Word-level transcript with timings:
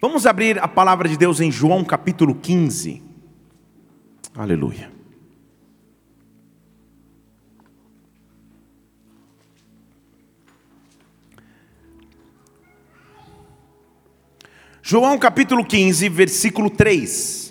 Vamos 0.00 0.24
abrir 0.24 0.58
a 0.58 0.66
palavra 0.66 1.06
de 1.06 1.14
Deus 1.14 1.40
em 1.40 1.52
João 1.52 1.84
capítulo 1.84 2.34
15. 2.34 3.02
Aleluia. 4.34 4.90
João 14.80 15.18
capítulo 15.18 15.62
15, 15.62 16.08
versículo 16.08 16.70
3. 16.70 17.49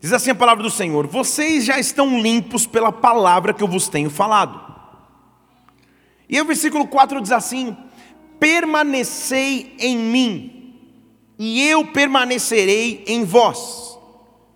Diz 0.00 0.14
assim 0.14 0.30
a 0.30 0.34
palavra 0.34 0.62
do 0.62 0.70
Senhor: 0.70 1.06
Vocês 1.06 1.64
já 1.64 1.78
estão 1.78 2.20
limpos 2.20 2.66
pela 2.66 2.90
palavra 2.90 3.52
que 3.52 3.62
eu 3.62 3.68
vos 3.68 3.86
tenho 3.86 4.08
falado. 4.08 4.68
E 6.28 6.40
o 6.40 6.44
versículo 6.44 6.86
4 6.86 7.20
diz 7.20 7.32
assim: 7.32 7.76
Permanecei 8.38 9.76
em 9.78 9.98
mim, 9.98 10.74
e 11.38 11.68
eu 11.68 11.86
permanecerei 11.88 13.04
em 13.06 13.24
vós. 13.24 13.98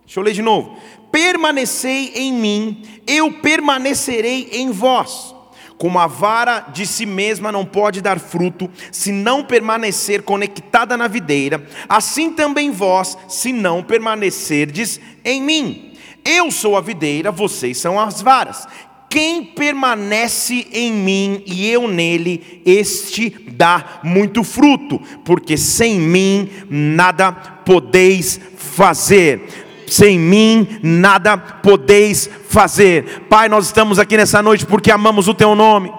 Deixa 0.04 0.20
eu 0.20 0.24
ler 0.24 0.32
de 0.32 0.42
novo. 0.42 0.76
Permanecei 1.12 2.12
em 2.14 2.32
mim, 2.32 2.82
eu 3.06 3.32
permanecerei 3.40 4.48
em 4.52 4.70
vós. 4.70 5.33
Como 5.78 5.98
a 5.98 6.06
vara 6.06 6.60
de 6.72 6.86
si 6.86 7.04
mesma 7.04 7.50
não 7.50 7.64
pode 7.64 8.00
dar 8.00 8.18
fruto 8.18 8.70
se 8.92 9.10
não 9.10 9.44
permanecer 9.44 10.22
conectada 10.22 10.96
na 10.96 11.08
videira, 11.08 11.66
assim 11.88 12.30
também 12.30 12.70
vós, 12.70 13.18
se 13.28 13.52
não 13.52 13.82
permanecerdes 13.82 15.00
em 15.24 15.42
mim. 15.42 15.92
Eu 16.24 16.50
sou 16.50 16.76
a 16.76 16.80
videira, 16.80 17.30
vocês 17.30 17.78
são 17.78 18.00
as 18.00 18.22
varas. 18.22 18.66
Quem 19.10 19.44
permanece 19.44 20.66
em 20.72 20.92
mim 20.92 21.42
e 21.46 21.68
eu 21.70 21.86
nele, 21.86 22.62
este 22.66 23.30
dá 23.52 24.00
muito 24.02 24.42
fruto, 24.42 25.00
porque 25.24 25.56
sem 25.56 26.00
mim 26.00 26.50
nada 26.68 27.30
podeis 27.30 28.40
fazer 28.56 29.63
sem 29.94 30.18
mim 30.18 30.78
nada 30.82 31.36
podeis 31.36 32.28
fazer. 32.48 33.26
Pai, 33.28 33.48
nós 33.48 33.66
estamos 33.66 33.98
aqui 33.98 34.16
nessa 34.16 34.42
noite 34.42 34.66
porque 34.66 34.90
amamos 34.90 35.28
o 35.28 35.34
teu 35.34 35.54
nome 35.54 35.92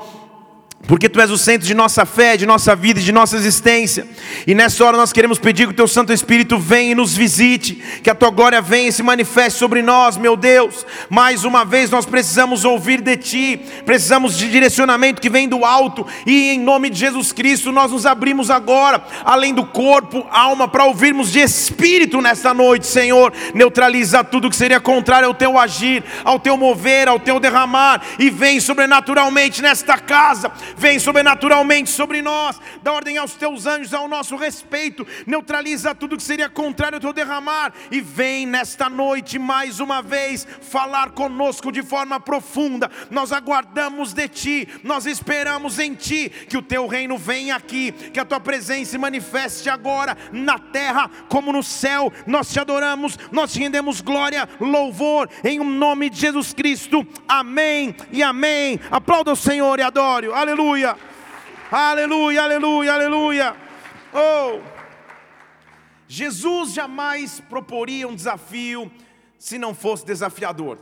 porque 0.88 1.10
tu 1.10 1.20
és 1.20 1.32
o 1.32 1.38
centro 1.38 1.68
de 1.68 1.74
nossa 1.74 2.06
fé, 2.06 2.38
de 2.38 2.46
nossa 2.46 2.76
vida 2.76 3.00
de 3.00 3.12
nossa 3.12 3.36
existência. 3.36 4.08
E 4.46 4.54
nessa 4.54 4.84
hora 4.86 4.98
nós 4.98 5.12
queremos 5.12 5.40
pedir 5.40 5.68
que 5.68 5.74
o 5.74 5.76
teu 5.76 5.88
Santo 5.88 6.14
Espírito 6.14 6.60
venha 6.60 6.92
e 6.92 6.96
nos 6.96 7.16
visite, 7.16 7.76
que 8.04 8.10
a 8.10 8.16
tua 8.16 8.30
glória 8.30 8.62
venha 8.62 8.90
e 8.90 8.92
se 8.92 9.02
manifeste 9.02 9.58
sobre 9.58 9.82
nós, 9.82 10.18
meu 10.18 10.38
Deus. 10.38 10.86
Mais 11.10 11.44
uma 11.44 11.66
vez 11.66 11.90
nós 11.90 12.06
precisamos 12.06 12.64
ouvir 12.64 13.02
de 13.02 13.18
ti, 13.18 13.60
precisamos 13.86 14.38
de 14.38 14.50
direcionamento 14.50 15.22
que 15.22 15.30
vem 15.30 15.48
do 15.48 15.66
alto, 15.66 16.06
e 16.26 16.52
em 16.52 16.60
nome 16.60 16.90
de 16.90 17.00
Jesus 17.00 17.32
Cristo 17.32 17.72
nós 17.72 17.92
nos 17.92 18.06
abrimos 18.06 18.52
agora, 18.52 19.04
além 19.24 19.54
do 19.54 19.66
corpo, 19.66 20.26
alma, 20.30 20.68
para 20.68 20.86
ouvirmos 20.86 21.32
de 21.32 21.40
espírito 21.40 22.22
nesta 22.22 22.54
noite, 22.54 22.86
Senhor. 22.86 23.34
Neutraliza 23.54 24.24
tudo 24.24 24.50
que 24.50 24.56
seria 24.56 24.80
contrário 24.80 25.28
ao 25.28 25.34
teu 25.34 25.58
agir, 25.58 26.04
ao 26.24 26.40
teu 26.40 26.56
mover, 26.58 27.08
ao 27.08 27.20
teu 27.20 27.40
derramar, 27.40 28.02
e 28.20 28.30
vem 28.30 28.60
sobrenaturalmente 28.60 29.62
nesta 29.62 29.98
casa 29.98 30.52
vem 30.78 31.00
sobrenaturalmente 31.00 31.90
sobre 31.90 32.22
nós, 32.22 32.60
dá 32.84 32.92
ordem 32.92 33.18
aos 33.18 33.34
teus 33.34 33.66
anjos 33.66 33.94
ao 33.94 34.08
nosso 34.08 34.36
respeito, 34.36 35.06
neutraliza 35.26 35.96
tudo 35.96 36.18
que 36.18 36.24
seria 36.24 36.50
contrário 36.50 36.98
ao 36.98 37.02
teu 37.02 37.14
derramar, 37.14 37.74
e 37.90 38.02
vem 38.02 38.46
nesta 38.46 38.90
noite 38.90 39.40
mais 39.40 39.80
uma 39.80 40.02
vez 40.02 40.46
falar 40.62 41.12
conosco 41.12 41.72
de 41.72 41.82
forma 41.82 42.20
profunda. 42.20 42.90
Nós 43.10 43.32
aguardamos 43.32 44.14
de 44.14 44.28
ti, 44.28 44.68
nós 44.84 45.06
esperamos 45.06 45.80
em 45.80 45.94
ti, 45.94 46.30
que 46.30 46.58
o 46.58 46.62
teu 46.62 46.88
reino 46.88 47.18
venha 47.18 47.56
aqui, 47.56 47.92
que 47.92 48.20
a 48.20 48.26
tua 48.26 48.40
presença 48.40 48.92
se 48.92 48.98
manifeste 48.98 49.70
agora 49.70 50.18
na 50.32 50.60
terra 50.60 51.10
como 51.30 51.52
no 51.52 51.64
céu. 51.64 52.12
Nós 52.28 52.52
te 52.52 52.60
adoramos, 52.60 53.18
nós 53.32 53.54
te 53.54 53.60
rendemos 53.60 54.02
glória, 54.02 54.48
louvor, 54.60 55.30
em 55.44 55.60
nome 55.60 56.10
de 56.10 56.20
Jesus 56.20 56.54
Cristo. 56.54 57.06
Amém 57.28 57.96
e 58.12 58.22
amém. 58.22 58.80
Aplauda 58.92 59.32
o 59.32 59.36
Senhor 59.36 59.80
e 59.80 59.82
adore. 59.82 60.32
Aleluia 60.32 60.65
aleluia, 60.66 60.98
aleluia, 61.72 62.42
aleluia, 62.42 62.94
aleluia. 62.94 63.56
Oh, 64.14 64.62
Jesus 66.08 66.74
jamais 66.74 67.40
proporia 67.40 68.08
um 68.08 68.16
desafio 68.16 68.92
se 69.38 69.60
não 69.60 69.76
fosse 69.76 70.06
desafiador. 70.06 70.80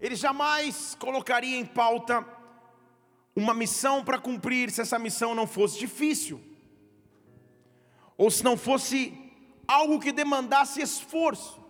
Ele 0.00 0.16
jamais 0.16 0.96
colocaria 0.98 1.56
em 1.56 1.64
pauta 1.64 2.26
uma 3.36 3.54
missão 3.54 4.04
para 4.04 4.18
cumprir 4.18 4.70
se 4.70 4.80
essa 4.80 4.98
missão 4.98 5.34
não 5.34 5.46
fosse 5.46 5.78
difícil, 5.78 6.40
ou 8.16 8.30
se 8.30 8.42
não 8.42 8.56
fosse 8.56 9.16
algo 9.68 10.00
que 10.00 10.10
demandasse 10.10 10.80
esforço. 10.80 11.60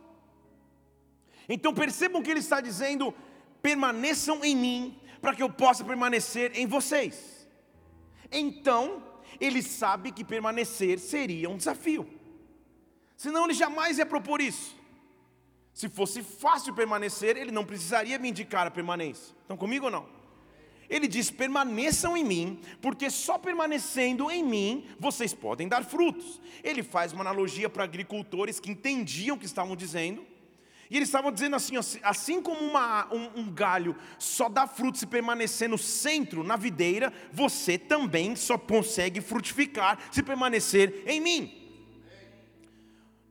Então 1.48 1.74
percebam 1.74 2.22
que 2.22 2.30
ele 2.30 2.40
está 2.40 2.60
dizendo: 2.60 3.14
permaneçam 3.60 4.42
em 4.42 4.56
mim, 4.56 5.00
para 5.20 5.34
que 5.34 5.42
eu 5.42 5.50
possa 5.50 5.84
permanecer 5.84 6.52
em 6.54 6.66
vocês. 6.66 7.48
Então, 8.30 9.02
ele 9.40 9.62
sabe 9.62 10.12
que 10.12 10.24
permanecer 10.24 10.98
seria 10.98 11.48
um 11.48 11.56
desafio. 11.56 12.08
Senão 13.16 13.44
ele 13.44 13.54
jamais 13.54 13.98
ia 13.98 14.06
propor 14.06 14.40
isso. 14.40 14.76
Se 15.72 15.88
fosse 15.88 16.22
fácil 16.22 16.74
permanecer, 16.74 17.36
ele 17.36 17.52
não 17.52 17.64
precisaria 17.64 18.18
me 18.18 18.28
indicar 18.28 18.66
a 18.66 18.70
permanência. 18.70 19.34
Estão 19.42 19.56
comigo 19.56 19.86
ou 19.86 19.90
não? 19.90 20.08
Ele 20.88 21.06
diz: 21.06 21.30
permaneçam 21.30 22.16
em 22.16 22.24
mim, 22.24 22.60
porque 22.80 23.10
só 23.10 23.38
permanecendo 23.38 24.30
em 24.30 24.42
mim 24.42 24.86
vocês 24.98 25.34
podem 25.34 25.68
dar 25.68 25.84
frutos. 25.84 26.40
Ele 26.64 26.82
faz 26.82 27.12
uma 27.12 27.20
analogia 27.20 27.68
para 27.68 27.84
agricultores 27.84 28.58
que 28.58 28.70
entendiam 28.70 29.36
o 29.36 29.38
que 29.38 29.46
estavam 29.46 29.76
dizendo 29.76 30.26
e 30.90 30.96
eles 30.96 31.08
estavam 31.08 31.30
dizendo 31.30 31.56
assim: 31.56 31.74
assim 32.02 32.40
como 32.40 32.60
uma, 32.60 33.12
um, 33.12 33.40
um, 33.40 33.52
galho 33.52 33.94
só 34.18 34.48
dá 34.48 34.66
fruto 34.66 34.98
se 34.98 35.06
permanecer 35.06 35.68
no 35.68 35.76
centro, 35.76 36.42
na 36.42 36.56
videira, 36.56 37.12
você 37.32 37.76
também 37.76 38.34
só 38.34 38.56
consegue 38.56 39.20
frutificar 39.20 39.98
se 40.10 40.22
permanecer 40.22 41.02
em 41.06 41.20
mim. 41.20 41.54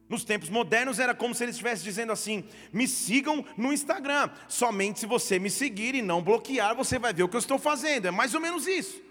Nos 0.08 0.24
tempos 0.24 0.50
modernos 0.50 1.00
era 1.00 1.14
como 1.14 1.36
se 1.36 1.44
eles 1.44 1.56
estivessem 1.56 1.84
dizendo 1.84 2.12
assim: 2.12 2.44
me 2.72 2.88
sigam 2.88 3.44
no 3.58 3.74
Instagram, 3.74 4.30
somente 4.48 5.00
se 5.00 5.08
você 5.08 5.40
me 5.40 5.50
seguir 5.50 5.96
e 5.96 6.02
não 6.02 6.22
bloquear, 6.22 6.76
você 6.76 7.00
vai 7.00 7.12
ver 7.12 7.24
o 7.24 7.30
que 7.30 7.36
eu 7.36 7.40
estou 7.40 7.58
fazendo. 7.58 8.08
É 8.08 8.12
mais 8.12 8.36
ou 8.36 8.40
menos 8.40 8.68
isso. 8.68 9.02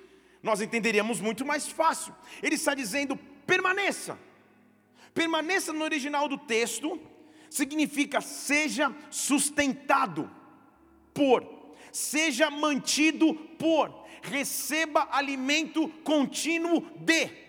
Nós 0.40 0.60
entenderíamos 0.60 1.20
muito 1.20 1.44
mais 1.44 1.66
fácil. 1.66 2.14
Ele 2.40 2.54
está 2.54 2.74
dizendo: 2.74 3.16
permaneça. 3.44 4.16
Permaneça 5.12 5.72
no 5.72 5.82
original 5.82 6.28
do 6.28 6.38
texto 6.38 7.00
significa 7.50 8.20
seja 8.20 8.94
sustentado 9.10 10.30
por, 11.12 11.44
seja 11.90 12.50
mantido 12.50 13.34
por, 13.58 14.06
receba 14.22 15.08
alimento 15.10 15.88
contínuo 16.04 16.80
de. 16.98 17.46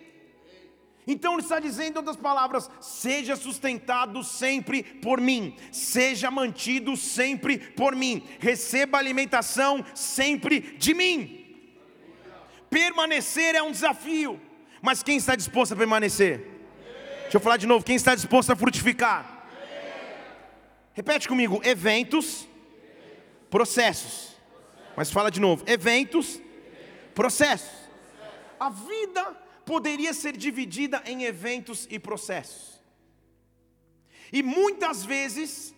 Então 1.06 1.34
ele 1.34 1.41
está 1.41 1.59
dizendo 1.59 1.96
em 1.96 1.97
outras 2.00 2.18
palavras: 2.18 2.69
seja 2.81 3.35
sustentado 3.35 4.24
sempre 4.24 4.84
por 4.84 5.22
mim, 5.22 5.56
seja 5.72 6.29
mantido 6.29 6.97
sempre 6.97 7.58
por 7.58 7.96
mim, 7.96 8.24
receba 8.40 8.97
alimentação 8.97 9.84
sempre 9.96 10.59
de 10.59 10.94
mim. 10.94 11.46
Permanecer 12.69 13.56
é 13.56 13.64
um 13.64 13.72
desafio, 13.72 14.40
mas 14.81 15.02
quem 15.02 15.16
está 15.16 15.35
disposto 15.35 15.74
a 15.74 15.78
permanecer? 15.78 16.40
Deixa 17.22 17.38
eu 17.38 17.41
falar 17.41 17.58
de 17.58 17.66
novo: 17.66 17.85
quem 17.85 17.96
está 17.96 18.14
disposto 18.14 18.52
a 18.52 18.56
frutificar? 18.56 19.36
Repete 20.97 21.28
comigo: 21.28 21.62
eventos, 21.63 22.47
processos. 23.52 24.35
Mas 24.96 25.11
fala 25.11 25.29
de 25.29 25.40
novo: 25.40 25.64
eventos, 25.67 26.41
processos. 27.14 27.70
A 28.59 28.72
vida 28.72 29.23
poderia 29.64 30.11
ser 30.11 30.35
dividida 30.35 31.03
em 31.05 31.23
eventos 31.23 31.88
e 31.91 31.99
processos. 31.99 32.82
E 34.34 34.41
muitas 34.41 35.05
vezes, 35.05 35.72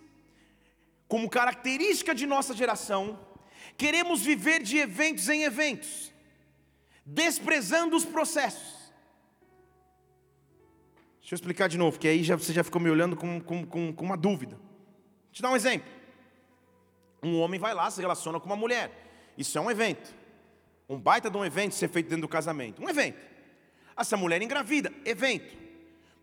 como 1.06 1.30
característica 1.30 2.16
de 2.16 2.26
nossa 2.26 2.56
geração, 2.56 3.20
queremos 3.78 4.22
viver 4.22 4.64
de 4.64 4.78
eventos 4.78 5.28
em 5.28 5.44
eventos, 5.44 6.14
desprezando 7.06 7.94
os 7.94 8.06
processos. 8.06 8.94
Deixa 11.20 11.36
eu 11.36 11.36
explicar 11.36 11.68
de 11.68 11.78
novo, 11.78 12.00
que 12.00 12.08
aí 12.08 12.24
já, 12.24 12.38
você 12.38 12.54
já 12.54 12.64
ficou 12.64 12.82
me 12.82 12.90
olhando 12.90 13.18
com, 13.18 13.42
com, 13.42 13.66
com, 13.66 13.94
com 13.94 14.06
uma 14.06 14.16
dúvida. 14.16 14.69
Te 15.32 15.42
dar 15.42 15.52
um 15.52 15.56
exemplo. 15.56 15.90
Um 17.22 17.40
homem 17.40 17.60
vai 17.60 17.74
lá, 17.74 17.90
se 17.92 18.02
relaciona 18.02 18.40
com 18.40 18.46
uma 18.46 18.56
mulher. 18.56 18.92
Isso 19.38 19.58
é 19.58 19.62
um 19.62 19.70
evento. 19.70 20.14
Um 20.88 21.00
baita 21.00 21.30
de 21.30 21.38
um 21.38 21.46
evento 21.46 21.76
ser 21.76 21.90
feito 21.90 22.08
dentro 22.08 22.22
do 22.24 22.28
casamento. 22.28 22.82
Um 22.82 22.90
evento. 22.90 23.20
Essa 23.96 24.18
mulher 24.18 24.42
engravida, 24.42 24.92
evento. 25.06 25.58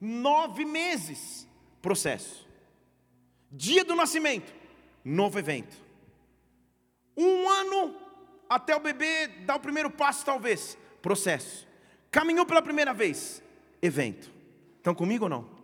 Nove 0.01 0.65
meses, 0.65 1.47
processo. 1.81 2.47
Dia 3.51 3.85
do 3.85 3.95
nascimento, 3.95 4.53
novo 5.05 5.39
evento. 5.39 5.77
até 8.49 8.75
o 8.75 8.81
bebê 8.81 9.29
dar 9.45 9.57
o 9.57 9.61
primeiro 9.61 9.91
passo, 9.91 10.25
talvez. 10.25 10.77
Processo. 11.01 11.67
Caminhou 12.11 12.47
pela 12.47 12.63
primeira 12.63 12.93
vez. 12.93 13.43
Evento. 13.81 14.31
Estão 14.79 14.95
comigo 14.95 15.25
ou 15.25 15.29
não? 15.29 15.56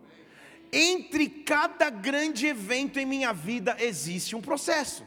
Entre 0.75 1.29
cada 1.29 1.91
grande 1.91 2.47
evento 2.47 2.99
em 2.99 3.05
minha 3.05 3.31
vida 3.31 3.77
existe 3.79 4.35
um 4.35 4.41
processo. 4.41 5.05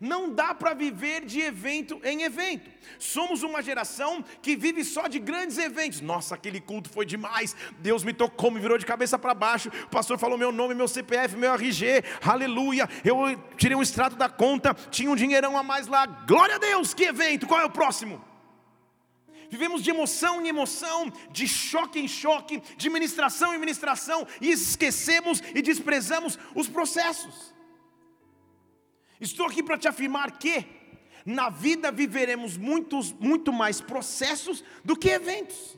Não 0.00 0.32
dá 0.32 0.54
para 0.54 0.72
viver 0.72 1.26
de 1.26 1.42
evento 1.42 2.00
em 2.02 2.22
evento. 2.22 2.70
Somos 2.98 3.42
uma 3.42 3.62
geração 3.62 4.24
que 4.40 4.56
vive 4.56 4.82
só 4.82 5.06
de 5.06 5.18
grandes 5.18 5.58
eventos. 5.58 6.00
Nossa, 6.00 6.34
aquele 6.34 6.58
culto 6.58 6.88
foi 6.88 7.04
demais. 7.04 7.54
Deus 7.80 8.02
me 8.02 8.14
tocou, 8.14 8.50
me 8.50 8.58
virou 8.58 8.78
de 8.78 8.86
cabeça 8.86 9.18
para 9.18 9.34
baixo. 9.34 9.70
O 9.84 9.90
pastor 9.90 10.18
falou 10.18 10.38
meu 10.38 10.50
nome, 10.50 10.74
meu 10.74 10.88
CPF, 10.88 11.36
meu 11.36 11.52
RG. 11.52 12.02
Aleluia. 12.22 12.88
Eu 13.04 13.16
tirei 13.58 13.76
um 13.76 13.82
extrato 13.82 14.16
da 14.16 14.28
conta, 14.28 14.74
tinha 14.90 15.10
um 15.10 15.14
dinheirão 15.14 15.56
a 15.56 15.62
mais 15.62 15.86
lá. 15.86 16.06
Glória 16.06 16.56
a 16.56 16.58
Deus. 16.58 16.94
Que 16.94 17.04
evento? 17.04 17.46
Qual 17.46 17.60
é 17.60 17.64
o 17.66 17.70
próximo? 17.70 18.29
Vivemos 19.50 19.82
de 19.82 19.90
emoção 19.90 20.40
em 20.40 20.48
emoção, 20.48 21.12
de 21.30 21.48
choque 21.48 21.98
em 21.98 22.06
choque, 22.06 22.62
de 22.76 22.88
ministração 22.88 23.52
em 23.52 23.58
ministração, 23.58 24.26
e 24.40 24.50
esquecemos 24.50 25.42
e 25.54 25.60
desprezamos 25.60 26.38
os 26.54 26.68
processos. 26.68 27.52
Estou 29.20 29.46
aqui 29.46 29.62
para 29.62 29.76
te 29.76 29.88
afirmar 29.88 30.38
que 30.38 30.64
na 31.26 31.50
vida 31.50 31.90
viveremos 31.90 32.56
muitos, 32.56 33.12
muito 33.12 33.52
mais 33.52 33.80
processos 33.80 34.64
do 34.84 34.96
que 34.96 35.10
eventos. 35.10 35.76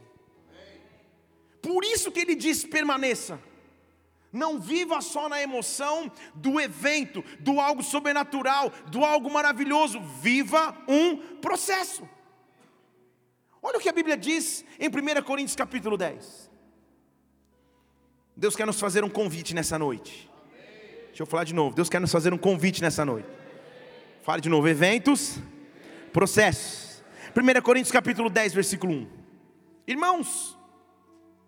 Por 1.62 1.82
isso 1.82 2.12
que 2.12 2.20
ele 2.20 2.34
diz: 2.34 2.64
permaneça. 2.64 3.40
Não 4.32 4.58
viva 4.58 5.00
só 5.02 5.28
na 5.28 5.42
emoção 5.42 6.10
do 6.34 6.58
evento, 6.58 7.22
do 7.40 7.60
algo 7.60 7.82
sobrenatural, 7.82 8.70
do 8.90 9.04
algo 9.04 9.30
maravilhoso. 9.30 10.00
Viva 10.00 10.74
um 10.88 11.16
processo. 11.38 12.08
Olha 13.62 13.78
o 13.78 13.80
que 13.80 13.88
a 13.88 13.92
Bíblia 13.92 14.16
diz 14.16 14.64
em 14.78 14.88
1 14.88 15.22
Coríntios 15.22 15.54
capítulo 15.54 15.96
10. 15.96 16.50
Deus 18.36 18.56
quer 18.56 18.66
nos 18.66 18.80
fazer 18.80 19.04
um 19.04 19.08
convite 19.08 19.54
nessa 19.54 19.78
noite. 19.78 20.28
Deixa 21.06 21.22
eu 21.22 21.26
falar 21.26 21.44
de 21.44 21.54
novo. 21.54 21.76
Deus 21.76 21.88
quer 21.88 22.00
nos 22.00 22.10
fazer 22.10 22.32
um 22.34 22.38
convite 22.38 22.82
nessa 22.82 23.04
noite. 23.04 23.28
Fale 24.22 24.42
de 24.42 24.48
novo. 24.48 24.66
Eventos, 24.66 25.38
processos. 26.12 27.04
1 27.36 27.62
Coríntios 27.62 27.92
capítulo 27.92 28.28
10, 28.28 28.52
versículo 28.52 28.92
1. 28.94 29.08
Irmãos, 29.86 30.58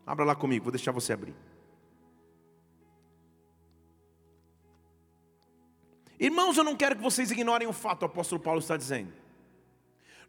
abra 0.06 0.25
lá 0.25 0.37
comigo, 0.37 0.64
vou 0.64 0.72
deixar 0.72 0.93
você 0.93 1.12
abrir. 1.12 1.34
Irmãos, 6.19 6.56
eu 6.56 6.64
não 6.64 6.76
quero 6.76 6.94
que 6.94 7.02
vocês 7.02 7.31
ignorem 7.31 7.67
o 7.67 7.72
fato, 7.72 8.02
o 8.02 8.06
apóstolo 8.06 8.40
Paulo 8.40 8.60
está 8.60 8.76
dizendo. 8.76 9.24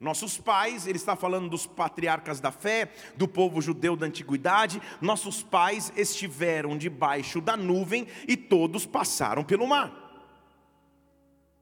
Nossos 0.05 0.37
pais, 0.37 0.85
ele 0.85 0.99
está 0.99 1.15
falando 1.15 1.49
dos 1.49 1.65
patriarcas 1.65 2.39
da 2.39 2.51
fé, 2.51 2.91
do 3.17 3.27
povo 3.27 3.59
judeu 3.59 3.95
da 3.95 4.05
antiguidade. 4.05 4.79
Nossos 5.01 5.41
pais 5.41 5.91
estiveram 5.97 6.77
debaixo 6.77 7.41
da 7.41 7.57
nuvem 7.57 8.05
e 8.27 8.37
todos 8.37 8.85
passaram 8.85 9.43
pelo 9.43 9.65
mar. 9.65 9.87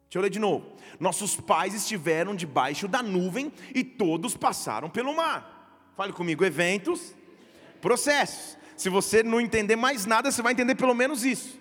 Deixa 0.03 0.17
eu 0.17 0.21
ler 0.21 0.29
de 0.29 0.39
novo. 0.39 0.75
Nossos 0.99 1.37
pais 1.37 1.73
estiveram 1.73 2.35
debaixo 2.35 2.85
da 2.85 3.01
nuvem 3.01 3.49
e 3.73 3.81
todos 3.81 4.35
passaram 4.35 4.89
pelo 4.89 5.15
mar. 5.15 5.89
Fale 5.95 6.11
comigo, 6.11 6.43
eventos, 6.43 7.15
processos. 7.79 8.57
Se 8.75 8.89
você 8.89 9.23
não 9.23 9.39
entender 9.39 9.77
mais 9.77 10.05
nada, 10.05 10.29
você 10.29 10.41
vai 10.41 10.51
entender 10.51 10.75
pelo 10.75 10.93
menos 10.93 11.23
isso. 11.23 11.57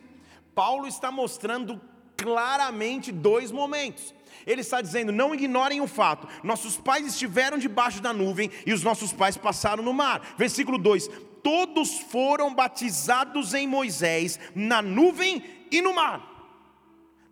Paulo 0.53 0.89
está 0.89 1.13
mostrando 1.13 1.81
claramente 2.23 3.11
dois 3.11 3.51
momentos. 3.51 4.15
Ele 4.47 4.61
está 4.61 4.81
dizendo: 4.81 5.13
não 5.13 5.35
ignorem 5.35 5.81
o 5.81 5.87
fato, 5.87 6.29
nossos 6.43 6.77
pais 6.77 7.07
estiveram 7.07 7.59
debaixo 7.59 8.01
da 8.01 8.13
nuvem 8.13 8.51
e 8.65 8.73
os 8.73 8.83
nossos 8.83 9.13
pais 9.13 9.37
passaram 9.37 9.83
no 9.83 9.93
mar. 9.93 10.35
Versículo 10.39 10.79
2: 10.79 11.09
todos 11.43 11.99
foram 11.99 12.55
batizados 12.55 13.53
em 13.55 13.67
Moisés 13.67 14.39
na 14.55 14.81
nuvem 14.81 15.43
e 15.71 15.83
no 15.83 15.95
mar. 15.95 16.31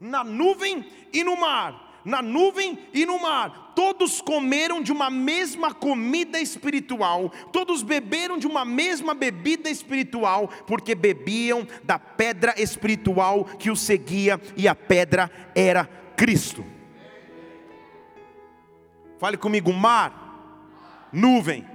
Na 0.01 0.25
nuvem 0.25 0.85
e 1.13 1.23
no 1.23 1.37
mar 1.37 1.90
na 2.05 2.23
nuvem 2.23 2.79
e 2.93 3.05
no 3.05 3.21
mar. 3.21 3.73
Todos 3.75 4.21
comeram 4.21 4.83
de 4.83 4.93
uma 4.93 5.11
mesma 5.11 5.73
comida 5.73 6.41
espiritual, 6.41 7.31
todos 7.53 7.83
beberam 7.83 8.39
de 8.39 8.47
uma 8.47 8.65
mesma 8.65 9.15
bebida 9.15 9.71
espiritual, 9.71 10.49
porque 10.67 10.95
bebiam 10.95 11.67
da 11.83 11.99
pedra 11.99 12.55
espiritual 12.61 13.45
que 13.45 13.71
os 13.71 13.81
seguia, 13.81 14.41
e 14.57 14.69
a 14.69 14.75
pedra 14.75 15.31
era 15.55 15.87
Cristo. 16.17 16.65
Fale 19.19 19.37
comigo, 19.37 19.73
mar, 19.73 21.09
nuvem. 21.13 21.67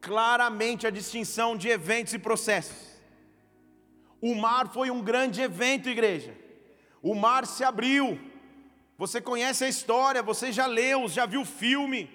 Claramente 0.00 0.86
a 0.86 0.90
distinção 0.90 1.56
de 1.56 1.68
eventos 1.68 2.14
e 2.14 2.18
processos. 2.18 2.86
O 4.20 4.34
mar 4.34 4.68
foi 4.68 4.90
um 4.90 5.02
grande 5.02 5.40
evento, 5.40 5.88
igreja. 5.88 6.34
O 7.02 7.14
mar 7.14 7.46
se 7.46 7.62
abriu. 7.62 8.18
Você 8.98 9.20
conhece 9.20 9.64
a 9.64 9.68
história, 9.68 10.22
você 10.22 10.50
já 10.50 10.66
leu, 10.66 11.08
já 11.08 11.26
viu 11.26 11.42
o 11.42 11.46
filme. 11.46 12.10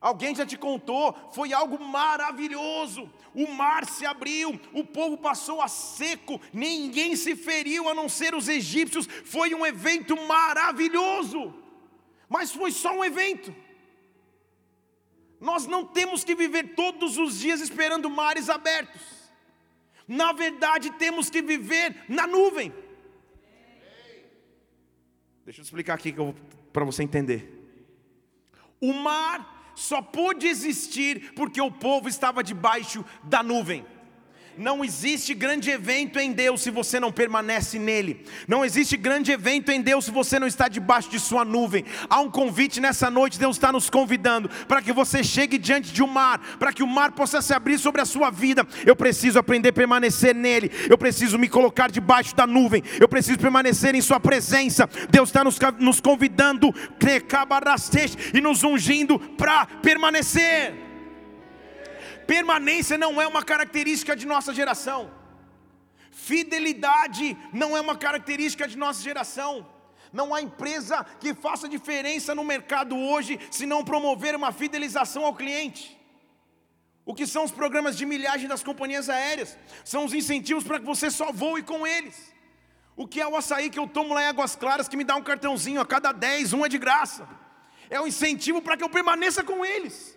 Alguém 0.00 0.34
já 0.34 0.44
te 0.44 0.56
contou, 0.56 1.14
foi 1.32 1.52
algo 1.52 1.82
maravilhoso. 1.82 3.08
O 3.34 3.48
mar 3.52 3.86
se 3.86 4.04
abriu, 4.04 4.60
o 4.72 4.84
povo 4.84 5.16
passou 5.16 5.62
a 5.62 5.68
seco, 5.68 6.40
ninguém 6.52 7.14
se 7.14 7.36
feriu 7.36 7.88
a 7.88 7.94
não 7.94 8.08
ser 8.08 8.34
os 8.34 8.48
egípcios. 8.48 9.06
Foi 9.06 9.54
um 9.54 9.64
evento 9.64 10.16
maravilhoso 10.26 11.62
mas 12.32 12.50
foi 12.50 12.72
só 12.72 12.96
um 12.96 13.04
evento. 13.04 13.54
Nós 15.38 15.66
não 15.66 15.84
temos 15.84 16.24
que 16.24 16.34
viver 16.34 16.74
todos 16.74 17.18
os 17.18 17.38
dias 17.38 17.60
esperando 17.60 18.08
mares 18.08 18.48
abertos. 18.48 19.02
Na 20.08 20.32
verdade, 20.32 20.90
temos 20.92 21.28
que 21.28 21.42
viver 21.42 22.06
na 22.08 22.26
nuvem. 22.26 22.72
Deixa 25.44 25.60
eu 25.60 25.64
explicar 25.64 25.94
aqui 25.94 26.14
para 26.72 26.84
você 26.84 27.02
entender. 27.02 27.58
O 28.80 28.92
mar 28.92 29.72
só 29.74 30.00
pôde 30.00 30.46
existir 30.46 31.32
porque 31.34 31.60
o 31.60 31.70
povo 31.70 32.08
estava 32.08 32.42
debaixo 32.42 33.04
da 33.24 33.42
nuvem. 33.42 33.84
Não 34.56 34.84
existe 34.84 35.34
grande 35.34 35.70
evento 35.70 36.18
em 36.18 36.32
Deus 36.32 36.62
se 36.62 36.70
você 36.70 37.00
não 37.00 37.10
permanece 37.10 37.78
nele. 37.78 38.24
Não 38.46 38.64
existe 38.64 38.96
grande 38.96 39.32
evento 39.32 39.70
em 39.70 39.80
Deus 39.80 40.04
se 40.04 40.10
você 40.10 40.38
não 40.38 40.46
está 40.46 40.68
debaixo 40.68 41.10
de 41.10 41.18
sua 41.18 41.44
nuvem. 41.44 41.84
Há 42.08 42.20
um 42.20 42.30
convite 42.30 42.80
nessa 42.80 43.10
noite, 43.10 43.38
Deus 43.38 43.56
está 43.56 43.72
nos 43.72 43.88
convidando 43.88 44.48
para 44.68 44.82
que 44.82 44.92
você 44.92 45.24
chegue 45.24 45.58
diante 45.58 45.92
de 45.92 46.02
um 46.02 46.06
mar, 46.06 46.38
para 46.58 46.72
que 46.72 46.82
o 46.82 46.86
mar 46.86 47.12
possa 47.12 47.40
se 47.40 47.54
abrir 47.54 47.78
sobre 47.78 48.02
a 48.02 48.04
sua 48.04 48.30
vida. 48.30 48.66
Eu 48.84 48.94
preciso 48.94 49.38
aprender 49.38 49.70
a 49.70 49.72
permanecer 49.72 50.34
nele. 50.34 50.70
Eu 50.88 50.98
preciso 50.98 51.38
me 51.38 51.48
colocar 51.48 51.90
debaixo 51.90 52.34
da 52.36 52.46
nuvem. 52.46 52.82
Eu 53.00 53.08
preciso 53.08 53.38
permanecer 53.38 53.94
em 53.94 54.00
sua 54.00 54.20
presença. 54.20 54.88
Deus 55.10 55.28
está 55.28 55.42
nos, 55.42 55.58
nos 55.78 56.00
convidando 56.00 56.72
e 58.34 58.40
nos 58.40 58.62
ungindo 58.62 59.18
para 59.18 59.66
permanecer. 59.66 60.91
Permanência 62.26 62.96
não 62.98 63.20
é 63.20 63.26
uma 63.26 63.42
característica 63.42 64.14
de 64.14 64.26
nossa 64.26 64.54
geração. 64.54 65.10
Fidelidade 66.10 67.36
não 67.52 67.76
é 67.76 67.80
uma 67.80 67.96
característica 67.96 68.68
de 68.68 68.76
nossa 68.76 69.02
geração. 69.02 69.66
Não 70.12 70.34
há 70.34 70.42
empresa 70.42 71.04
que 71.18 71.32
faça 71.32 71.68
diferença 71.68 72.34
no 72.34 72.44
mercado 72.44 72.96
hoje 72.96 73.40
se 73.50 73.64
não 73.64 73.82
promover 73.82 74.34
uma 74.36 74.52
fidelização 74.52 75.24
ao 75.24 75.34
cliente. 75.34 75.98
O 77.04 77.14
que 77.14 77.26
são 77.26 77.44
os 77.44 77.50
programas 77.50 77.96
de 77.96 78.06
milhagem 78.06 78.46
das 78.46 78.62
companhias 78.62 79.08
aéreas? 79.08 79.58
São 79.84 80.04
os 80.04 80.12
incentivos 80.12 80.64
para 80.64 80.78
que 80.78 80.84
você 80.84 81.10
só 81.10 81.32
voe 81.32 81.62
com 81.62 81.86
eles. 81.86 82.32
O 82.94 83.08
que 83.08 83.20
é 83.20 83.26
o 83.26 83.36
açaí 83.36 83.70
que 83.70 83.78
eu 83.78 83.88
tomo 83.88 84.14
lá 84.14 84.22
em 84.22 84.26
Águas 84.26 84.54
Claras 84.54 84.86
que 84.86 84.96
me 84.96 85.04
dá 85.04 85.16
um 85.16 85.22
cartãozinho 85.22 85.80
a 85.80 85.86
cada 85.86 86.12
10, 86.12 86.52
um 86.52 86.64
é 86.64 86.68
de 86.68 86.78
graça. 86.78 87.26
É 87.88 88.00
um 88.00 88.06
incentivo 88.06 88.60
para 88.60 88.76
que 88.76 88.84
eu 88.84 88.88
permaneça 88.88 89.42
com 89.42 89.64
eles. 89.64 90.16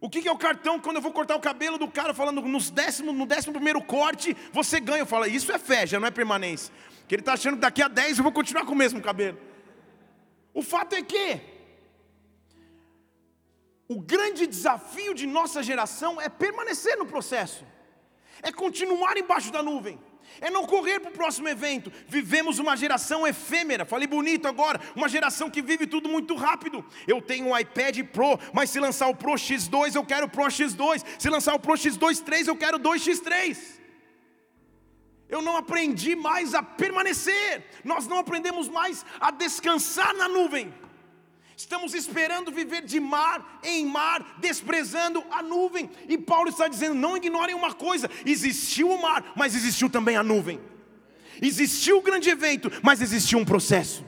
O 0.00 0.10
que 0.10 0.28
é 0.28 0.32
o 0.32 0.36
cartão 0.36 0.78
quando 0.78 0.96
eu 0.96 1.02
vou 1.02 1.12
cortar 1.12 1.36
o 1.36 1.40
cabelo 1.40 1.78
do 1.78 1.88
cara 1.88 2.12
falando 2.12 2.42
nos 2.42 2.70
décimo, 2.70 3.12
no 3.12 3.26
décimo 3.26 3.54
primeiro 3.54 3.82
corte, 3.82 4.36
você 4.52 4.78
ganha. 4.78 5.00
Eu 5.00 5.06
falo, 5.06 5.26
isso 5.26 5.50
é 5.50 5.58
fé, 5.58 5.86
já 5.86 5.98
não 5.98 6.06
é 6.06 6.10
permanência. 6.10 6.72
Que 7.08 7.14
ele 7.14 7.22
está 7.22 7.32
achando 7.32 7.54
que 7.54 7.60
daqui 7.60 7.82
a 7.82 7.88
10 7.88 8.18
eu 8.18 8.24
vou 8.24 8.32
continuar 8.32 8.66
com 8.66 8.72
o 8.72 8.76
mesmo 8.76 9.00
cabelo. 9.00 9.38
O 10.52 10.62
fato 10.62 10.94
é 10.94 11.02
que 11.02 11.40
o 13.88 14.00
grande 14.00 14.46
desafio 14.46 15.14
de 15.14 15.26
nossa 15.26 15.62
geração 15.62 16.20
é 16.20 16.28
permanecer 16.28 16.96
no 16.98 17.06
processo, 17.06 17.64
é 18.42 18.52
continuar 18.52 19.16
embaixo 19.16 19.50
da 19.50 19.62
nuvem 19.62 19.98
é 20.40 20.50
não 20.50 20.66
correr 20.66 21.00
para 21.00 21.10
o 21.10 21.14
próximo 21.14 21.48
evento. 21.48 21.92
Vivemos 22.08 22.58
uma 22.58 22.76
geração 22.76 23.26
efêmera, 23.26 23.84
falei 23.84 24.06
bonito 24.06 24.46
agora, 24.46 24.80
uma 24.94 25.08
geração 25.08 25.50
que 25.50 25.62
vive 25.62 25.86
tudo 25.86 26.08
muito 26.08 26.34
rápido. 26.34 26.84
Eu 27.06 27.20
tenho 27.20 27.48
um 27.48 27.58
iPad 27.58 28.02
Pro, 28.12 28.38
mas 28.52 28.70
se 28.70 28.80
lançar 28.80 29.08
o 29.08 29.14
Pro 29.14 29.32
X2, 29.32 29.94
eu 29.94 30.04
quero 30.04 30.26
o 30.26 30.30
Pro 30.30 30.44
X2. 30.44 31.04
Se 31.18 31.28
lançar 31.28 31.54
o 31.54 31.60
Pro 31.60 31.74
X2 31.74 32.22
3, 32.22 32.48
eu 32.48 32.56
quero 32.56 32.76
o 32.76 32.80
2X3. 32.80 33.76
Eu 35.28 35.42
não 35.42 35.56
aprendi 35.56 36.14
mais 36.14 36.54
a 36.54 36.62
permanecer, 36.62 37.64
nós 37.84 38.06
não 38.06 38.18
aprendemos 38.18 38.68
mais 38.68 39.04
a 39.20 39.30
descansar 39.30 40.14
na 40.14 40.28
nuvem. 40.28 40.72
Estamos 41.56 41.94
esperando 41.94 42.52
viver 42.52 42.82
de 42.82 43.00
mar 43.00 43.58
em 43.62 43.86
mar, 43.86 44.36
desprezando 44.38 45.24
a 45.30 45.42
nuvem. 45.42 45.90
E 46.08 46.18
Paulo 46.18 46.50
está 46.50 46.68
dizendo: 46.68 46.94
não 46.94 47.16
ignorem 47.16 47.54
uma 47.54 47.72
coisa: 47.72 48.10
existiu 48.24 48.90
o 48.90 49.00
mar, 49.00 49.32
mas 49.34 49.54
existiu 49.54 49.88
também 49.88 50.16
a 50.16 50.22
nuvem. 50.22 50.60
Existiu 51.40 51.98
o 51.98 52.02
grande 52.02 52.28
evento, 52.28 52.70
mas 52.82 53.00
existiu 53.00 53.38
um 53.38 53.44
processo 53.44 54.04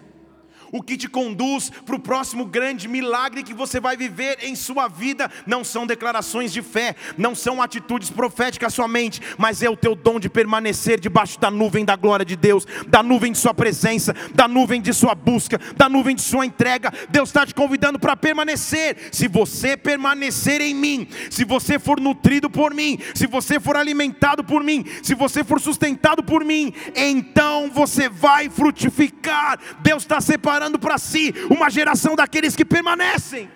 o 0.72 0.82
que 0.82 0.96
te 0.96 1.08
conduz 1.08 1.70
para 1.84 1.96
o 1.96 2.00
próximo 2.00 2.44
grande 2.44 2.86
milagre 2.86 3.42
que 3.42 3.54
você 3.54 3.80
vai 3.80 3.96
viver 3.96 4.38
em 4.42 4.54
sua 4.54 4.88
vida, 4.88 5.30
não 5.46 5.64
são 5.64 5.86
declarações 5.86 6.52
de 6.52 6.62
fé, 6.62 6.94
não 7.16 7.34
são 7.34 7.62
atitudes 7.62 8.10
proféticas 8.10 8.74
somente, 8.74 9.20
mas 9.36 9.62
é 9.62 9.70
o 9.70 9.76
teu 9.76 9.94
dom 9.94 10.20
de 10.20 10.28
permanecer 10.28 11.00
debaixo 11.00 11.38
da 11.40 11.50
nuvem 11.50 11.84
da 11.84 11.96
glória 11.96 12.24
de 12.24 12.36
Deus, 12.36 12.66
da 12.86 13.02
nuvem 13.02 13.32
de 13.32 13.38
Sua 13.38 13.54
presença, 13.54 14.14
da 14.34 14.46
nuvem 14.46 14.80
de 14.80 14.92
Sua 14.92 15.14
busca, 15.14 15.58
da 15.76 15.88
nuvem 15.88 16.14
de 16.14 16.22
Sua 16.22 16.44
entrega. 16.44 16.92
Deus 17.08 17.28
está 17.28 17.46
te 17.46 17.54
convidando 17.54 17.98
para 17.98 18.16
permanecer. 18.16 19.08
Se 19.12 19.28
você 19.28 19.76
permanecer 19.76 20.60
em 20.60 20.74
mim, 20.74 21.08
se 21.30 21.44
você 21.44 21.78
for 21.78 22.00
nutrido 22.00 22.50
por 22.50 22.74
mim, 22.74 22.98
se 23.14 23.26
você 23.26 23.58
for 23.58 23.76
alimentado 23.76 24.44
por 24.44 24.62
mim, 24.62 24.84
se 25.02 25.14
você 25.14 25.42
for 25.42 25.60
sustentado 25.60 26.22
por 26.22 26.44
mim, 26.44 26.72
então 26.94 27.70
você 27.70 28.08
vai 28.08 28.48
frutificar. 28.50 29.58
Deus 29.80 30.02
está 30.02 30.20
separando 30.20 30.57
preparando 30.58 30.78
para 30.78 30.98
si 30.98 31.32
uma 31.48 31.70
geração 31.70 32.16
daqueles 32.16 32.56
que 32.56 32.64
permanecem, 32.64 33.48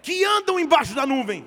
que 0.00 0.24
andam 0.24 0.58
embaixo 0.58 0.94
da 0.94 1.04
nuvem, 1.04 1.44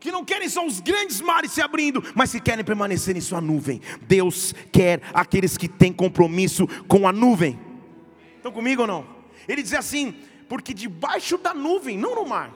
que 0.00 0.10
não 0.10 0.24
querem 0.24 0.48
só 0.48 0.64
os 0.64 0.80
grandes 0.80 1.20
mares 1.20 1.52
se 1.52 1.60
abrindo, 1.60 2.02
mas 2.14 2.32
que 2.32 2.40
querem 2.40 2.64
permanecer 2.64 3.14
em 3.14 3.20
sua 3.20 3.42
nuvem. 3.42 3.82
Deus 4.00 4.54
quer 4.72 5.02
aqueles 5.12 5.58
que 5.58 5.68
têm 5.68 5.92
compromisso 5.92 6.66
com 6.86 7.06
a 7.06 7.12
nuvem. 7.12 7.60
Estão 8.36 8.50
comigo 8.50 8.82
ou 8.82 8.88
não? 8.88 9.06
Ele 9.46 9.62
diz 9.62 9.74
assim: 9.74 10.14
porque 10.48 10.72
debaixo 10.72 11.36
da 11.36 11.52
nuvem, 11.52 11.98
não 11.98 12.14
no 12.14 12.26
mar. 12.26 12.50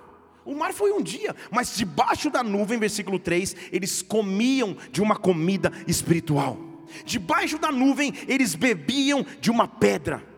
O 0.46 0.54
mar 0.54 0.72
foi 0.72 0.92
um 0.92 1.02
dia, 1.02 1.36
mas 1.50 1.76
debaixo 1.76 2.30
da 2.30 2.42
nuvem, 2.42 2.78
versículo 2.78 3.18
3, 3.18 3.54
eles 3.70 4.00
comiam 4.00 4.74
de 4.90 5.02
uma 5.02 5.14
comida 5.14 5.70
espiritual. 5.86 6.58
Debaixo 7.04 7.58
da 7.58 7.70
nuvem, 7.70 8.14
eles 8.26 8.54
bebiam 8.54 9.26
de 9.40 9.50
uma 9.50 9.68
pedra 9.68 10.31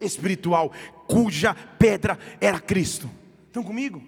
espiritual, 0.00 0.72
cuja 1.06 1.54
pedra 1.78 2.18
era 2.40 2.60
Cristo. 2.60 3.10
Estão 3.46 3.62
comigo? 3.62 4.02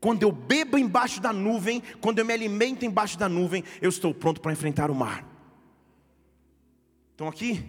Quando 0.00 0.22
eu 0.22 0.30
bebo 0.30 0.78
embaixo 0.78 1.20
da 1.20 1.32
nuvem, 1.32 1.82
quando 2.00 2.20
eu 2.20 2.24
me 2.24 2.32
alimento 2.32 2.84
embaixo 2.84 3.18
da 3.18 3.28
nuvem, 3.28 3.64
eu 3.82 3.88
estou 3.88 4.14
pronto 4.14 4.40
para 4.40 4.52
enfrentar 4.52 4.90
o 4.90 4.94
mar. 4.94 5.26
Estão 7.12 7.26
aqui? 7.26 7.64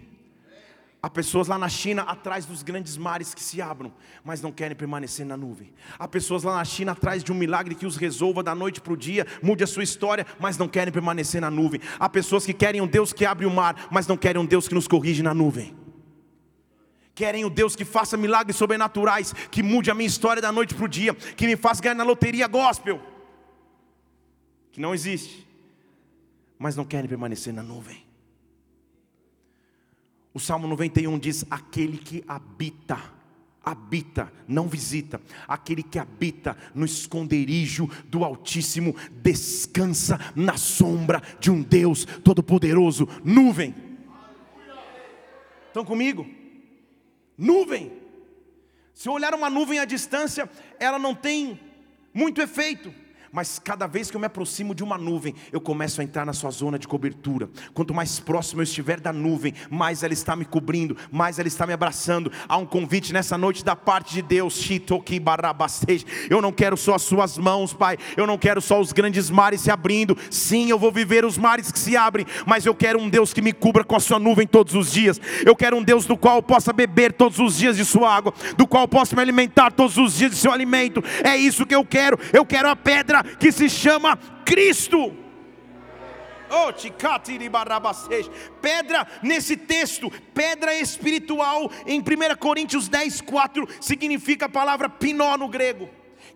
Há 1.02 1.08
pessoas 1.08 1.48
lá 1.48 1.58
na 1.58 1.68
China 1.68 2.02
atrás 2.02 2.44
dos 2.44 2.62
grandes 2.62 2.96
mares 2.98 3.32
que 3.32 3.42
se 3.42 3.60
abram, 3.60 3.90
mas 4.22 4.42
não 4.42 4.52
querem 4.52 4.76
permanecer 4.76 5.24
na 5.24 5.34
nuvem. 5.36 5.72
Há 5.98 6.06
pessoas 6.06 6.42
lá 6.42 6.56
na 6.56 6.64
China 6.64 6.92
atrás 6.92 7.24
de 7.24 7.32
um 7.32 7.34
milagre 7.34 7.74
que 7.74 7.86
os 7.86 7.96
resolva 7.96 8.42
da 8.42 8.54
noite 8.54 8.82
para 8.82 8.92
o 8.92 8.96
dia, 8.96 9.26
mude 9.42 9.64
a 9.64 9.66
sua 9.66 9.82
história, 9.82 10.26
mas 10.38 10.58
não 10.58 10.68
querem 10.68 10.92
permanecer 10.92 11.40
na 11.40 11.50
nuvem. 11.50 11.80
Há 11.98 12.08
pessoas 12.08 12.44
que 12.44 12.52
querem 12.52 12.82
um 12.82 12.86
Deus 12.86 13.14
que 13.14 13.24
abre 13.24 13.46
o 13.46 13.50
mar, 13.50 13.88
mas 13.90 14.06
não 14.06 14.16
querem 14.16 14.40
um 14.40 14.44
Deus 14.44 14.68
que 14.68 14.74
nos 14.74 14.86
corrige 14.86 15.22
na 15.22 15.32
nuvem 15.32 15.79
querem 17.20 17.44
o 17.44 17.50
Deus 17.50 17.76
que 17.76 17.84
faça 17.84 18.16
milagres 18.16 18.56
sobrenaturais, 18.56 19.34
que 19.50 19.62
mude 19.62 19.90
a 19.90 19.94
minha 19.94 20.06
história 20.06 20.40
da 20.40 20.50
noite 20.50 20.74
para 20.74 20.86
o 20.86 20.88
dia, 20.88 21.12
que 21.12 21.46
me 21.46 21.54
faça 21.54 21.82
ganhar 21.82 21.94
na 21.94 22.02
loteria 22.02 22.48
gospel, 22.48 22.98
que 24.72 24.80
não 24.80 24.94
existe, 24.94 25.46
mas 26.58 26.76
não 26.76 26.84
querem 26.86 27.06
permanecer 27.06 27.52
na 27.52 27.62
nuvem. 27.62 28.02
O 30.32 30.40
Salmo 30.40 30.66
91 30.66 31.18
diz: 31.18 31.44
Aquele 31.50 31.98
que 31.98 32.24
habita, 32.26 32.98
habita, 33.62 34.32
não 34.48 34.66
visita, 34.66 35.20
aquele 35.46 35.82
que 35.82 35.98
habita 35.98 36.56
no 36.74 36.86
esconderijo 36.86 37.86
do 38.06 38.24
Altíssimo, 38.24 38.96
descansa 39.22 40.18
na 40.34 40.56
sombra 40.56 41.22
de 41.38 41.50
um 41.50 41.60
Deus 41.60 42.06
Todo-Poderoso, 42.24 43.06
nuvem. 43.22 43.74
Estão 45.66 45.84
comigo? 45.84 46.39
Nuvem. 47.40 47.90
Se 48.92 49.08
olhar 49.08 49.32
uma 49.32 49.48
nuvem 49.48 49.78
à 49.78 49.86
distância, 49.86 50.48
ela 50.78 50.98
não 50.98 51.14
tem 51.14 51.58
muito 52.12 52.38
efeito 52.38 52.94
mas 53.32 53.60
cada 53.62 53.86
vez 53.86 54.10
que 54.10 54.16
eu 54.16 54.20
me 54.20 54.26
aproximo 54.26 54.74
de 54.74 54.82
uma 54.82 54.98
nuvem, 54.98 55.34
eu 55.52 55.60
começo 55.60 56.00
a 56.00 56.04
entrar 56.04 56.26
na 56.26 56.32
sua 56.32 56.50
zona 56.50 56.78
de 56.78 56.88
cobertura. 56.88 57.48
Quanto 57.72 57.94
mais 57.94 58.18
próximo 58.18 58.60
eu 58.60 58.64
estiver 58.64 58.98
da 58.98 59.12
nuvem, 59.12 59.54
mais 59.70 60.02
ela 60.02 60.12
está 60.12 60.34
me 60.34 60.44
cobrindo, 60.44 60.96
mais 61.12 61.38
ela 61.38 61.46
está 61.46 61.66
me 61.66 61.72
abraçando. 61.72 62.32
Há 62.48 62.56
um 62.56 62.66
convite 62.66 63.12
nessa 63.12 63.38
noite 63.38 63.64
da 63.64 63.76
parte 63.76 64.14
de 64.14 64.22
Deus. 64.22 64.68
Eu 66.28 66.42
não 66.42 66.52
quero 66.52 66.76
só 66.76 66.94
as 66.94 67.02
suas 67.02 67.38
mãos, 67.38 67.72
Pai. 67.72 67.96
Eu 68.16 68.26
não 68.26 68.36
quero 68.36 68.60
só 68.60 68.80
os 68.80 68.92
grandes 68.92 69.30
mares 69.30 69.60
se 69.60 69.70
abrindo. 69.70 70.16
Sim, 70.30 70.68
eu 70.68 70.78
vou 70.78 70.90
viver 70.90 71.24
os 71.24 71.38
mares 71.38 71.70
que 71.70 71.78
se 71.78 71.96
abrem, 71.96 72.26
mas 72.46 72.66
eu 72.66 72.74
quero 72.74 73.00
um 73.00 73.08
Deus 73.08 73.32
que 73.32 73.42
me 73.42 73.52
cubra 73.52 73.84
com 73.84 73.94
a 73.94 74.00
sua 74.00 74.18
nuvem 74.18 74.46
todos 74.46 74.74
os 74.74 74.90
dias. 74.92 75.20
Eu 75.44 75.54
quero 75.54 75.76
um 75.76 75.82
Deus 75.82 76.04
do 76.04 76.16
qual 76.16 76.36
eu 76.36 76.42
possa 76.42 76.72
beber 76.72 77.12
todos 77.12 77.38
os 77.38 77.56
dias 77.56 77.76
de 77.76 77.84
sua 77.84 78.12
água, 78.12 78.34
do 78.56 78.66
qual 78.66 78.84
eu 78.84 78.88
possa 78.88 79.14
me 79.14 79.22
alimentar 79.22 79.70
todos 79.70 79.96
os 79.96 80.16
dias 80.16 80.32
de 80.32 80.36
seu 80.36 80.52
alimento. 80.52 81.02
É 81.22 81.36
isso 81.36 81.64
que 81.64 81.74
eu 81.74 81.84
quero. 81.84 82.18
Eu 82.32 82.44
quero 82.44 82.68
a 82.68 82.76
pedra 82.76 83.19
que 83.22 83.50
se 83.52 83.68
chama 83.68 84.16
Cristo. 84.44 85.16
Oh, 86.52 86.72
pedra 88.60 89.06
nesse 89.22 89.56
texto, 89.56 90.10
pedra 90.34 90.74
espiritual, 90.74 91.70
em 91.86 92.00
1 92.00 92.04
Coríntios 92.40 92.88
10, 92.88 93.20
4, 93.20 93.68
significa 93.80 94.46
a 94.46 94.48
palavra 94.48 94.88
pinó 94.88 95.36
no 95.36 95.48
grego, 95.48 95.88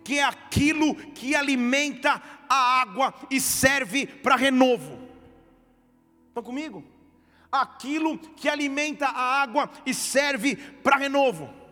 que 0.05 0.19
é 0.19 0.23
aquilo 0.23 0.95
que 0.95 1.35
alimenta 1.35 2.21
a 2.47 2.81
água 2.81 3.13
e 3.29 3.41
serve 3.41 4.07
para 4.07 4.37
renovo. 4.37 4.97
Estão 6.29 6.43
comigo? 6.43 6.81
Aquilo 7.51 8.17
que 8.17 8.47
alimenta 8.47 9.07
a 9.07 9.41
água 9.41 9.69
e 9.85 9.93
serve 9.93 10.55
para 10.55 10.95
renovo. 10.95 11.64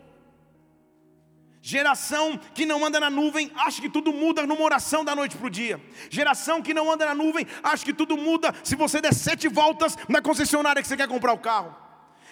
Geração 1.66 2.36
que 2.36 2.66
não 2.66 2.84
anda 2.84 3.00
na 3.00 3.08
nuvem, 3.08 3.50
acha 3.56 3.80
que 3.80 3.88
tudo 3.88 4.12
muda 4.12 4.46
numa 4.46 4.62
oração 4.62 5.02
da 5.02 5.16
noite 5.16 5.34
para 5.34 5.46
o 5.46 5.50
dia. 5.50 5.80
Geração 6.10 6.60
que 6.60 6.74
não 6.74 6.92
anda 6.92 7.06
na 7.06 7.14
nuvem, 7.14 7.46
acha 7.62 7.82
que 7.82 7.94
tudo 7.94 8.18
muda 8.18 8.54
se 8.62 8.76
você 8.76 9.00
der 9.00 9.14
sete 9.14 9.48
voltas 9.48 9.96
na 10.06 10.20
concessionária 10.20 10.82
que 10.82 10.86
você 10.86 10.94
quer 10.94 11.08
comprar 11.08 11.32
o 11.32 11.38
carro. 11.38 11.74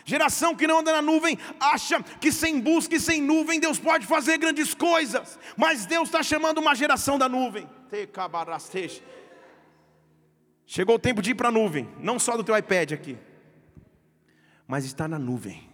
Geração 0.04 0.54
que 0.54 0.66
não 0.66 0.80
anda 0.80 0.92
na 0.92 1.00
nuvem, 1.00 1.38
acha 1.58 2.02
que 2.20 2.30
sem 2.30 2.60
busca 2.60 2.96
e 2.96 3.00
sem 3.00 3.22
nuvem 3.22 3.58
Deus 3.58 3.78
pode 3.78 4.06
fazer 4.06 4.36
grandes 4.36 4.74
coisas. 4.74 5.38
Mas 5.56 5.86
Deus 5.86 6.08
está 6.08 6.22
chamando 6.22 6.58
uma 6.58 6.74
geração 6.74 7.18
da 7.18 7.26
nuvem. 7.26 7.66
Chegou 10.66 10.96
o 10.96 10.98
tempo 10.98 11.22
de 11.22 11.30
ir 11.30 11.36
para 11.36 11.48
a 11.48 11.52
nuvem, 11.52 11.88
não 12.00 12.18
só 12.18 12.36
do 12.36 12.44
teu 12.44 12.54
iPad 12.54 12.92
aqui, 12.92 13.16
mas 14.68 14.84
estar 14.84 15.08
na 15.08 15.18
nuvem. 15.18 15.70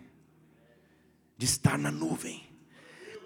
De 1.36 1.44
estar 1.44 1.76
na 1.76 1.90
nuvem 1.90 2.47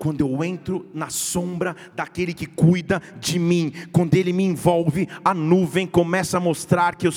quando 0.03 0.21
eu 0.23 0.43
entro 0.43 0.85
na 0.93 1.11
sombra 1.11 1.77
daquele 1.95 2.35
que 2.35 2.45
cuida 2.45 3.01
de 3.21 3.39
mim, 3.39 3.73
quando 3.93 4.17
ele 4.17 4.33
me 4.33 4.43
envolve, 4.43 5.09
a 5.25 5.33
nuvem 5.33 5.87
começa 5.87 6.39
a 6.39 6.41
mostrar 6.41 6.97
que 6.97 7.07
eu 7.07 7.13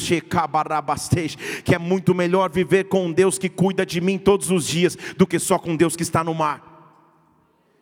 que 1.63 1.73
é 1.73 1.79
muito 1.79 2.13
melhor 2.13 2.51
viver 2.51 2.83
com 2.83 3.11
Deus 3.11 3.39
que 3.39 3.49
cuida 3.49 3.83
de 3.87 3.99
mim 3.99 4.19
todos 4.19 4.51
os 4.51 4.67
dias 4.67 4.95
do 5.17 5.25
que 5.25 5.39
só 5.39 5.57
com 5.57 5.75
Deus 5.75 5.95
que 5.95 6.03
está 6.03 6.23
no 6.23 6.35
mar. 6.35 7.01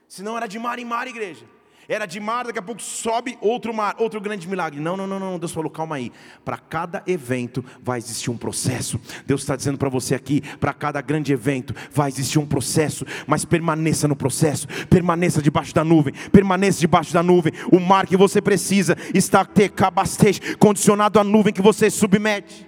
Senão 0.07 0.38
era 0.38 0.48
de 0.48 0.57
mar 0.57 0.79
em 0.79 0.86
mar, 0.86 1.05
igreja. 1.05 1.52
Era 1.88 2.06
de 2.06 2.20
mar, 2.20 2.46
daqui 2.46 2.60
a 2.60 2.62
pouco 2.62 2.82
sobe 2.82 3.38
outro 3.42 3.74
mar, 3.74 3.96
outro 4.00 4.22
grande 4.22 4.48
milagre. 4.48 4.80
Não, 4.80 4.96
não, 4.96 5.06
não, 5.06 5.20
não. 5.20 5.38
Deus 5.38 5.52
falou, 5.52 5.70
calma 5.70 5.98
aí. 5.98 6.12
Para 6.46 6.58
cada 6.58 7.04
evento 7.06 7.63
vai 7.82 7.98
existir 7.98 8.32
um 8.32 8.38
processo. 8.38 9.00
Deus 9.25 9.42
está 9.42 9.56
dizendo 9.56 9.78
para 9.78 9.90
você 9.90 10.16
aqui, 10.16 10.42
para 10.58 10.74
cada 10.74 11.02
grande 11.02 11.34
evento 11.34 11.75
vai 11.92 12.10
existir 12.10 12.40
um 12.40 12.46
processo. 12.46 13.06
Mas 13.28 13.44
permaneça 13.44 14.08
no 14.08 14.16
processo, 14.16 14.68
permaneça 14.90 15.42
debaixo 15.42 15.74
da 15.74 15.84
nuvem, 15.84 16.13
permaneça 16.32 16.80
debaixo 16.80 17.13
da 17.13 17.22
nuvem. 17.22 17.54
O 17.72 17.80
mar 17.80 18.08
que 18.08 18.16
você 18.16 18.42
precisa 18.42 18.96
está 19.13 19.46
condicionado 20.58 21.20
à 21.20 21.24
nuvem 21.24 21.54
que 21.54 21.62
você 21.62 21.90
submete. 21.90 22.68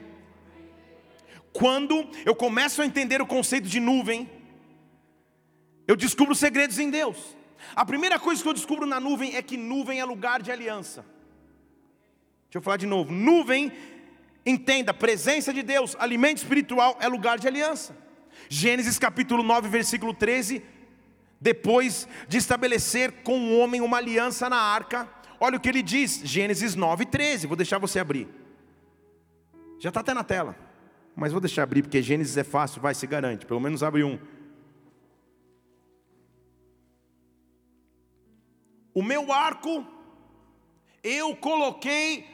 Quando 1.54 2.06
eu 2.26 2.36
começo 2.36 2.82
a 2.82 2.86
entender 2.86 3.22
o 3.22 3.26
conceito 3.26 3.70
de 3.70 3.80
nuvem, 3.80 4.30
eu 5.88 5.96
descubro 5.96 6.36
segredos 6.36 6.80
em 6.80 6.90
Deus. 6.90 7.36
A 7.74 7.86
primeira 7.86 8.20
coisa 8.20 8.42
que 8.42 8.50
eu 8.50 8.54
descubro 8.54 8.86
na 8.86 9.00
nuvem 9.00 9.36
é 9.36 9.42
que 9.42 9.56
nuvem 9.56 10.00
é 10.00 10.06
lugar 10.06 10.42
de 10.42 10.52
aliança. 10.52 11.06
Deixa 12.46 12.58
eu 12.58 12.62
falar 12.62 12.78
de 12.78 12.86
novo. 12.86 13.12
Nuvem, 13.12 13.72
entenda, 14.46 14.94
presença 14.94 15.54
de 15.54 15.64
Deus, 15.64 15.96
alimento 16.00 16.38
espiritual 16.38 16.98
é 17.00 17.08
lugar 17.08 17.40
de 17.40 17.48
aliança. 17.48 17.96
Gênesis 18.50 19.00
capítulo 19.00 19.44
9, 19.44 19.70
versículo 19.70 20.14
13. 20.14 20.62
Depois 21.40 22.08
de 22.28 22.38
estabelecer 22.38 23.12
com 23.24 23.40
o 23.40 23.60
homem 23.60 23.82
uma 23.82 23.98
aliança 23.98 24.50
na 24.50 24.58
arca, 24.58 25.10
olha 25.40 25.58
o 25.58 25.60
que 25.60 25.70
ele 25.70 25.82
diz, 25.82 26.22
Gênesis 26.24 26.76
9, 26.76 27.06
13. 27.06 27.48
Vou 27.48 27.58
deixar 27.58 27.78
você 27.78 28.00
abrir. 28.00 28.28
Já 29.80 29.90
está 29.90 30.00
até 30.00 30.14
na 30.14 30.24
tela, 30.24 30.56
mas 31.16 31.32
vou 31.32 31.42
deixar 31.42 31.64
abrir 31.64 31.82
porque 31.82 32.02
Gênesis 32.02 32.38
é 32.38 32.44
fácil, 32.44 32.82
vai, 32.82 32.96
se 32.96 33.06
garante. 33.06 33.46
Pelo 33.46 33.60
menos 33.60 33.84
abre 33.84 34.04
um. 34.04 34.18
O 38.96 39.04
meu 39.04 39.32
arco 39.34 39.86
eu 41.04 41.36
coloquei 41.36 42.26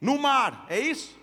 no 0.00 0.18
mar, 0.18 0.66
é 0.68 0.78
isso? 0.78 1.18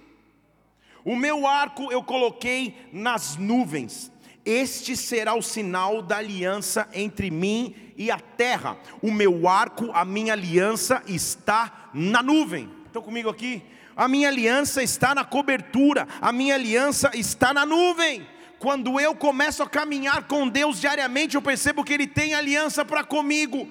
O 1.06 1.16
meu 1.16 1.46
arco 1.46 1.92
eu 1.92 2.04
coloquei 2.04 2.90
nas 2.92 3.38
nuvens. 3.38 4.12
Este 4.44 4.98
será 4.98 5.36
o 5.36 5.42
sinal 5.44 6.02
da 6.02 6.18
aliança 6.18 6.90
entre 6.94 7.30
mim 7.30 7.76
e 7.96 8.10
a 8.10 8.20
terra. 8.20 8.76
O 9.04 9.12
meu 9.12 9.48
arco, 9.48 9.92
a 9.94 10.04
minha 10.04 10.34
aliança 10.34 11.04
está 11.06 11.90
na 11.94 12.24
nuvem. 12.24 12.68
Estão 12.88 13.04
comigo 13.04 13.30
aqui? 13.30 13.62
A 13.96 14.08
minha 14.08 14.30
aliança 14.30 14.82
está 14.82 15.14
na 15.14 15.24
cobertura, 15.24 16.08
a 16.20 16.32
minha 16.32 16.56
aliança 16.56 17.12
está 17.14 17.54
na 17.54 17.68
nuvem. 17.68 18.28
Quando 18.62 19.00
eu 19.00 19.16
começo 19.16 19.64
a 19.64 19.68
caminhar 19.68 20.28
com 20.28 20.48
Deus 20.48 20.80
diariamente, 20.80 21.34
eu 21.34 21.42
percebo 21.42 21.84
que 21.84 21.92
Ele 21.92 22.06
tem 22.06 22.36
aliança 22.36 22.86
para 22.86 23.04
comigo. 23.04 23.68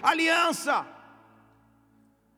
Aliança. 0.00 0.86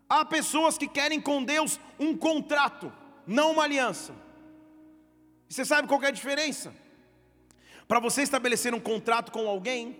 Há 0.09 0.25
pessoas 0.25 0.78
que 0.78 0.88
querem 0.88 1.21
com 1.21 1.45
Deus 1.45 1.78
um 2.00 2.16
contrato, 2.16 2.90
não 3.26 3.52
uma 3.52 3.64
aliança. 3.64 4.14
Você 5.47 5.62
sabe 5.62 5.87
qual 5.87 6.02
é 6.02 6.07
a 6.07 6.11
diferença? 6.11 6.75
Para 7.87 8.00
você 8.00 8.23
estabelecer 8.23 8.73
um 8.73 8.81
contrato 8.81 9.31
com 9.31 9.47
alguém, 9.47 9.95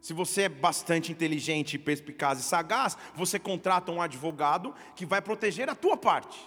se 0.00 0.14
você 0.14 0.44
é 0.44 0.48
bastante 0.48 1.12
inteligente, 1.12 1.78
perspicaz 1.78 2.38
e 2.38 2.42
sagaz, 2.42 2.96
você 3.14 3.38
contrata 3.38 3.92
um 3.92 4.00
advogado 4.00 4.74
que 4.96 5.04
vai 5.04 5.20
proteger 5.20 5.68
a 5.68 5.74
tua 5.74 5.98
parte. 5.98 6.38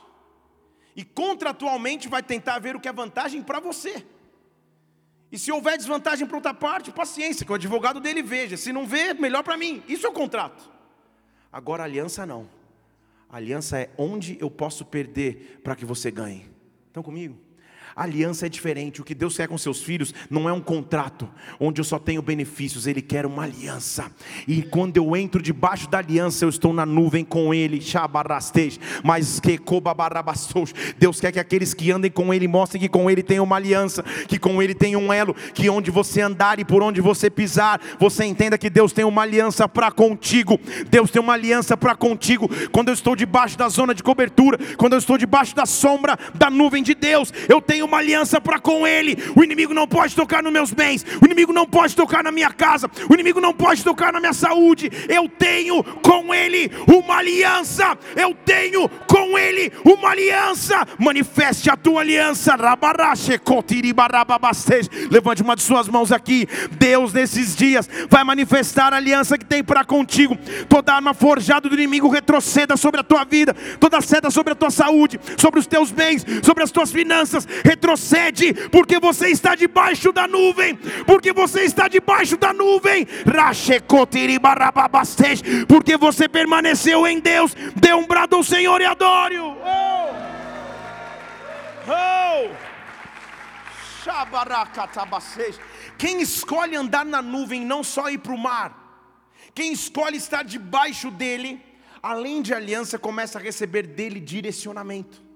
E 0.96 1.04
contratualmente 1.04 2.08
vai 2.08 2.22
tentar 2.22 2.60
ver 2.60 2.76
o 2.76 2.80
que 2.80 2.88
é 2.88 2.94
vantagem 2.94 3.42
para 3.42 3.60
você. 3.60 4.06
E 5.32 5.38
se 5.40 5.52
houver 5.52 5.78
desvantagem 5.78 6.28
para 6.28 6.36
outra 6.36 6.54
parte, 6.54 6.92
paciência, 6.92 7.46
que 7.46 7.52
o 7.52 7.56
advogado 7.56 8.02
dele 8.02 8.22
veja. 8.22 8.58
Se 8.58 8.74
não 8.74 8.86
vê, 8.86 9.14
melhor 9.14 9.44
para 9.44 9.56
mim. 9.56 9.82
Isso 9.88 10.06
é 10.06 10.10
o 10.10 10.14
contrato. 10.14 10.70
Agora, 11.52 11.84
aliança 11.84 12.26
não. 12.26 12.50
Aliança 13.30 13.80
é 13.80 13.90
onde 13.98 14.38
eu 14.42 14.52
posso 14.52 14.84
perder 14.84 15.62
para 15.64 15.76
que 15.76 15.86
você 15.86 16.12
ganhe. 16.12 16.50
Estão 16.88 17.02
comigo? 17.02 17.40
A 17.96 18.04
aliança 18.04 18.46
é 18.46 18.50
diferente. 18.50 19.02
O 19.02 19.04
que 19.04 19.14
Deus 19.14 19.36
quer 19.36 19.48
com 19.48 19.58
seus 19.58 19.82
filhos 19.84 20.14
não 20.30 20.48
é 20.48 20.54
um 20.54 20.62
contrato 20.62 21.30
onde 21.60 21.80
eu 21.80 21.86
só 21.86 22.00
tenho 22.00 22.22
benefícios, 22.22 22.88
Ele 22.88 23.02
quer 23.02 23.26
uma 23.26 23.44
aliança. 23.44 24.12
E 24.48 24.62
quando 24.62 24.98
eu 24.98 25.16
entro 25.16 25.42
debaixo 25.42 25.90
da 25.90 26.00
aliança, 26.00 26.46
eu 26.46 26.50
estou 26.50 26.74
na 26.74 26.86
nuvem 26.86 27.24
com 27.24 27.54
Ele. 27.54 27.82
Mas 29.04 29.40
que 29.40 29.60
Deus 30.98 31.20
quer 31.20 31.32
que 31.32 31.40
aqueles 31.40 31.74
que 31.74 31.92
andem 31.92 32.12
com 32.12 32.34
Ele 32.34 32.48
mostrem 32.48 32.82
que 32.82 32.90
com 32.90 33.10
Ele 33.10 33.24
tem 33.24 33.40
uma 33.40 33.56
aliança, 33.56 34.04
que 34.28 34.40
com 34.40 34.62
Ele 34.62 34.74
tem 34.74 34.96
um 34.96 35.12
elo, 35.12 35.34
que 35.54 35.70
onde 35.70 35.92
você 35.92 36.22
andar 36.22 36.60
e 36.60 36.66
por 36.66 36.82
onde 36.82 37.02
você 37.02 37.30
pisar, 37.30 37.82
você 38.00 38.26
entenda 38.26 38.58
que 38.58 38.70
Deus 38.70 38.94
tem 38.94 39.06
uma 39.06 39.22
aliança 39.22 39.68
para 39.68 39.92
contigo. 39.92 40.60
Deus 40.90 41.12
tem 41.12 41.22
uma 41.22 41.34
aliança 41.34 41.76
para 41.76 41.96
contigo. 41.96 42.50
Quando 42.72 42.90
eu 42.90 42.94
estou 42.94 43.16
debaixo 43.16 43.58
da 43.58 43.70
zona 43.70 43.94
de 43.94 44.04
cobertura, 44.04 44.58
quando 44.78 44.94
eu 44.94 45.00
estou 45.00 45.18
debaixo 45.18 45.56
da 45.56 45.66
sombra 45.66 46.18
da 46.34 46.50
nuvem 46.50 46.84
de 46.84 46.94
Deus, 46.94 47.34
eu 47.48 47.62
tenho 47.62 47.81
tenho 47.82 47.88
uma 47.88 47.98
aliança 47.98 48.40
para 48.40 48.60
com 48.60 48.86
Ele. 48.86 49.18
O 49.36 49.44
inimigo 49.44 49.74
não 49.74 49.88
pode 49.88 50.16
tocar 50.16 50.44
nos 50.44 50.54
meus 50.54 50.72
bens, 50.72 51.04
o 51.20 51.26
inimigo 51.26 51.52
não 51.52 51.66
pode 51.66 51.96
tocar 51.96 52.24
na 52.24 52.32
minha 52.32 52.52
casa, 52.52 52.90
o 53.10 53.14
inimigo 53.14 53.42
não 53.42 53.54
pode 53.54 53.84
tocar 53.84 54.14
na 54.14 54.20
minha 54.20 54.34
saúde. 54.34 54.90
Eu 55.10 55.28
tenho 55.28 55.84
com 55.84 56.34
Ele 56.34 56.72
uma 56.88 57.18
aliança. 57.18 57.98
Eu 58.16 58.36
tenho 58.46 58.88
com 59.08 59.38
Ele 59.38 59.72
uma 59.84 60.10
aliança. 60.10 60.88
Manifeste 61.00 61.70
a 61.70 61.78
tua 61.78 62.02
aliança. 62.02 62.56
Levante 65.10 65.42
uma 65.42 65.56
de 65.56 65.64
suas 65.64 65.88
mãos 65.88 66.12
aqui. 66.12 66.48
Deus, 66.74 67.14
nesses 67.14 67.56
dias, 67.56 67.90
vai 68.10 68.24
manifestar 68.24 68.94
a 68.94 68.98
aliança 68.98 69.38
que 69.38 69.46
tem 69.46 69.64
para 69.64 69.84
contigo. 69.84 70.38
Toda 70.70 70.94
arma 70.94 71.14
forjada 71.14 71.68
do 71.68 71.76
inimigo 71.76 72.10
retroceda 72.10 72.78
sobre 72.78 73.02
a 73.02 73.04
tua 73.04 73.24
vida, 73.24 73.56
toda 73.80 74.02
seta 74.02 74.30
sobre 74.30 74.54
a 74.54 74.56
tua 74.56 74.70
saúde, 74.70 75.20
sobre 75.38 75.60
os 75.60 75.66
teus 75.66 75.92
bens, 75.92 76.24
sobre 76.44 76.64
as 76.64 76.72
tuas 76.72 76.92
finanças 76.92 77.48
retrocede, 77.72 78.54
porque 78.70 79.00
você 79.00 79.30
está 79.30 79.56
debaixo 79.56 80.12
da 80.12 80.28
nuvem, 80.28 80.76
porque 81.06 81.32
você 81.32 81.62
está 81.62 81.88
debaixo 81.88 82.38
da 82.38 82.54
nuvem, 82.54 83.08
porque 85.68 85.98
você 85.98 86.28
permaneceu 86.28 87.08
em 87.08 87.20
Deus, 87.20 87.56
dê 87.76 87.94
um 87.94 88.06
brado 88.06 88.36
ao 88.36 88.44
Senhor 88.44 88.82
e 88.82 88.86
adore-o. 88.86 89.48
Oh! 89.48 90.32
Oh! 91.88 92.50
Quem 95.98 96.22
escolhe 96.22 96.76
andar 96.76 97.06
na 97.06 97.22
nuvem, 97.22 97.64
não 97.64 97.84
só 97.84 98.10
ir 98.10 98.18
para 98.18 98.34
o 98.34 98.38
mar, 98.38 98.70
quem 99.54 99.72
escolhe 99.72 100.18
estar 100.18 100.44
debaixo 100.44 101.12
dele, 101.12 101.64
além 102.02 102.42
de 102.42 102.54
aliança, 102.54 102.98
começa 102.98 103.38
a 103.38 103.42
receber 103.42 103.86
dele 103.86 104.20
direcionamento. 104.20 105.31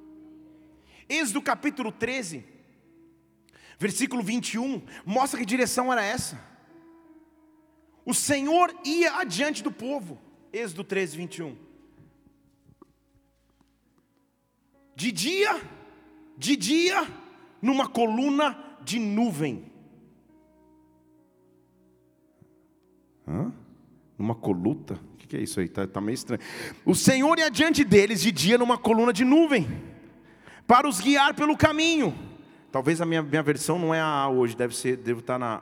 Êxodo 1.07 1.41
capítulo 1.41 1.91
13, 1.91 2.43
versículo 3.77 4.23
21, 4.23 4.81
mostra 5.05 5.39
que 5.39 5.45
direção 5.45 5.91
era 5.91 6.03
essa. 6.03 6.39
O 8.03 8.13
Senhor 8.13 8.75
ia 8.83 9.19
adiante 9.19 9.63
do 9.63 9.71
povo. 9.71 10.19
Êxodo 10.51 10.83
13, 10.83 11.17
21. 11.17 11.57
De 14.95 15.11
dia, 15.11 15.61
de 16.37 16.55
dia, 16.55 17.07
numa 17.61 17.87
coluna 17.87 18.57
de 18.83 18.97
nuvem. 18.97 19.71
Hã? 23.27 23.51
Numa 24.17 24.35
coluta? 24.35 24.93
O 25.13 25.17
que 25.17 25.35
é 25.35 25.41
isso 25.41 25.59
aí? 25.59 25.65
Está 25.65 25.85
tá 25.85 25.99
meio 25.99 26.13
estranho. 26.13 26.41
O 26.85 26.95
Senhor 26.95 27.37
ia 27.37 27.47
adiante 27.47 27.83
deles 27.83 28.21
de 28.21 28.31
dia 28.31 28.57
numa 28.57 28.77
coluna 28.77 29.11
de 29.11 29.25
nuvem 29.25 29.94
para 30.67 30.87
os 30.87 30.99
guiar 30.99 31.33
pelo 31.33 31.55
caminho. 31.57 32.13
Talvez 32.71 32.99
a 32.99 33.05
minha, 33.05 33.21
minha 33.21 33.43
versão 33.43 33.79
não 33.79 33.93
é 33.93 34.01
a 34.01 34.27
hoje, 34.27 34.55
deve 34.55 34.75
ser, 34.75 34.97
devo 34.97 35.21
estar 35.21 35.39
na, 35.39 35.61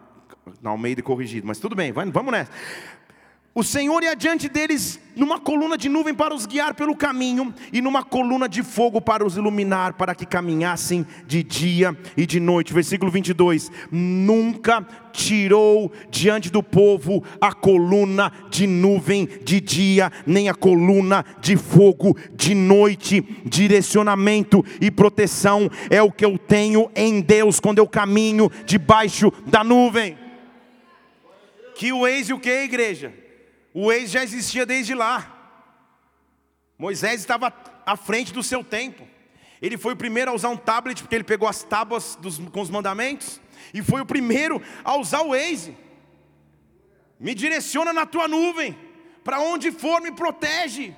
na 0.62 0.72
Almeida 0.72 1.02
corrigido, 1.02 1.46
mas 1.46 1.60
tudo 1.60 1.76
bem, 1.76 1.92
vai, 1.92 2.10
vamos 2.10 2.32
nessa. 2.32 2.52
O 3.56 3.64
Senhor 3.64 4.02
ia 4.02 4.16
diante 4.16 4.50
deles 4.50 5.00
numa 5.16 5.40
coluna 5.40 5.78
de 5.78 5.88
nuvem 5.88 6.12
para 6.12 6.34
os 6.34 6.48
guiar 6.48 6.74
pelo 6.74 6.96
caminho, 6.96 7.54
e 7.72 7.82
numa 7.82 8.04
coluna 8.04 8.50
de 8.50 8.64
fogo 8.64 9.00
para 9.00 9.24
os 9.24 9.38
iluminar, 9.38 9.94
para 9.94 10.16
que 10.16 10.26
caminhassem 10.26 11.06
de 11.28 11.44
dia 11.44 11.96
e 12.18 12.26
de 12.26 12.40
noite. 12.40 12.74
Versículo 12.74 13.12
22: 13.12 13.72
Nunca 13.92 14.82
tirou 15.12 15.92
diante 16.10 16.50
do 16.50 16.64
povo 16.64 17.24
a 17.40 17.54
coluna 17.54 18.32
de 18.50 18.66
nuvem 18.66 19.30
de 19.44 19.62
dia, 19.62 20.12
nem 20.26 20.50
a 20.50 20.56
coluna 20.56 21.24
de 21.40 21.56
fogo 21.56 22.18
de 22.34 22.56
noite. 22.56 23.22
Direcionamento 23.46 24.66
e 24.82 24.90
proteção 24.90 25.70
é 25.92 26.02
o 26.02 26.12
que 26.12 26.26
eu 26.26 26.40
tenho 26.40 26.90
em 26.96 27.22
Deus 27.22 27.60
quando 27.60 27.78
eu 27.78 27.88
caminho 27.88 28.50
debaixo 28.66 29.32
da 29.46 29.64
nuvem. 29.64 30.18
Que 31.76 31.94
o 31.94 32.08
ex 32.08 32.30
e 32.30 32.34
o 32.34 32.40
que, 32.40 32.50
igreja? 32.50 33.23
O 33.74 33.92
ex 33.92 34.12
já 34.12 34.24
existia 34.24 34.66
desde 34.66 34.94
lá. 34.94 35.34
Moisés 36.78 37.22
estava 37.22 37.52
à 37.86 37.98
frente 37.98 38.32
do 38.32 38.44
seu 38.44 38.64
tempo. 38.64 39.08
Ele 39.62 39.78
foi 39.78 39.94
o 39.94 39.98
primeiro 39.98 40.30
a 40.30 40.34
usar 40.34 40.50
um 40.50 40.58
tablet, 40.58 41.02
porque 41.02 41.16
ele 41.16 41.24
pegou 41.24 41.48
as 41.48 41.64
tábuas 41.64 42.16
dos, 42.18 42.38
com 42.38 42.62
os 42.62 42.70
mandamentos, 42.70 43.40
e 43.74 43.82
foi 43.82 44.02
o 44.02 44.06
primeiro 44.06 44.62
a 44.84 44.96
usar 44.98 45.22
o 45.22 45.30
Waze. 45.30 45.76
Me 47.20 47.34
direciona 47.34 47.94
na 47.94 48.06
tua 48.06 48.28
nuvem, 48.28 48.78
para 49.24 49.40
onde 49.40 49.72
for 49.72 50.02
me 50.02 50.12
protege. 50.12 50.94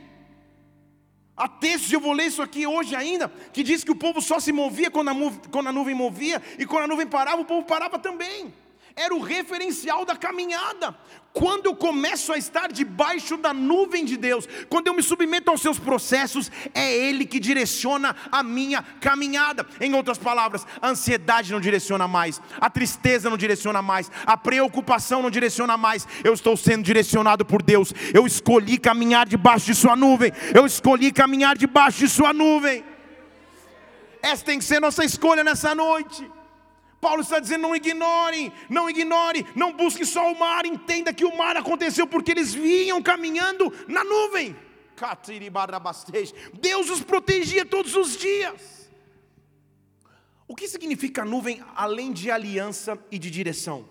Há 1.37 1.47
textos, 1.47 1.91
eu 1.91 1.99
vou 1.99 2.13
ler 2.13 2.25
isso 2.25 2.41
aqui 2.41 2.65
hoje 2.65 2.95
ainda, 2.95 3.29
que 3.53 3.61
diz 3.61 3.83
que 3.83 3.91
o 3.91 3.95
povo 3.95 4.21
só 4.21 4.39
se 4.39 4.51
movia 4.51 4.89
quando 4.89 5.09
a, 5.09 5.13
quando 5.51 5.67
a 5.67 5.71
nuvem 5.71 5.93
movia, 5.93 6.41
e 6.57 6.65
quando 6.65 6.85
a 6.85 6.87
nuvem 6.87 7.05
parava, 7.05 7.41
o 7.41 7.45
povo 7.45 7.65
parava 7.65 7.99
também 7.99 8.51
era 8.95 9.13
o 9.13 9.21
referencial 9.21 10.05
da 10.05 10.15
caminhada. 10.15 10.95
Quando 11.33 11.65
eu 11.65 11.75
começo 11.75 12.31
a 12.31 12.37
estar 12.37 12.71
debaixo 12.71 13.35
da 13.35 13.53
nuvem 13.53 14.05
de 14.05 14.15
Deus, 14.15 14.47
quando 14.69 14.87
eu 14.87 14.93
me 14.93 15.03
submeto 15.03 15.51
aos 15.51 15.61
seus 15.61 15.77
processos, 15.77 16.49
é 16.73 16.95
Ele 16.95 17.25
que 17.25 17.41
direciona 17.41 18.15
a 18.31 18.41
minha 18.41 18.81
caminhada. 19.01 19.67
Em 19.81 19.93
outras 19.93 20.17
palavras, 20.17 20.65
a 20.81 20.87
ansiedade 20.87 21.51
não 21.51 21.59
direciona 21.59 22.07
mais, 22.07 22.41
a 22.59 22.69
tristeza 22.69 23.29
não 23.29 23.35
direciona 23.35 23.81
mais, 23.81 24.09
a 24.25 24.37
preocupação 24.37 25.21
não 25.21 25.29
direciona 25.29 25.75
mais. 25.75 26.07
Eu 26.23 26.33
estou 26.33 26.55
sendo 26.55 26.83
direcionado 26.83 27.43
por 27.43 27.61
Deus. 27.61 27.93
Eu 28.13 28.25
escolhi 28.25 28.77
caminhar 28.77 29.27
debaixo 29.27 29.65
de 29.65 29.75
Sua 29.75 29.97
nuvem. 29.97 30.31
Eu 30.53 30.65
escolhi 30.65 31.11
caminhar 31.11 31.57
debaixo 31.57 31.99
de 31.99 32.07
Sua 32.07 32.31
nuvem. 32.31 32.81
Essa 34.21 34.45
tem 34.45 34.57
que 34.57 34.63
ser 34.63 34.79
nossa 34.79 35.03
escolha 35.03 35.43
nessa 35.43 35.75
noite. 35.75 36.25
Paulo 37.05 37.21
está 37.21 37.39
dizendo: 37.39 37.61
não 37.61 37.75
ignore, 37.75 38.51
não 38.67 38.89
ignore, 38.89 39.45
não 39.55 39.71
busque 39.71 40.03
só 40.07 40.31
o 40.31 40.39
mar, 40.39 40.65
entenda 40.65 41.13
que 41.13 41.23
o 41.23 41.37
mar 41.37 41.55
aconteceu 41.55 42.07
porque 42.07 42.31
eles 42.31 42.51
vinham 42.51 42.99
caminhando 42.99 43.71
na 43.87 44.03
nuvem. 44.03 44.55
Deus 46.59 46.89
os 46.89 47.01
protegia 47.01 47.63
todos 47.63 47.95
os 47.95 48.17
dias. 48.17 48.89
O 50.47 50.55
que 50.55 50.67
significa 50.67 51.23
nuvem 51.23 51.63
além 51.75 52.11
de 52.11 52.31
aliança 52.31 52.97
e 53.11 53.19
de 53.19 53.29
direção? 53.29 53.87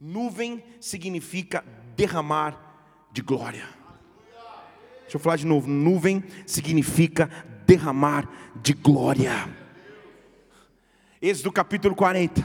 Nuvem 0.00 0.64
significa 0.80 1.64
derramar 1.94 3.08
de 3.12 3.22
glória. 3.22 3.68
Deixa 5.02 5.16
eu 5.16 5.20
falar 5.20 5.36
de 5.36 5.46
novo. 5.46 5.68
Nuvem 5.68 6.24
significa 6.44 7.30
derramar 7.64 8.28
de 8.56 8.72
glória. 8.72 9.65
Êxodo 11.20 11.50
capítulo 11.50 11.94
40. 11.94 12.42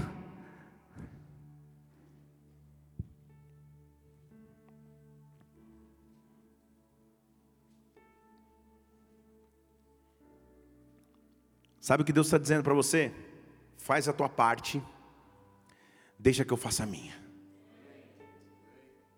Sabe 11.82 12.04
o 12.04 12.06
que 12.06 12.14
Deus 12.14 12.28
está 12.28 12.38
dizendo 12.38 12.64
para 12.64 12.74
você? 12.74 13.12
Faz 13.76 14.08
a 14.08 14.14
tua 14.14 14.30
parte, 14.30 14.82
deixa 16.18 16.46
que 16.46 16.54
eu 16.54 16.58
faça 16.58 16.84
a 16.84 16.86
minha. 16.86 17.20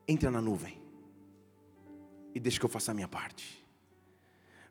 Entra 0.07 0.31
na 0.31 0.41
nuvem 0.41 0.81
e 2.33 2.39
deixa 2.39 2.59
que 2.59 2.65
eu 2.65 2.69
faça 2.69 2.91
a 2.91 2.95
minha 2.95 3.07
parte. 3.07 3.63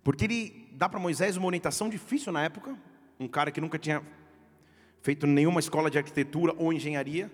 Porque 0.02 0.24
ele 0.24 0.68
dá 0.72 0.88
para 0.88 0.98
Moisés 0.98 1.36
uma 1.36 1.46
orientação 1.46 1.88
difícil 1.88 2.32
na 2.32 2.42
época, 2.42 2.76
um 3.20 3.28
cara 3.28 3.52
que 3.52 3.60
nunca 3.60 3.78
tinha 3.78 4.02
feito 5.02 5.26
nenhuma 5.26 5.60
escola 5.60 5.90
de 5.90 5.98
arquitetura 5.98 6.54
ou 6.56 6.72
engenharia, 6.72 7.30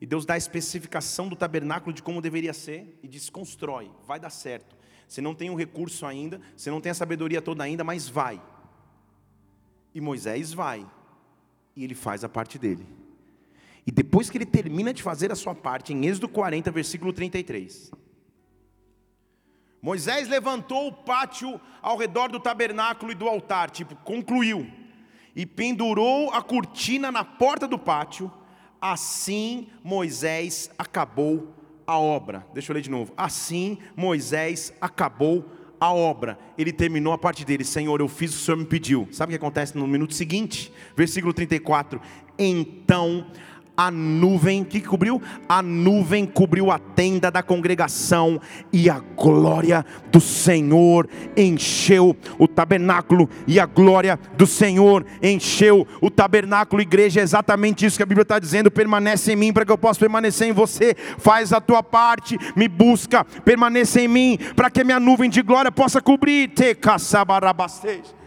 e 0.00 0.06
Deus 0.06 0.24
dá 0.24 0.34
a 0.34 0.38
especificação 0.38 1.28
do 1.28 1.36
tabernáculo 1.36 1.92
de 1.92 2.02
como 2.02 2.22
deveria 2.22 2.52
ser 2.52 2.98
e 3.02 3.08
diz: 3.08 3.28
constrói, 3.28 3.90
vai 4.06 4.18
dar 4.18 4.30
certo. 4.30 4.76
Você 5.06 5.20
não 5.20 5.34
tem 5.34 5.50
o 5.50 5.54
recurso 5.54 6.06
ainda, 6.06 6.40
você 6.56 6.70
não 6.70 6.80
tem 6.80 6.90
a 6.90 6.94
sabedoria 6.94 7.42
toda 7.42 7.62
ainda, 7.62 7.84
mas 7.84 8.08
vai. 8.08 8.40
E 9.94 10.00
Moisés 10.00 10.52
vai, 10.52 10.86
e 11.76 11.84
ele 11.84 11.94
faz 11.94 12.24
a 12.24 12.28
parte 12.28 12.58
dele. 12.58 12.86
E 13.86 13.90
depois 13.90 14.30
que 14.30 14.38
ele 14.38 14.46
termina 14.46 14.94
de 14.94 15.02
fazer 15.02 15.30
a 15.30 15.36
sua 15.36 15.54
parte, 15.54 15.92
em 15.92 16.06
Êxodo 16.06 16.28
40, 16.28 16.70
versículo 16.70 17.12
33. 17.12 17.92
Moisés 19.82 20.26
levantou 20.28 20.88
o 20.88 20.92
pátio 20.92 21.60
ao 21.82 21.98
redor 21.98 22.30
do 22.30 22.40
tabernáculo 22.40 23.12
e 23.12 23.14
do 23.14 23.28
altar, 23.28 23.70
tipo, 23.70 23.94
concluiu, 23.96 24.66
e 25.34 25.44
pendurou 25.44 26.30
a 26.30 26.42
cortina 26.42 27.10
na 27.10 27.24
porta 27.24 27.66
do 27.66 27.78
pátio. 27.78 28.30
Assim 28.80 29.68
Moisés 29.82 30.70
acabou 30.78 31.54
a 31.86 31.98
obra. 31.98 32.46
Deixa 32.52 32.70
eu 32.70 32.74
ler 32.74 32.82
de 32.82 32.90
novo. 32.90 33.12
Assim 33.16 33.78
Moisés 33.96 34.72
acabou 34.80 35.44
a 35.80 35.92
obra. 35.92 36.38
Ele 36.56 36.72
terminou 36.72 37.12
a 37.12 37.18
parte 37.18 37.44
dele. 37.44 37.64
Senhor, 37.64 38.00
eu 38.00 38.08
fiz 38.08 38.30
o 38.30 38.34
que 38.34 38.42
o 38.42 38.44
Senhor 38.44 38.56
me 38.56 38.64
pediu. 38.64 39.08
Sabe 39.10 39.30
o 39.30 39.32
que 39.32 39.42
acontece 39.42 39.76
no 39.76 39.86
minuto 39.86 40.14
seguinte? 40.14 40.72
Versículo 40.96 41.32
34. 41.32 42.00
Então 42.38 43.26
a 43.76 43.90
nuvem, 43.90 44.62
que 44.62 44.80
cobriu? 44.80 45.20
A 45.48 45.60
nuvem 45.60 46.24
cobriu 46.24 46.70
a 46.70 46.78
tenda 46.78 47.30
da 47.30 47.42
congregação 47.42 48.40
e 48.72 48.88
a 48.88 49.00
glória 49.16 49.84
do 50.10 50.20
Senhor 50.20 51.08
encheu 51.36 52.16
o 52.38 52.46
tabernáculo 52.46 53.28
e 53.46 53.58
a 53.58 53.66
glória 53.66 54.18
do 54.36 54.46
Senhor 54.46 55.04
encheu 55.22 55.86
o 56.00 56.08
tabernáculo. 56.10 56.82
Igreja, 56.82 57.20
é 57.20 57.22
exatamente 57.22 57.84
isso 57.84 57.96
que 57.96 58.02
a 58.02 58.06
Bíblia 58.06 58.22
está 58.22 58.38
dizendo. 58.38 58.70
Permanece 58.70 59.32
em 59.32 59.36
mim 59.36 59.52
para 59.52 59.64
que 59.64 59.72
eu 59.72 59.78
possa 59.78 59.98
permanecer 59.98 60.48
em 60.48 60.52
você. 60.52 60.94
Faz 61.18 61.52
a 61.52 61.60
tua 61.60 61.82
parte, 61.82 62.38
me 62.54 62.68
busca, 62.68 63.24
permaneça 63.44 64.00
em 64.00 64.08
mim 64.08 64.38
para 64.54 64.70
que 64.70 64.82
a 64.82 64.84
minha 64.84 65.00
nuvem 65.00 65.28
de 65.28 65.42
glória 65.42 65.72
possa 65.72 66.00
cobrir. 66.00 66.48
Te 66.48 66.74
caçabarabastej. 66.74 68.23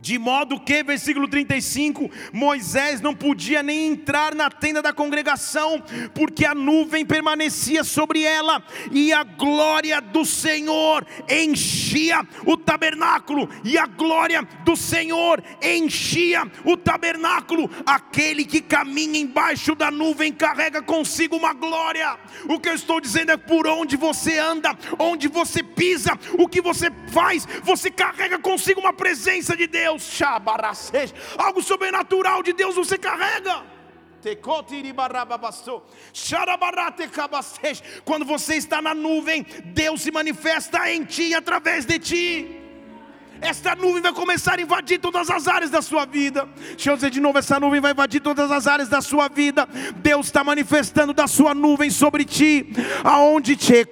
De 0.00 0.18
modo 0.18 0.58
que, 0.58 0.82
versículo 0.82 1.28
35, 1.28 2.10
Moisés 2.32 3.00
não 3.00 3.14
podia 3.14 3.62
nem 3.62 3.88
entrar 3.88 4.34
na 4.34 4.50
tenda 4.50 4.80
da 4.80 4.92
congregação, 4.92 5.82
porque 6.14 6.46
a 6.46 6.54
nuvem 6.54 7.04
permanecia 7.04 7.84
sobre 7.84 8.22
ela, 8.22 8.62
e 8.90 9.12
a 9.12 9.22
glória 9.22 10.00
do 10.00 10.24
Senhor 10.24 11.06
enchia 11.28 12.26
o 12.46 12.56
tabernáculo, 12.56 13.48
e 13.62 13.76
a 13.76 13.86
glória 13.86 14.42
do 14.64 14.74
Senhor 14.74 15.42
enchia 15.62 16.50
o 16.64 16.76
tabernáculo. 16.76 17.70
Aquele 17.84 18.44
que 18.44 18.60
caminha 18.60 19.20
embaixo 19.20 19.74
da 19.74 19.90
nuvem 19.90 20.32
carrega 20.32 20.80
consigo 20.80 21.36
uma 21.36 21.52
glória. 21.52 22.18
O 22.48 22.58
que 22.58 22.68
eu 22.68 22.74
estou 22.74 23.00
dizendo 23.00 23.32
é 23.32 23.36
por 23.36 23.66
onde 23.66 23.96
você 23.96 24.38
anda, 24.38 24.76
onde 24.98 25.28
você 25.28 25.62
pisa, 25.62 26.18
o 26.38 26.48
que 26.48 26.62
você 26.62 26.90
faz, 27.08 27.46
você 27.62 27.90
carrega 27.90 28.38
consigo 28.38 28.80
uma 28.80 28.92
presença 28.92 29.54
de 29.54 29.66
Deus. 29.66 29.89
Deus, 29.98 31.14
algo 31.36 31.62
sobrenatural 31.62 32.42
de 32.42 32.52
Deus 32.52 32.76
você 32.76 32.98
carrega. 32.98 33.64
Quando 38.04 38.26
você 38.26 38.56
está 38.56 38.82
na 38.82 38.94
nuvem, 38.94 39.46
Deus 39.64 40.02
se 40.02 40.10
manifesta 40.10 40.90
em 40.90 41.04
ti 41.04 41.34
através 41.34 41.86
de 41.86 41.98
ti 41.98 42.59
esta 43.40 43.74
nuvem 43.74 44.02
vai 44.02 44.12
começar 44.12 44.58
a 44.58 44.62
invadir 44.62 44.98
todas 44.98 45.30
as 45.30 45.48
áreas 45.48 45.70
da 45.70 45.82
sua 45.82 46.04
vida. 46.04 46.48
Deixa 46.70 46.90
eu 46.90 46.94
dizer 46.94 47.10
de 47.10 47.20
novo: 47.20 47.38
essa 47.38 47.58
nuvem 47.58 47.80
vai 47.80 47.92
invadir 47.92 48.20
todas 48.20 48.50
as 48.50 48.66
áreas 48.66 48.88
da 48.88 49.00
sua 49.00 49.28
vida. 49.28 49.68
Deus 49.96 50.26
está 50.26 50.44
manifestando 50.44 51.12
da 51.12 51.26
sua 51.26 51.54
nuvem 51.54 51.90
sobre 51.90 52.24
ti, 52.24 52.66
aonde 53.04 53.56
te 53.56 53.86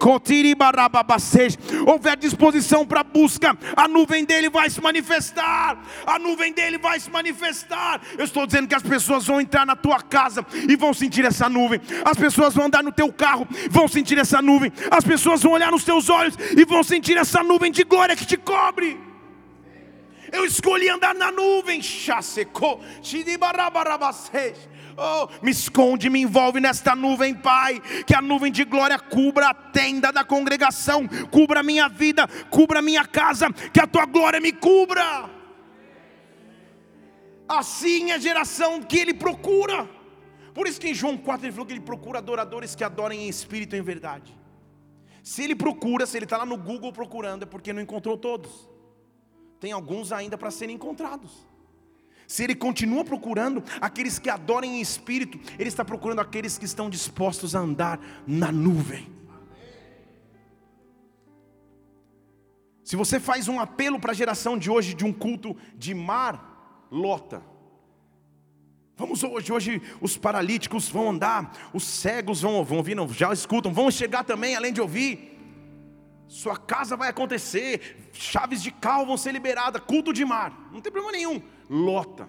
houver 1.87 2.17
disposição 2.17 2.87
para 2.87 3.03
busca, 3.03 3.57
a 3.77 3.89
nuvem 3.89 4.25
dele 4.25 4.51
vai 4.51 4.71
se 4.71 4.81
manifestar. 4.81 5.79
A 6.07 6.19
nuvem 6.19 6.53
dele 6.53 6.79
vai 6.79 7.01
se 7.01 7.11
manifestar. 7.11 8.01
Eu 8.17 8.25
estou 8.25 8.47
dizendo 8.47 8.69
que 8.69 8.75
as 8.75 8.83
pessoas 8.83 9.27
vão 9.27 9.41
entrar 9.41 9.67
na 9.67 9.77
tua 9.77 10.01
casa 10.01 10.45
e 10.69 10.77
vão 10.77 10.93
sentir 10.93 11.25
essa 11.25 11.49
nuvem. 11.49 11.81
As 12.05 12.17
pessoas 12.17 12.55
vão 12.55 12.67
andar 12.67 12.83
no 12.83 12.93
teu 12.93 13.13
carro, 13.13 13.47
vão 13.71 13.89
sentir 13.89 14.19
essa 14.19 14.43
nuvem. 14.43 14.73
As 14.91 15.05
pessoas 15.05 15.43
vão 15.43 15.53
olhar 15.53 15.71
nos 15.71 15.85
teus 15.85 16.09
olhos 16.09 16.35
e 16.57 16.65
vão 16.65 16.83
sentir 16.83 17.17
essa 17.17 17.43
nuvem 17.43 17.73
de 17.73 17.85
glória 17.85 18.17
que 18.17 18.27
te 18.27 18.37
cobre. 18.37 19.08
Eu 20.33 20.45
escolhi 20.45 20.89
andar 20.89 21.15
na 21.15 21.31
nuvem. 21.31 21.81
Oh, 24.97 25.29
me 25.43 25.51
esconde, 25.51 26.11
me 26.11 26.21
envolve 26.21 26.61
nesta 26.61 26.95
nuvem, 26.95 27.35
Pai. 27.35 27.81
Que 28.07 28.15
a 28.15 28.21
nuvem 28.21 28.51
de 28.51 28.65
glória 28.65 28.99
cubra 28.99 29.49
a 29.49 29.55
tenda 29.55 30.13
da 30.13 30.25
congregação, 30.25 31.07
cubra 31.31 31.61
a 31.61 31.63
minha 31.63 31.89
vida, 31.89 32.27
cubra 32.51 32.81
a 32.81 32.83
minha 32.83 33.07
casa. 33.07 33.53
Que 33.53 33.81
a 33.81 33.87
tua 33.87 34.07
glória 34.07 34.41
me 34.41 34.53
cubra. 34.53 35.31
Assim 37.49 38.11
é 38.11 38.15
a 38.15 38.19
geração 38.19 38.83
que 38.83 38.99
ele 38.99 39.15
procura. 39.15 39.89
Por 40.53 40.67
isso 40.67 40.81
que 40.81 40.89
em 40.89 40.95
João 40.95 41.17
4 41.17 41.47
ele 41.47 41.53
falou 41.53 41.67
que 41.67 41.73
ele 41.73 41.81
procura 41.81 42.19
adoradores 42.19 42.75
que 42.75 42.83
adorem 42.83 43.25
em 43.25 43.29
espírito 43.29 43.77
e 43.77 43.79
em 43.79 43.83
verdade. 43.83 44.37
Se 45.23 45.45
ele 45.45 45.55
procura, 45.55 46.05
se 46.05 46.19
ele 46.19 46.25
está 46.25 46.37
lá 46.37 46.45
no 46.45 46.57
Google 46.57 46.93
procurando, 46.93 47.45
é 47.45 47.47
porque 47.47 47.73
não 47.73 47.81
encontrou 47.81 48.17
todos 48.17 48.69
tem 49.61 49.73
alguns 49.73 50.13
ainda 50.13 50.39
para 50.39 50.51
serem 50.51 50.77
encontrados. 50.77 51.47
Se 52.27 52.45
ele 52.45 52.55
continua 52.55 53.05
procurando 53.05 53.65
aqueles 53.81 54.19
que 54.19 54.29
adorem 54.29 54.77
em 54.77 54.81
espírito, 54.81 55.41
ele 55.59 55.69
está 55.69 55.85
procurando 55.85 56.21
aqueles 56.21 56.59
que 56.59 56.67
estão 56.67 56.91
dispostos 56.91 57.55
a 57.55 57.61
andar 57.61 57.99
na 58.27 58.53
nuvem. 58.53 59.09
Se 62.85 62.97
você 62.97 63.19
faz 63.19 63.49
um 63.49 63.59
apelo 63.59 63.99
para 63.99 64.13
a 64.13 64.15
geração 64.15 64.59
de 64.59 64.71
hoje 64.71 64.95
de 64.95 65.05
um 65.05 65.13
culto 65.13 65.57
de 65.75 65.95
mar, 65.95 66.87
lota. 66.91 67.43
Vamos 68.97 69.23
hoje, 69.23 69.53
hoje 69.53 69.83
os 70.01 70.17
paralíticos 70.17 70.89
vão 70.89 71.11
andar, 71.11 71.71
os 71.73 71.85
cegos 71.85 72.43
vão, 72.43 72.65
vão 72.65 72.79
ouvir, 72.79 72.95
não, 72.95 73.09
já 73.09 73.33
escutam, 73.33 73.73
vão 73.73 73.91
chegar 73.91 74.25
também, 74.25 74.57
além 74.57 74.73
de 74.73 74.81
ouvir. 74.81 75.38
Sua 76.29 76.59
casa 76.59 76.95
vai 76.95 77.09
acontecer, 77.09 78.11
chaves 78.13 78.63
de 78.63 78.71
carro 78.71 79.07
vão 79.07 79.17
ser 79.17 79.33
liberadas, 79.33 79.83
culto 79.83 80.13
de 80.13 80.25
mar, 80.27 80.69
não 80.71 80.81
tem 80.81 80.93
problema 80.93 81.11
nenhum, 81.11 81.43
lota. 81.71 82.29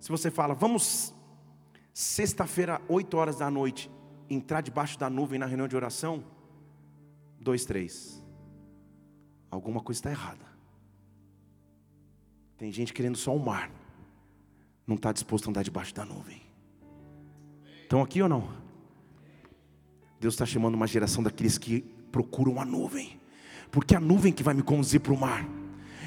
Se 0.00 0.10
você 0.10 0.28
fala, 0.28 0.54
vamos 0.54 1.14
sexta-feira, 1.94 2.82
8 2.88 3.16
horas 3.16 3.36
da 3.36 3.48
noite, 3.48 3.88
entrar 4.28 4.60
debaixo 4.60 4.98
da 4.98 5.08
nuvem 5.08 5.38
na 5.38 5.46
reunião 5.46 5.68
de 5.68 5.76
oração, 5.76 6.24
dois, 7.40 7.64
três, 7.64 8.22
alguma 9.50 9.80
coisa 9.80 10.00
está 10.00 10.10
errada. 10.10 10.44
Tem 12.56 12.72
gente 12.72 12.92
querendo 12.92 13.16
só 13.16 13.34
o 13.34 13.38
mar, 13.38 13.70
não 14.84 14.96
está 14.96 15.12
disposto 15.12 15.46
a 15.46 15.50
andar 15.50 15.62
debaixo 15.62 15.94
da 15.94 16.04
nuvem. 16.04 16.42
Estão 17.82 18.02
aqui 18.02 18.20
ou 18.20 18.28
não? 18.28 18.52
Deus 20.18 20.34
está 20.34 20.44
chamando 20.44 20.74
uma 20.74 20.88
geração 20.88 21.22
daqueles 21.22 21.56
que 21.56 21.97
procuram 22.10 22.60
a 22.60 22.64
nuvem, 22.64 23.20
porque 23.70 23.94
é 23.94 23.98
a 23.98 24.00
nuvem 24.00 24.32
que 24.32 24.42
vai 24.42 24.54
me 24.54 24.62
conduzir 24.62 25.00
para 25.00 25.12
o 25.12 25.18
mar. 25.18 25.46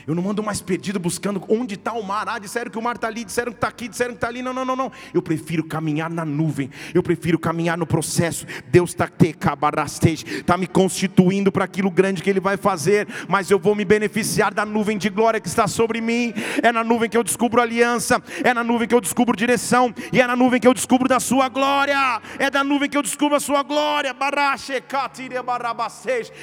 Eu 0.08 0.16
não 0.16 0.30
ando 0.30 0.44
mais 0.44 0.62
perdido 0.62 1.00
buscando 1.00 1.44
onde 1.48 1.76
está 1.76 1.94
o 1.94 2.04
mar. 2.04 2.28
Ah, 2.28 2.40
disseram 2.40 2.72
que 2.72 2.78
o 2.78 2.82
mar 2.82 2.96
está 2.96 3.08
ali, 3.08 3.24
disseram 3.24 3.52
que 3.52 3.58
está 3.58 3.68
aqui, 3.68 3.88
disseram 3.88 4.12
que 4.12 4.18
está 4.18 4.28
ali. 4.28 4.42
Não, 4.42 4.54
não, 4.54 4.66
não, 4.66 4.76
não. 4.76 4.92
Eu 5.14 5.22
prefiro 5.22 5.64
caminhar 5.64 6.10
na 6.10 6.26
nuvem. 6.26 6.70
Eu 6.94 7.04
prefiro 7.04 7.38
caminhar 7.40 7.78
no 7.78 7.86
processo. 7.86 8.46
Deus 8.68 8.92
está 8.92 9.10
está 9.24 10.58
me 10.58 10.68
constituindo 10.68 11.52
para 11.52 11.66
aquilo 11.66 11.92
grande 11.92 12.22
que 12.22 12.30
Ele 12.30 12.40
vai 12.40 12.58
fazer. 12.58 13.08
Mas 13.28 13.52
eu 13.52 13.60
vou 13.60 13.76
me 13.76 13.86
beneficiar 13.86 14.54
da 14.54 14.66
nuvem 14.66 14.98
de 14.98 15.10
glória 15.10 15.40
que 15.40 15.48
está 15.48 15.68
sobre 15.68 16.02
mim. 16.02 16.34
É 16.62 16.72
na 16.72 16.84
nuvem 16.84 17.10
que 17.10 17.18
eu 17.18 17.24
descubro 17.24 17.62
aliança. 17.62 18.22
É 18.44 18.54
na 18.54 18.64
nuvem 18.64 18.88
que 18.88 18.96
eu 18.96 19.02
descubro 19.02 19.36
direção. 19.36 19.94
E 20.12 20.22
é 20.22 20.28
na 20.28 20.36
nuvem 20.36 20.60
que 20.60 20.68
eu 20.68 20.74
descubro 20.74 21.08
da 21.08 21.20
Sua 21.20 21.50
glória. 21.50 22.22
É 22.40 22.50
da 22.50 22.64
nuvem 22.64 22.90
que 22.90 22.98
eu 22.98 23.04
descubro 23.04 23.36
a 23.36 23.40
Sua 23.40 23.64
glória. 23.64 24.16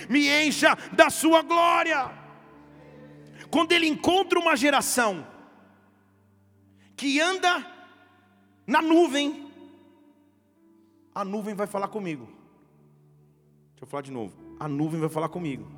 Me 0.09 0.47
encha 0.47 0.77
da 0.93 1.11
Sua 1.11 1.43
glória. 1.43 2.18
Quando 3.51 3.73
ele 3.73 3.87
encontra 3.87 4.39
uma 4.39 4.57
geração 4.57 5.27
que 6.97 7.21
anda 7.21 7.65
na 8.67 8.83
nuvem, 8.83 9.51
a 11.15 11.25
nuvem 11.25 11.55
vai 11.55 11.67
falar 11.67 11.89
comigo. 11.89 12.27
Deixa 13.71 13.85
eu 13.85 13.87
falar 13.87 14.03
de 14.03 14.11
novo. 14.11 14.37
A 14.61 14.69
nuvem 14.69 15.01
vai 15.01 15.09
falar 15.09 15.29
comigo. 15.29 15.71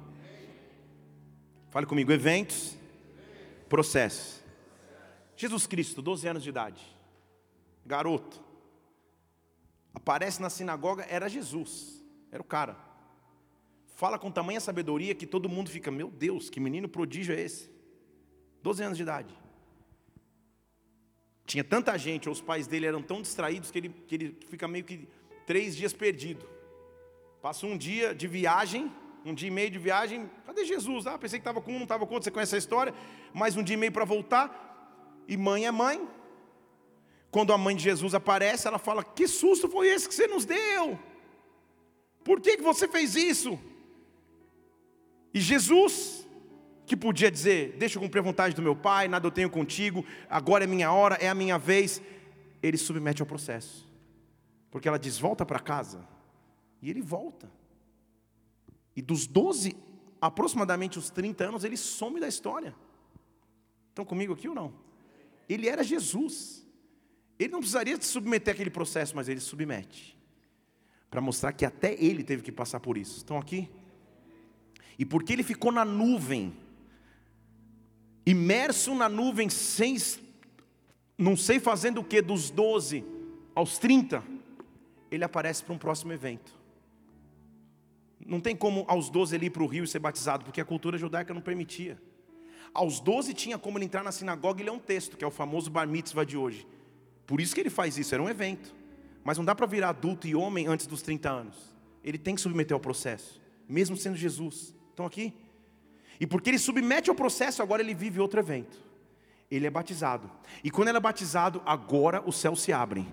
Fale 1.70 1.87
comigo, 1.87 2.11
eventos, 2.11 2.76
processos. 3.68 4.42
Jesus 5.37 5.66
Cristo, 5.66 6.02
12 6.02 6.28
anos 6.28 6.42
de 6.42 6.48
idade, 6.48 6.85
garoto, 7.87 8.42
aparece 9.94 10.42
na 10.42 10.50
sinagoga, 10.50 11.06
era 11.09 11.28
Jesus, 11.28 12.04
era 12.30 12.42
o 12.42 12.44
cara 12.44 12.89
fala 14.00 14.18
com 14.18 14.30
tamanha 14.30 14.58
sabedoria 14.60 15.14
que 15.14 15.26
todo 15.26 15.46
mundo 15.46 15.68
fica, 15.68 15.90
meu 15.90 16.08
Deus, 16.08 16.48
que 16.48 16.58
menino 16.58 16.88
prodígio 16.88 17.34
é 17.34 17.40
esse? 17.42 17.70
12 18.62 18.82
anos 18.82 18.96
de 18.96 19.02
idade. 19.02 19.38
Tinha 21.44 21.62
tanta 21.62 21.98
gente, 21.98 22.26
ou 22.26 22.32
os 22.32 22.40
pais 22.40 22.66
dele 22.66 22.86
eram 22.86 23.02
tão 23.02 23.20
distraídos 23.20 23.70
que 23.70 23.78
ele, 23.78 23.90
que 23.90 24.14
ele 24.14 24.38
fica 24.48 24.66
meio 24.66 24.84
que 24.84 25.06
três 25.46 25.76
dias 25.76 25.92
perdido. 25.92 26.48
Passa 27.42 27.66
um 27.66 27.76
dia 27.76 28.14
de 28.14 28.26
viagem, 28.26 28.90
um 29.22 29.34
dia 29.34 29.48
e 29.48 29.50
meio 29.50 29.70
de 29.70 29.78
viagem, 29.78 30.30
cadê 30.46 30.64
Jesus? 30.64 31.06
Ah, 31.06 31.18
pensei 31.18 31.38
que 31.38 31.42
estava 31.42 31.60
com 31.60 31.72
um, 31.72 31.76
não 31.76 31.82
estava 31.82 32.06
com 32.06 32.14
outro, 32.14 32.24
você 32.24 32.30
conhece 32.30 32.54
a 32.54 32.58
história, 32.58 32.94
mais 33.34 33.54
um 33.54 33.62
dia 33.62 33.74
e 33.74 33.76
meio 33.76 33.92
para 33.92 34.06
voltar, 34.06 35.22
e 35.28 35.36
mãe 35.36 35.66
é 35.66 35.70
mãe. 35.70 36.08
Quando 37.30 37.52
a 37.52 37.58
mãe 37.58 37.76
de 37.76 37.82
Jesus 37.82 38.14
aparece, 38.14 38.66
ela 38.66 38.78
fala: 38.78 39.04
Que 39.04 39.28
susto 39.28 39.68
foi 39.68 39.88
esse 39.88 40.08
que 40.08 40.14
você 40.14 40.26
nos 40.26 40.46
deu? 40.46 40.98
Por 42.24 42.40
que, 42.40 42.56
que 42.56 42.62
você 42.62 42.88
fez 42.88 43.14
isso? 43.14 43.60
E 45.32 45.40
Jesus, 45.40 46.26
que 46.86 46.96
podia 46.96 47.30
dizer: 47.30 47.76
Deixa 47.78 47.98
eu 47.98 48.02
cumprir 48.02 48.20
a 48.20 48.22
vontade 48.22 48.54
do 48.54 48.62
meu 48.62 48.74
Pai, 48.74 49.06
nada 49.06 49.26
eu 49.26 49.30
tenho 49.30 49.48
contigo, 49.48 50.04
agora 50.28 50.64
é 50.64 50.66
minha 50.66 50.92
hora, 50.92 51.14
é 51.16 51.28
a 51.28 51.34
minha 51.34 51.58
vez, 51.58 52.02
ele 52.62 52.76
submete 52.76 53.22
ao 53.22 53.26
processo, 53.26 53.88
porque 54.70 54.88
ela 54.88 54.98
diz: 54.98 55.18
Volta 55.18 55.46
para 55.46 55.60
casa, 55.60 56.06
e 56.82 56.90
ele 56.90 57.00
volta. 57.00 57.50
E 58.96 59.00
dos 59.00 59.26
12, 59.26 59.76
aproximadamente 60.20 60.98
os 60.98 61.10
30 61.10 61.44
anos, 61.44 61.64
ele 61.64 61.76
some 61.76 62.18
da 62.18 62.28
história. 62.28 62.74
Estão 63.88 64.04
comigo 64.04 64.32
aqui 64.32 64.48
ou 64.48 64.54
não? 64.54 64.72
Ele 65.48 65.68
era 65.68 65.82
Jesus. 65.82 66.66
Ele 67.38 67.52
não 67.52 67.60
precisaria 67.60 68.00
se 68.00 68.06
submeter 68.06 68.52
àquele 68.52 68.70
processo, 68.70 69.16
mas 69.16 69.28
ele 69.28 69.40
submete. 69.40 70.18
Para 71.10 71.20
mostrar 71.20 71.52
que 71.52 71.64
até 71.64 71.94
ele 71.94 72.22
teve 72.22 72.42
que 72.42 72.52
passar 72.52 72.80
por 72.80 72.98
isso. 72.98 73.16
Estão 73.18 73.38
aqui? 73.38 73.68
E 75.00 75.04
porque 75.06 75.32
ele 75.32 75.42
ficou 75.42 75.72
na 75.72 75.82
nuvem, 75.82 76.52
imerso 78.26 78.94
na 78.94 79.08
nuvem, 79.08 79.48
sem, 79.48 79.96
não 81.16 81.34
sei 81.34 81.58
fazendo 81.58 82.02
o 82.02 82.04
que, 82.04 82.20
dos 82.20 82.50
12 82.50 83.02
aos 83.54 83.78
30, 83.78 84.22
ele 85.10 85.24
aparece 85.24 85.64
para 85.64 85.72
um 85.72 85.78
próximo 85.78 86.12
evento. 86.12 86.52
Não 88.26 88.42
tem 88.42 88.54
como 88.54 88.84
aos 88.86 89.08
12 89.08 89.34
ele 89.34 89.46
ir 89.46 89.50
para 89.50 89.62
o 89.62 89.66
rio 89.66 89.84
e 89.84 89.88
ser 89.88 90.00
batizado, 90.00 90.44
porque 90.44 90.60
a 90.60 90.66
cultura 90.66 90.98
judaica 90.98 91.32
não 91.32 91.40
permitia. 91.40 91.98
Aos 92.74 93.00
12 93.00 93.32
tinha 93.32 93.58
como 93.58 93.78
ele 93.78 93.86
entrar 93.86 94.04
na 94.04 94.12
sinagoga 94.12 94.60
e 94.60 94.64
ler 94.66 94.70
um 94.70 94.78
texto, 94.78 95.16
que 95.16 95.24
é 95.24 95.26
o 95.26 95.30
famoso 95.30 95.70
bar 95.70 95.88
mitzvah 95.88 96.24
de 96.24 96.36
hoje. 96.36 96.68
Por 97.26 97.40
isso 97.40 97.54
que 97.54 97.62
ele 97.62 97.70
faz 97.70 97.96
isso, 97.96 98.14
era 98.14 98.22
um 98.22 98.28
evento. 98.28 98.74
Mas 99.24 99.38
não 99.38 99.46
dá 99.46 99.54
para 99.54 99.64
virar 99.64 99.88
adulto 99.88 100.28
e 100.28 100.34
homem 100.34 100.66
antes 100.66 100.86
dos 100.86 101.00
30 101.00 101.30
anos. 101.30 101.56
Ele 102.04 102.18
tem 102.18 102.34
que 102.34 102.40
submeter 102.42 102.74
ao 102.74 102.80
processo, 102.80 103.40
mesmo 103.66 103.96
sendo 103.96 104.18
Jesus. 104.18 104.78
Estão 104.90 105.07
aqui? 105.07 105.33
E 106.20 106.26
porque 106.26 106.50
ele 106.50 106.59
submete 106.59 107.09
ao 107.09 107.16
processo, 107.16 107.62
agora 107.62 107.81
ele 107.83 107.94
vive 107.94 108.20
outro 108.20 108.38
evento. 108.38 108.79
Ele 109.50 109.66
é 109.66 109.70
batizado. 109.70 110.31
E 110.62 110.70
quando 110.70 110.88
ele 110.88 110.98
é 110.98 111.00
batizado, 111.00 111.62
agora 111.64 112.22
os 112.24 112.37
céus 112.37 112.61
se 112.61 112.72
abrem. 112.72 113.07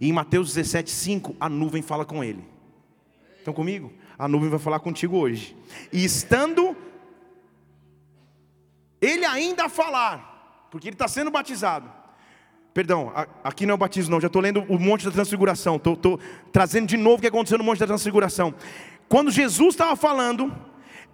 E 0.00 0.08
em 0.08 0.12
Mateus 0.12 0.54
17, 0.54 0.90
5, 0.90 1.36
a 1.38 1.48
nuvem 1.48 1.82
fala 1.82 2.04
com 2.04 2.24
ele. 2.24 2.44
Estão 3.38 3.52
comigo? 3.52 3.92
A 4.18 4.26
nuvem 4.26 4.48
vai 4.48 4.58
falar 4.58 4.80
contigo 4.80 5.16
hoje. 5.16 5.56
E 5.92 6.04
estando 6.04 6.76
ele 9.00 9.24
ainda 9.24 9.66
a 9.66 9.68
falar, 9.68 10.66
porque 10.70 10.88
ele 10.88 10.94
está 10.94 11.06
sendo 11.06 11.30
batizado. 11.30 11.90
Perdão, 12.72 13.12
aqui 13.44 13.66
não 13.66 13.72
é 13.72 13.74
o 13.74 13.78
batismo, 13.78 14.10
não. 14.10 14.20
Já 14.20 14.26
estou 14.26 14.42
lendo 14.42 14.64
o 14.68 14.78
Monte 14.78 15.04
da 15.04 15.12
Transfiguração. 15.12 15.76
Estou 15.76 16.18
trazendo 16.50 16.88
de 16.88 16.96
novo 16.96 17.18
o 17.18 17.20
que 17.20 17.26
aconteceu 17.28 17.56
no 17.58 17.62
Monte 17.62 17.78
da 17.78 17.86
Transfiguração. 17.86 18.52
Quando 19.08 19.30
Jesus 19.30 19.74
estava 19.74 19.94
falando, 19.94 20.52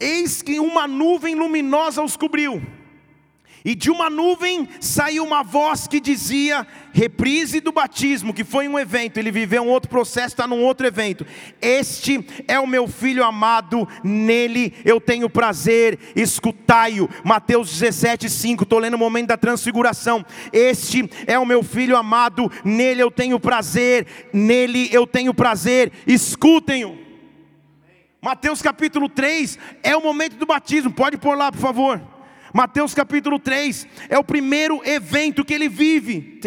Eis 0.00 0.40
que 0.40 0.58
uma 0.58 0.88
nuvem 0.88 1.34
luminosa 1.34 2.02
os 2.02 2.16
cobriu. 2.16 2.62
E 3.64 3.74
de 3.74 3.90
uma 3.90 4.08
nuvem 4.08 4.66
saiu 4.80 5.22
uma 5.22 5.42
voz 5.42 5.86
que 5.86 6.00
dizia: 6.00 6.66
reprise 6.92 7.60
do 7.60 7.70
batismo, 7.70 8.32
que 8.32 8.42
foi 8.42 8.66
um 8.66 8.78
evento, 8.78 9.18
ele 9.18 9.30
viveu 9.30 9.62
um 9.62 9.68
outro 9.68 9.90
processo, 9.90 10.28
está 10.28 10.46
num 10.46 10.62
outro 10.62 10.86
evento. 10.86 11.26
Este 11.60 12.24
é 12.48 12.58
o 12.58 12.66
meu 12.66 12.88
filho 12.88 13.22
amado, 13.22 13.86
nele 14.02 14.72
eu 14.84 14.98
tenho 14.98 15.28
prazer, 15.28 15.98
escutai-o. 16.16 17.08
Mateus 17.22 17.70
17, 17.70 18.30
5, 18.30 18.62
estou 18.62 18.78
lendo 18.78 18.94
o 18.94 18.98
momento 18.98 19.28
da 19.28 19.36
transfiguração. 19.36 20.24
Este 20.52 21.08
é 21.26 21.38
o 21.38 21.44
meu 21.44 21.62
filho 21.62 21.96
amado, 21.96 22.50
nele 22.64 23.02
eu 23.02 23.10
tenho 23.10 23.38
prazer, 23.38 24.06
nele 24.32 24.88
eu 24.90 25.06
tenho 25.06 25.34
prazer, 25.34 25.92
escutem-o. 26.06 27.09
Mateus 28.22 28.61
capítulo 28.61 29.09
3 29.09 29.59
é 29.83 29.96
o 29.96 30.02
momento 30.02 30.37
do 30.37 30.44
batismo, 30.44 30.92
pode 30.92 31.16
pôr 31.16 31.37
lá, 31.37 31.50
por 31.50 31.61
favor. 31.61 32.00
Mateus 32.52 32.92
capítulo 32.92 33.38
3 33.38 33.87
é 34.09 34.18
o 34.18 34.24
primeiro 34.24 34.83
evento 34.85 35.44
que 35.44 35.54
ele 35.54 35.68
vive. 35.68 36.40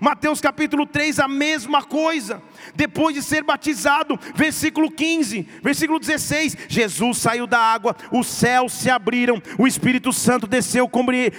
Mateus 0.00 0.40
capítulo 0.40 0.86
3, 0.86 1.18
a 1.18 1.26
mesma 1.26 1.82
coisa. 1.82 2.42
Depois 2.74 3.14
de 3.14 3.22
ser 3.22 3.42
batizado, 3.42 4.18
versículo 4.34 4.90
15, 4.90 5.48
versículo 5.62 5.98
16: 5.98 6.56
Jesus 6.68 7.18
saiu 7.18 7.46
da 7.46 7.58
água, 7.58 7.96
os 8.12 8.26
céus 8.26 8.72
se 8.72 8.90
abriram, 8.90 9.42
o 9.58 9.66
Espírito 9.66 10.12
Santo 10.12 10.46
desceu 10.46 10.88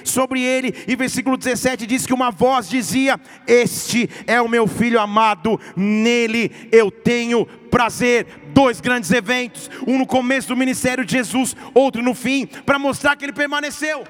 sobre 0.03 0.41
ele, 0.41 0.73
e 0.87 0.95
versículo 0.95 1.37
17 1.37 1.85
diz 1.85 2.05
que 2.05 2.13
uma 2.13 2.31
voz 2.31 2.67
dizia: 2.67 3.19
Este 3.47 4.09
é 4.25 4.41
o 4.41 4.49
meu 4.49 4.67
filho 4.67 4.99
amado, 4.99 5.59
nele 5.75 6.69
eu 6.71 6.89
tenho 6.89 7.45
prazer. 7.71 8.40
Dois 8.61 8.79
grandes 8.79 9.09
eventos, 9.09 9.71
um 9.87 9.97
no 9.97 10.05
começo 10.05 10.49
do 10.49 10.55
ministério 10.55 11.03
de 11.03 11.13
Jesus, 11.13 11.55
outro 11.73 12.03
no 12.03 12.13
fim, 12.13 12.45
para 12.45 12.77
mostrar 12.77 13.15
que 13.15 13.25
ele 13.25 13.33
permaneceu. 13.33 14.03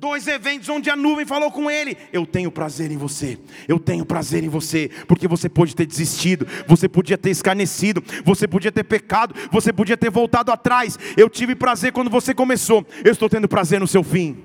Dois 0.00 0.26
eventos 0.26 0.70
onde 0.70 0.88
a 0.88 0.96
nuvem 0.96 1.26
falou 1.26 1.52
com 1.52 1.70
ele: 1.70 1.98
Eu 2.10 2.24
tenho 2.24 2.50
prazer 2.50 2.90
em 2.90 2.96
você, 2.96 3.38
eu 3.68 3.78
tenho 3.78 4.06
prazer 4.06 4.42
em 4.42 4.48
você, 4.48 4.90
porque 5.06 5.28
você 5.28 5.50
pode 5.50 5.76
ter 5.76 5.84
desistido, 5.84 6.46
você 6.66 6.88
podia 6.88 7.18
ter 7.18 7.28
escarnecido, 7.28 8.02
você 8.24 8.48
podia 8.48 8.72
ter 8.72 8.84
pecado, 8.84 9.34
você 9.50 9.70
podia 9.70 9.98
ter 9.98 10.10
voltado 10.10 10.50
atrás. 10.50 10.98
Eu 11.14 11.28
tive 11.28 11.54
prazer 11.54 11.92
quando 11.92 12.08
você 12.08 12.32
começou, 12.32 12.86
eu 13.04 13.12
estou 13.12 13.28
tendo 13.28 13.46
prazer 13.46 13.80
no 13.80 13.86
seu 13.86 14.02
fim. 14.02 14.42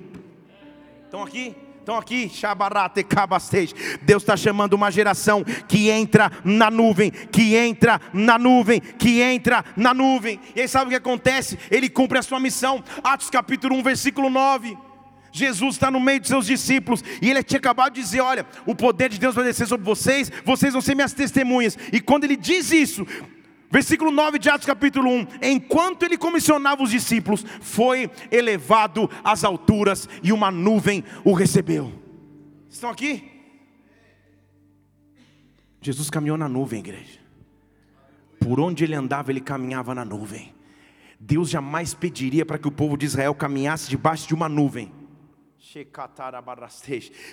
Estão 1.06 1.24
aqui? 1.24 1.56
Estão 1.88 1.98
aqui, 1.98 2.30
Deus 4.02 4.22
está 4.22 4.36
chamando 4.36 4.74
uma 4.74 4.92
geração 4.92 5.42
que 5.70 5.90
entra 5.90 6.30
na 6.44 6.70
nuvem, 6.70 7.10
que 7.10 7.56
entra 7.56 8.02
na 8.12 8.38
nuvem, 8.38 8.82
que 8.82 9.22
entra 9.22 9.64
na 9.74 9.94
nuvem. 9.94 10.38
E 10.54 10.60
aí 10.60 10.68
sabe 10.68 10.88
o 10.88 10.90
que 10.90 10.98
acontece? 10.98 11.58
Ele 11.72 11.88
cumpre 11.88 12.18
a 12.18 12.22
sua 12.22 12.42
missão. 12.42 12.84
Atos 13.02 13.30
capítulo 13.30 13.74
1, 13.78 13.84
versículo 13.84 14.30
9. 14.30 14.78
Jesus 15.32 15.76
está 15.76 15.90
no 15.90 16.02
meio 16.02 16.20
de 16.20 16.28
seus 16.28 16.48
discípulos 16.48 17.02
e 17.22 17.30
ele 17.30 17.42
tinha 17.42 17.60
acabado 17.60 17.94
de 17.94 18.02
dizer: 18.02 18.20
Olha, 18.20 18.46
o 18.66 18.76
poder 18.76 19.08
de 19.08 19.18
Deus 19.18 19.34
vai 19.34 19.46
descer 19.46 19.66
sobre 19.66 19.86
vocês, 19.86 20.30
vocês 20.44 20.74
vão 20.74 20.82
ser 20.82 20.94
minhas 20.94 21.14
testemunhas. 21.14 21.78
E 21.94 22.02
quando 22.02 22.26
ele 22.26 22.36
diz 22.36 22.70
isso, 22.70 23.08
versículo 23.70 24.12
9 24.12 24.40
de 24.40 24.50
Atos, 24.50 24.66
capítulo 24.66 25.10
1: 25.10 25.28
Enquanto 25.42 26.04
ele 26.04 26.18
comissionava 26.18 26.84
os 26.84 26.92
discípulos, 26.92 27.46
foi 27.62 28.10
elevado 28.32 29.10
às 29.24 29.44
alturas 29.44 30.08
e 30.24 30.32
uma 30.32 30.52
nuvem 30.52 31.04
o 31.24 31.34
recebeu. 31.34 31.92
Estão 32.70 32.90
aqui? 32.90 33.32
Jesus 35.82 36.10
caminhou 36.10 36.38
na 36.38 36.50
nuvem, 36.50 36.80
igreja. 36.80 37.20
Por 38.40 38.60
onde 38.60 38.84
ele 38.84 38.96
andava, 38.96 39.32
ele 39.32 39.42
caminhava 39.42 39.96
na 39.96 40.04
nuvem. 40.04 40.54
Deus 41.20 41.50
jamais 41.50 41.94
pediria 41.94 42.46
para 42.46 42.58
que 42.58 42.68
o 42.68 42.72
povo 42.72 42.98
de 42.98 43.06
Israel 43.06 43.34
caminhasse 43.34 43.90
debaixo 43.90 44.28
de 44.28 44.36
uma 44.36 44.48
nuvem. 44.48 44.92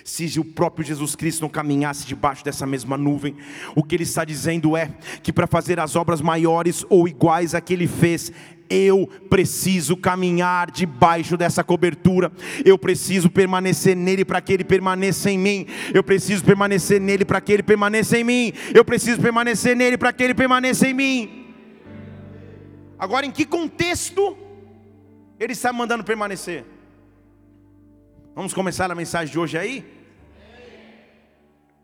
Se 0.03 0.39
o 0.39 0.43
próprio 0.43 0.85
Jesus 0.85 1.15
Cristo 1.15 1.41
não 1.41 1.49
caminhasse 1.49 2.07
debaixo 2.07 2.43
dessa 2.43 2.65
mesma 2.65 2.97
nuvem, 2.97 3.37
o 3.75 3.83
que 3.83 3.95
ele 3.95 4.03
está 4.03 4.25
dizendo 4.25 4.75
é 4.75 4.91
que 5.21 5.31
para 5.31 5.45
fazer 5.45 5.79
as 5.79 5.95
obras 5.95 6.21
maiores 6.21 6.83
ou 6.89 7.07
iguais 7.07 7.53
a 7.53 7.61
que 7.61 7.73
ele 7.73 7.87
fez, 7.87 8.31
eu 8.67 9.07
preciso 9.29 9.95
caminhar 9.95 10.71
debaixo 10.71 11.37
dessa 11.37 11.63
cobertura, 11.63 12.31
eu 12.65 12.79
preciso 12.79 13.29
permanecer 13.29 13.95
nele 13.95 14.25
para 14.25 14.41
que 14.41 14.53
ele 14.53 14.63
permaneça 14.63 15.29
em 15.29 15.37
mim, 15.37 15.67
eu 15.93 16.03
preciso 16.03 16.43
permanecer 16.43 16.99
nele 16.99 17.23
para 17.23 17.39
que 17.39 17.51
ele 17.51 17.63
permaneça 17.63 18.17
em 18.17 18.23
mim, 18.23 18.53
eu 18.73 18.83
preciso 18.83 19.21
permanecer 19.21 19.75
nele 19.75 19.99
para 19.99 20.11
que 20.11 20.23
ele 20.23 20.33
permaneça 20.33 20.87
em 20.87 20.93
mim. 20.93 21.53
Agora, 22.97 23.25
em 23.25 23.31
que 23.31 23.45
contexto 23.45 24.35
ele 25.39 25.53
está 25.53 25.71
mandando 25.71 26.03
permanecer? 26.03 26.74
Vamos 28.35 28.53
começar 28.53 28.91
a 28.91 28.95
mensagem 28.95 29.31
de 29.31 29.39
hoje 29.39 29.57
aí? 29.57 29.85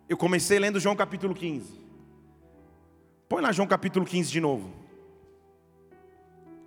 Eu 0.10 0.18
comecei 0.18 0.60
lendo 0.60 0.82
João 0.82 0.98
capítulo 0.98 1.34
15. 1.34 1.80
Põe 3.30 3.42
lá 3.42 3.54
João 3.54 3.66
capítulo 3.66 4.06
15 4.06 4.30
de 4.30 4.42
novo. 4.42 4.70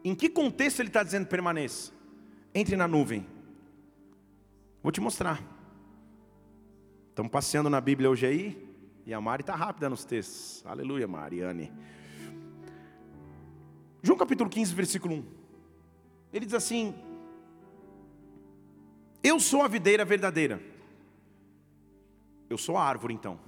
Em 0.03 0.15
que 0.15 0.31
contexto 0.31 0.81
ele 0.81 0.89
está 0.89 1.03
dizendo 1.03 1.27
permaneça? 1.27 1.93
Entre 2.55 2.77
na 2.77 2.89
nuvem. 2.89 3.27
Vou 4.83 4.91
te 4.91 5.03
mostrar. 5.03 5.43
Estamos 7.11 7.31
passeando 7.31 7.69
na 7.69 7.79
Bíblia 7.79 8.09
hoje 8.09 8.25
aí. 8.25 8.75
E 9.05 9.13
a 9.13 9.21
Mari 9.21 9.43
está 9.43 9.55
rápida 9.55 9.91
nos 9.91 10.03
textos. 10.07 10.65
Aleluia, 10.65 11.07
Mariane. 11.07 11.71
João 14.03 14.17
capítulo 14.17 14.49
15, 14.49 14.75
versículo 14.75 15.17
1. 15.17 15.25
Ele 16.33 16.47
diz 16.47 16.55
assim: 16.55 16.95
eu 19.25 19.41
sou 19.41 19.63
a 19.63 19.69
videira 19.69 20.05
verdadeira. 20.05 20.61
Eu 22.51 22.59
sou 22.59 22.77
a 22.77 22.85
árvore, 22.85 23.15
então. 23.15 23.41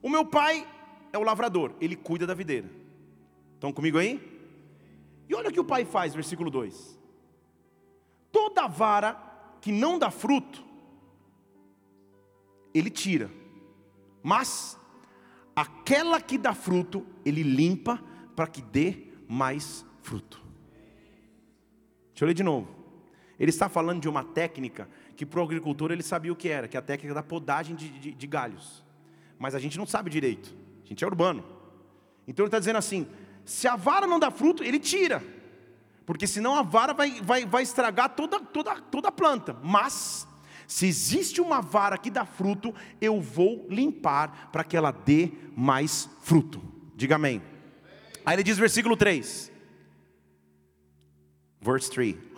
O 0.00 0.08
meu 0.08 0.24
pai 0.24 0.66
é 1.12 1.18
o 1.18 1.22
lavrador, 1.22 1.74
ele 1.78 1.94
cuida 1.94 2.26
da 2.26 2.32
videira. 2.32 2.70
Estão 3.54 3.70
comigo 3.70 3.98
aí? 3.98 4.18
E 5.28 5.34
olha 5.34 5.50
o 5.50 5.52
que 5.52 5.60
o 5.60 5.64
pai 5.64 5.84
faz, 5.84 6.14
versículo 6.14 6.50
2: 6.50 6.98
Toda 8.32 8.66
vara 8.66 9.14
que 9.60 9.70
não 9.70 9.98
dá 9.98 10.10
fruto, 10.10 10.64
ele 12.72 12.88
tira, 12.88 13.30
mas 14.22 14.78
aquela 15.54 16.18
que 16.20 16.38
dá 16.38 16.54
fruto, 16.54 17.06
ele 17.24 17.42
limpa 17.42 18.02
para 18.34 18.46
que 18.46 18.62
dê 18.62 19.08
mais 19.28 19.84
fruto. 20.00 20.42
Deixa 22.08 22.24
eu 22.24 22.26
ler 22.26 22.34
de 22.34 22.42
novo. 22.42 22.80
Ele 23.38 23.50
está 23.50 23.68
falando 23.68 24.02
de 24.02 24.08
uma 24.08 24.22
técnica 24.22 24.88
que 25.20 25.26
para 25.26 25.38
o 25.38 25.42
agricultor 25.42 25.92
ele 25.92 26.02
sabia 26.02 26.32
o 26.32 26.34
que 26.34 26.48
era, 26.48 26.66
que 26.66 26.78
é 26.78 26.80
a 26.80 26.82
técnica 26.82 27.12
da 27.12 27.22
podagem 27.22 27.76
de, 27.76 27.90
de, 27.90 28.10
de 28.12 28.26
galhos. 28.26 28.82
Mas 29.38 29.54
a 29.54 29.58
gente 29.58 29.76
não 29.76 29.84
sabe 29.84 30.08
direito, 30.08 30.56
a 30.82 30.88
gente 30.88 31.04
é 31.04 31.06
urbano. 31.06 31.44
Então 32.26 32.42
ele 32.42 32.48
está 32.48 32.58
dizendo 32.58 32.78
assim: 32.78 33.06
se 33.44 33.68
a 33.68 33.76
vara 33.76 34.06
não 34.06 34.18
dá 34.18 34.30
fruto, 34.30 34.64
ele 34.64 34.78
tira, 34.78 35.22
porque 36.06 36.26
senão 36.26 36.54
a 36.54 36.62
vara 36.62 36.94
vai, 36.94 37.20
vai, 37.20 37.44
vai 37.44 37.62
estragar 37.62 38.16
toda, 38.16 38.40
toda, 38.40 38.80
toda 38.80 39.08
a 39.08 39.12
planta. 39.12 39.54
Mas, 39.62 40.26
se 40.66 40.86
existe 40.86 41.38
uma 41.38 41.60
vara 41.60 41.98
que 41.98 42.10
dá 42.10 42.24
fruto, 42.24 42.74
eu 42.98 43.20
vou 43.20 43.66
limpar 43.68 44.48
para 44.50 44.64
que 44.64 44.74
ela 44.74 44.90
dê 44.90 45.32
mais 45.54 46.08
fruto. 46.22 46.62
Diga 46.96 47.16
amém. 47.16 47.42
Aí 48.24 48.36
ele 48.36 48.42
diz, 48.42 48.56
versículo 48.56 48.96
3. 48.96 49.52
Verse 51.60 51.90
3 51.90 52.30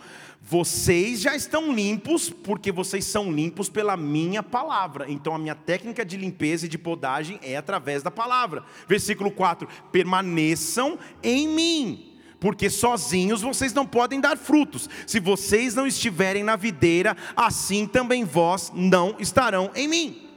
vocês 0.45 1.21
já 1.21 1.33
estão 1.37 1.71
limpos, 1.71 2.29
porque 2.29 2.69
vocês 2.69 3.05
são 3.05 3.31
limpos 3.31 3.69
pela 3.69 3.95
minha 3.95 4.43
palavra. 4.43 5.09
Então 5.09 5.33
a 5.33 5.39
minha 5.39 5.55
técnica 5.55 6.03
de 6.03 6.17
limpeza 6.17 6.65
e 6.65 6.69
de 6.69 6.77
podagem 6.77 7.39
é 7.41 7.55
através 7.55 8.03
da 8.03 8.11
palavra. 8.11 8.65
Versículo 8.85 9.31
4: 9.31 9.65
permaneçam 9.89 10.99
em 11.23 11.47
mim, 11.47 12.19
porque 12.41 12.69
sozinhos 12.69 13.41
vocês 13.41 13.73
não 13.73 13.85
podem 13.85 14.19
dar 14.19 14.37
frutos. 14.37 14.89
Se 15.07 15.17
vocês 15.17 15.75
não 15.75 15.87
estiverem 15.87 16.43
na 16.43 16.57
videira, 16.57 17.15
assim 17.37 17.87
também 17.87 18.25
vós 18.25 18.69
não 18.75 19.15
estarão 19.19 19.71
em 19.73 19.87
mim. 19.87 20.29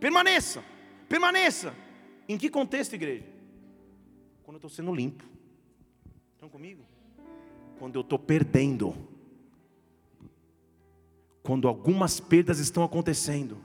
Permaneça, 0.00 0.64
permaneça. 1.10 1.74
Em 2.26 2.38
que 2.38 2.48
contexto, 2.48 2.94
igreja? 2.94 3.26
Quando 4.44 4.54
eu 4.54 4.58
estou 4.58 4.70
sendo 4.70 4.94
limpo. 4.94 5.24
Estão 6.32 6.48
comigo? 6.48 6.82
Quando 7.78 7.96
eu 7.96 8.00
estou 8.00 8.18
perdendo 8.18 9.11
quando 11.42 11.68
algumas 11.68 12.20
perdas 12.20 12.58
estão 12.58 12.84
acontecendo, 12.84 13.58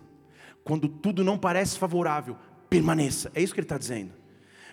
quando 0.63 0.87
tudo 0.87 1.23
não 1.23 1.37
parece 1.37 1.77
favorável, 1.77 2.35
permaneça. 2.69 3.31
É 3.33 3.41
isso 3.41 3.53
que 3.53 3.59
ele 3.59 3.65
está 3.65 3.77
dizendo. 3.77 4.11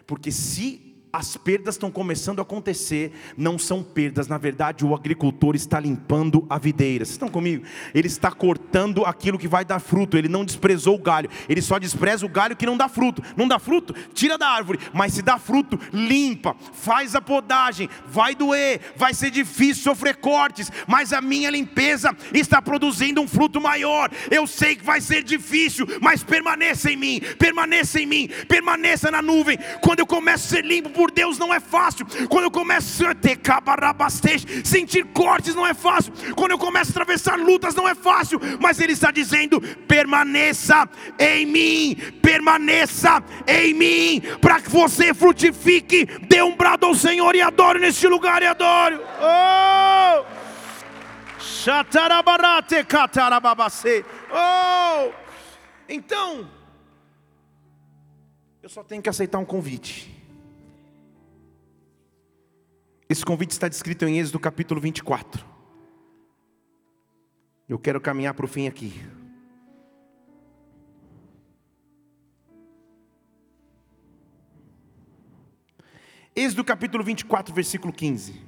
Porque 0.07 0.33
se 0.33 0.84
as 1.15 1.37
perdas 1.37 1.77
estão 1.77 1.93
começando 1.93 2.41
a 2.41 2.43
acontecer, 2.43 3.13
não 3.37 3.57
são 3.57 3.85
perdas, 3.85 4.27
na 4.27 4.37
verdade 4.37 4.85
o 4.85 4.93
agricultor 4.93 5.55
está 5.55 5.79
limpando 5.79 6.45
a 6.51 6.59
videira. 6.59 7.05
Vocês 7.05 7.15
estão 7.15 7.29
comigo? 7.29 7.65
Ele 7.95 8.09
está 8.09 8.33
cortando 8.33 9.05
aquilo 9.05 9.39
que 9.39 9.47
vai 9.47 9.65
dar 9.65 9.79
fruto, 9.79 10.19
ele 10.19 10.27
não 10.27 10.45
desprezou 10.45 10.97
o 10.97 10.99
galho, 10.99 11.31
ele 11.49 11.63
só 11.63 11.79
despreza 11.79 12.27
o 12.27 12.29
galho 12.29 12.57
que 12.57 12.67
não 12.67 12.77
dá 12.77 12.89
fruto. 12.89 13.23
Não 13.37 13.47
dá 13.47 13.61
fruto, 13.61 13.95
tira 14.13 14.37
da 14.37 14.49
árvore, 14.49 14.81
mas 14.93 15.13
se 15.13 15.23
dá 15.23 15.39
fruto, 15.39 15.79
limpa, 15.93 16.57
faz 16.73 17.15
a 17.15 17.21
podagem, 17.21 17.89
vai 18.09 18.35
doer, 18.35 18.81
vai 18.97 19.15
ser 19.15 19.31
difícil 19.31 19.85
sofrer 19.85 20.17
cortes, 20.17 20.69
mas 20.89 21.13
a 21.13 21.21
minha 21.21 21.49
limpeza 21.49 22.11
está 22.33 22.61
produzindo 22.61 23.21
um 23.21 23.29
fruto 23.29 23.61
maior. 23.61 24.11
Eu 24.33 24.49
sei 24.49 24.75
que 24.75 24.85
vai 24.85 25.01
ser 25.01 25.23
difícil, 25.23 25.87
mas 26.01 26.25
permaneça 26.25 26.91
em 26.91 26.97
mim, 26.97 27.21
permaneça 27.39 28.01
em 28.01 28.07
mim, 28.07 28.29
permaneça 28.49 29.13
na 29.13 29.23
nuvem. 29.23 29.57
Quando 29.81 30.01
eu 30.01 30.07
começo 30.07 30.47
a 30.47 30.57
ser 30.57 30.65
limpo 30.65 30.91
por 30.91 31.04
por 31.05 31.11
Deus 31.11 31.37
não 31.37 31.53
é 31.53 31.61
fácil. 31.61 32.07
Quando 32.31 32.45
eu 32.45 32.51
começo 32.51 33.07
a 33.07 33.15
ter 33.15 33.37
sentir 34.65 35.05
cortes 35.13 35.55
não 35.55 35.67
é 35.67 35.75
fácil. 35.75 36.15
Quando 36.35 36.53
eu 36.53 36.59
começo 36.59 36.91
a 36.91 36.93
atravessar 36.93 37.39
lutas 37.39 37.75
não 37.75 37.87
é 37.87 37.95
fácil. 37.95 38.41
Mas 38.59 38.81
Ele 38.81 38.95
está 38.95 39.11
dizendo: 39.11 39.61
permaneça 39.87 40.89
em 41.19 41.45
mim, 41.45 41.95
permaneça 42.23 43.23
em 43.47 43.75
mim, 43.75 44.23
para 44.41 44.63
que 44.63 44.71
você 44.71 45.13
frutifique. 45.13 46.07
Dê 46.23 46.41
um 46.41 46.57
brado 46.57 46.87
ao 46.87 46.95
Senhor 46.95 47.35
e 47.35 47.43
adore 47.43 47.79
neste 47.79 48.07
lugar 48.07 48.43
e 48.43 48.47
adore. 48.47 48.99
Oh! 49.21 50.25
Oh! 54.31 55.13
Então, 55.87 56.49
eu 58.63 58.71
só 58.71 58.83
tenho 58.83 59.03
que 59.03 59.11
aceitar 59.11 59.39
um 59.39 59.45
convite. 59.45 60.24
Esse 63.15 63.25
convite 63.25 63.53
está 63.53 63.69
descrito 63.69 64.05
em 64.07 64.19
Êxodo 64.19 64.41
capítulo 64.41 64.81
24. 64.81 65.47
Eu 67.69 67.79
quero 67.79 68.01
caminhar 68.01 68.35
para 68.35 68.45
o 68.45 68.49
fim 68.49 68.67
aqui. 68.67 68.93
Êxodo 76.35 76.65
capítulo 76.65 77.05
24, 77.05 77.55
versículo 77.55 77.93
15. 77.93 78.43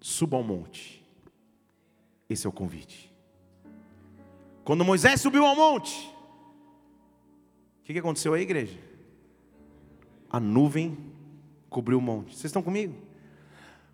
Suba 0.00 0.38
ao 0.38 0.42
monte. 0.42 1.06
Esse 2.28 2.48
é 2.48 2.50
o 2.50 2.52
convite. 2.52 3.14
Quando 4.64 4.84
Moisés 4.84 5.20
subiu 5.20 5.46
ao 5.46 5.54
monte, 5.54 6.12
o 7.78 7.84
que 7.84 7.96
aconteceu 7.96 8.34
aí, 8.34 8.42
igreja? 8.42 8.91
A 10.32 10.40
nuvem 10.40 10.96
cobriu 11.68 11.98
o 11.98 12.02
monte. 12.02 12.30
Vocês 12.30 12.46
estão 12.46 12.62
comigo? 12.62 12.94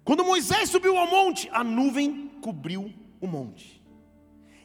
Quando 0.05 0.25
Moisés 0.25 0.71
subiu 0.71 0.97
ao 0.97 1.11
monte, 1.11 1.51
a 1.53 1.65
nuvem 1.65 2.31
cobriu 2.41 2.93
o 3.21 3.27
monte. 3.27 3.83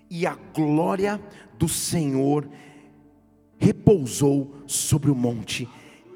E 0.10 0.28
a 0.28 0.36
glória 0.36 1.20
do 1.58 1.68
Senhor 1.68 2.48
repousou 3.58 4.56
sobre 4.68 5.10
o 5.10 5.16
monte, 5.16 5.68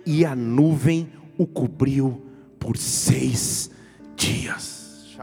e 0.06 0.24
a 0.24 0.36
nuvem 0.36 1.12
o 1.38 1.48
cobriu 1.48 2.22
por 2.60 2.78
seis 2.78 3.72
dias. 4.16 5.16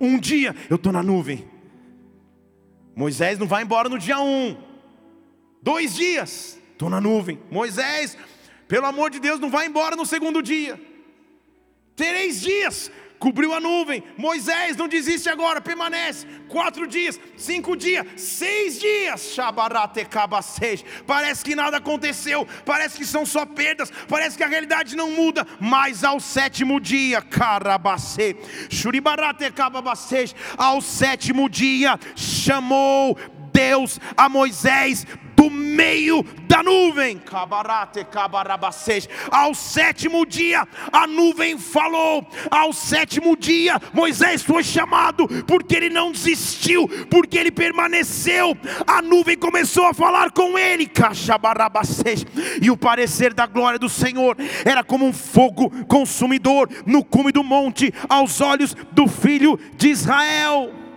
Um 0.00 0.18
dia 0.18 0.54
eu 0.68 0.76
estou 0.76 0.92
na 0.92 1.02
nuvem. 1.02 1.46
Moisés 2.96 3.38
não 3.38 3.46
vai 3.46 3.62
embora 3.62 3.88
no 3.88 3.98
dia 3.98 4.20
um. 4.20 4.56
Dois 5.62 5.94
dias. 5.94 6.57
Estou 6.78 6.88
na 6.88 7.00
nuvem. 7.00 7.40
Moisés, 7.50 8.16
pelo 8.68 8.86
amor 8.86 9.10
de 9.10 9.18
Deus, 9.18 9.40
não 9.40 9.50
vai 9.50 9.66
embora 9.66 9.96
no 9.96 10.06
segundo 10.06 10.40
dia. 10.40 10.80
Três 11.96 12.40
dias. 12.40 12.88
cobriu 13.18 13.52
a 13.52 13.58
nuvem. 13.58 14.00
Moisés 14.16 14.76
não 14.76 14.86
desiste 14.86 15.28
agora, 15.28 15.60
permanece. 15.60 16.24
Quatro 16.48 16.86
dias, 16.86 17.18
cinco 17.36 17.76
dias, 17.76 18.06
seis 18.16 18.78
dias. 18.78 19.36
Parece 21.04 21.44
que 21.44 21.56
nada 21.56 21.78
aconteceu, 21.78 22.46
parece 22.64 22.96
que 22.96 23.04
são 23.04 23.26
só 23.26 23.44
perdas, 23.44 23.90
parece 24.06 24.36
que 24.36 24.44
a 24.44 24.46
realidade 24.46 24.94
não 24.94 25.10
muda. 25.10 25.44
Mas 25.58 26.04
ao 26.04 26.20
sétimo 26.20 26.78
dia, 26.78 27.20
ao 30.56 30.80
sétimo 30.80 31.50
dia, 31.50 31.98
chamou 32.14 33.18
Deus 33.52 33.98
a 34.16 34.28
Moisés 34.28 35.04
do 35.38 35.48
meio 35.48 36.24
da 36.48 36.64
nuvem. 36.64 37.22
Ao 39.30 39.54
sétimo 39.54 40.26
dia, 40.26 40.66
a 40.92 41.06
nuvem 41.06 41.56
falou. 41.56 42.26
Ao 42.50 42.72
sétimo 42.72 43.36
dia, 43.36 43.80
Moisés 43.92 44.42
foi 44.42 44.64
chamado, 44.64 45.28
porque 45.46 45.76
ele 45.76 45.90
não 45.90 46.10
desistiu, 46.10 46.88
porque 47.08 47.38
ele 47.38 47.52
permaneceu. 47.52 48.56
A 48.84 49.00
nuvem 49.00 49.36
começou 49.36 49.86
a 49.86 49.94
falar 49.94 50.32
com 50.32 50.58
ele. 50.58 50.90
E 52.60 52.68
o 52.68 52.76
parecer 52.76 53.32
da 53.32 53.46
glória 53.46 53.78
do 53.78 53.88
Senhor 53.88 54.36
era 54.64 54.82
como 54.82 55.06
um 55.06 55.12
fogo 55.12 55.70
consumidor 55.86 56.68
no 56.84 57.04
cume 57.04 57.30
do 57.30 57.44
monte, 57.44 57.94
aos 58.08 58.40
olhos 58.40 58.74
do 58.90 59.06
filho 59.06 59.56
de 59.76 59.88
Israel. 59.88 60.87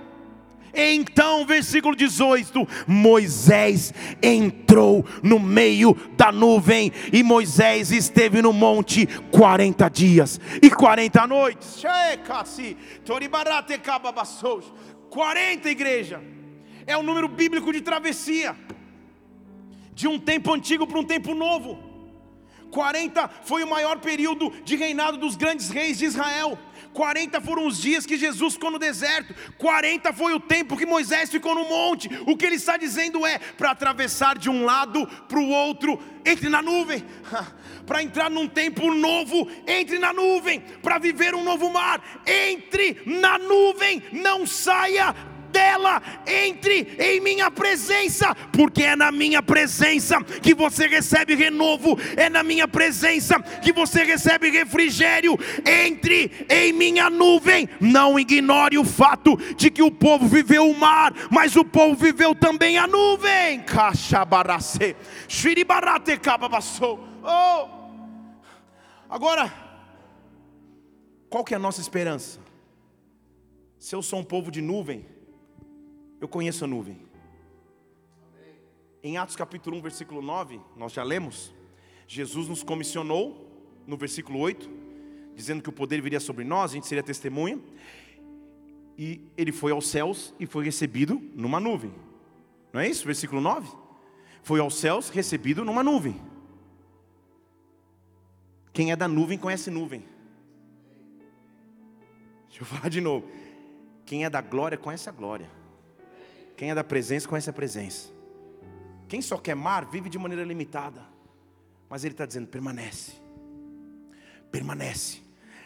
Então, 0.74 1.46
versículo 1.46 1.96
18: 1.96 2.68
Moisés 2.88 3.94
entrou 4.22 5.06
no 5.22 5.40
meio 5.40 5.96
da 6.16 6.32
nuvem, 6.32 6.92
e 7.12 7.24
Moisés 7.24 7.92
esteve 7.92 8.42
no 8.42 8.54
monte 8.54 9.06
40 9.32 9.90
dias 9.90 10.40
e 10.62 10.70
40 10.70 11.28
noites. 11.28 11.80
40 15.10 15.70
igreja, 15.70 16.24
é 16.88 16.96
o 16.96 17.04
número 17.04 17.28
bíblico 17.28 17.72
de 17.74 17.82
travessia, 17.82 18.56
de 19.94 20.08
um 20.08 20.18
tempo 20.18 20.54
antigo 20.54 20.88
para 20.88 21.00
um 21.00 21.04
tempo 21.04 21.34
novo. 21.34 21.92
40 22.72 23.30
foi 23.44 23.64
o 23.64 23.70
maior 23.70 24.00
período 24.00 24.50
de 24.64 24.78
reinado 24.78 25.18
dos 25.18 25.36
grandes 25.36 25.70
reis 25.70 25.98
de 25.98 26.06
Israel. 26.06 26.58
40 26.94 27.40
foram 27.42 27.66
os 27.66 27.82
dias 27.82 28.06
que 28.06 28.18
Jesus 28.18 28.54
ficou 28.54 28.72
no 28.72 28.80
deserto, 28.80 29.34
40 29.58 30.12
foi 30.14 30.34
o 30.34 30.40
tempo 30.40 30.78
que 30.78 30.86
Moisés 30.86 31.30
ficou 31.30 31.56
no 31.56 31.68
monte. 31.68 32.10
O 32.26 32.36
que 32.36 32.46
ele 32.46 32.56
está 32.56 32.78
dizendo 32.78 33.26
é: 33.26 33.40
para 33.40 33.72
atravessar 33.72 34.38
de 34.38 34.50
um 34.50 34.66
lado 34.66 35.08
para 35.28 35.40
o 35.40 35.50
outro, 35.50 36.00
entre 36.26 36.50
na 36.50 36.62
nuvem. 36.62 37.04
para 37.86 38.04
entrar 38.04 38.30
num 38.30 38.48
tempo 38.48 38.94
novo, 38.94 39.50
entre 39.68 40.00
na 40.00 40.14
nuvem. 40.14 40.60
Para 40.82 41.00
viver 41.00 41.34
um 41.34 41.44
novo 41.44 41.70
mar, 41.72 42.22
entre 42.26 43.02
na 43.06 43.38
nuvem. 43.38 44.04
Não 44.12 44.46
saia 44.46 45.16
dela, 45.52 46.02
entre 46.26 46.96
em 46.98 47.20
minha 47.20 47.52
presença, 47.52 48.34
porque 48.52 48.84
é 48.84 48.96
na 48.96 49.12
minha 49.12 49.44
presença 49.44 50.22
que 50.42 50.54
você 50.54 50.88
recebe 50.88 51.36
renovo, 51.36 51.98
é 52.16 52.30
na 52.30 52.42
minha 52.44 52.68
presença 52.68 53.40
que 53.62 53.72
você 53.72 54.04
recebe 54.04 54.50
refrigério. 54.50 55.38
Entre 55.66 56.46
em 56.50 56.74
minha 56.74 57.10
nuvem, 57.10 57.70
não 57.80 58.20
ignore 58.20 58.78
o 58.78 58.86
fato 58.86 59.36
de 59.56 59.70
que 59.70 59.84
o 59.84 59.92
povo 59.92 60.28
viveu 60.28 60.70
o 60.70 60.78
mar, 60.78 61.14
mas 61.30 61.56
o 61.56 61.66
povo 61.66 61.96
viveu 61.96 62.34
também 62.34 62.78
a 62.78 62.88
nuvem. 62.88 63.60
Oh! 67.24 67.68
Agora, 69.10 69.54
qual 71.30 71.44
que 71.44 71.54
é 71.54 71.58
a 71.58 71.60
nossa 71.60 71.82
esperança? 71.82 72.40
Se 73.78 73.96
eu 73.96 74.02
sou 74.02 74.20
um 74.20 74.24
povo 74.24 74.52
de 74.52 74.62
nuvem, 74.62 75.06
eu 76.22 76.28
conheço 76.28 76.64
a 76.64 76.68
nuvem. 76.68 77.02
Em 79.04 79.18
Atos 79.18 79.36
capítulo 79.36 79.76
1, 79.78 79.82
versículo 79.82 80.22
9, 80.22 80.62
nós 80.78 80.94
já 80.94 81.04
lemos. 81.04 81.52
Jesus 82.08 82.48
nos 82.48 82.62
comissionou, 82.62 83.50
no 83.88 83.98
versículo 83.98 84.38
8, 84.38 84.70
dizendo 85.36 85.64
que 85.64 85.70
o 85.70 85.74
poder 85.74 86.00
viria 86.00 86.20
sobre 86.20 86.44
nós, 86.44 86.72
a 86.72 86.74
gente 86.76 86.86
seria 86.86 87.02
testemunha. 87.02 87.60
E 88.96 89.20
ele 89.36 89.52
foi 89.52 89.72
aos 89.72 89.88
céus 89.88 90.32
e 90.40 90.46
foi 90.46 90.64
recebido 90.64 91.20
numa 91.34 91.60
nuvem. 91.60 91.92
Não 92.72 92.80
é 92.80 92.88
isso? 92.88 93.04
Versículo 93.04 93.42
9? 93.42 93.68
Foi 94.44 94.60
aos 94.60 94.76
céus 94.76 95.10
recebido 95.10 95.66
numa 95.66 95.84
nuvem. 95.84 96.22
Quem 98.72 98.92
é 98.92 98.96
da 98.96 99.08
nuvem 99.08 99.40
conhece 99.40 99.72
nuvem. 99.72 100.06
Deixa 102.48 102.62
eu 102.62 102.66
falar 102.66 102.90
de 102.90 103.02
novo. 103.02 103.28
Quem 104.06 104.24
é 104.24 104.30
da 104.30 104.42
glória 104.42 104.78
conhece 104.78 105.10
a 105.10 105.12
glória. 105.12 105.61
Quem 106.62 106.70
é 106.70 106.76
da 106.76 106.84
presença 106.84 107.28
conhece 107.28 107.50
a 107.50 107.54
presença. 107.54 108.10
Quem 109.08 109.20
só 109.20 109.36
quer 109.36 109.56
mar 109.56 109.84
vive 109.84 110.12
de 110.12 110.20
maneira 110.20 110.44
limitada. 110.44 111.02
Mas 111.90 112.04
ele 112.04 112.14
está 112.14 112.24
dizendo: 112.24 112.46
permanece. 112.46 113.14
Permanece. 114.52 115.22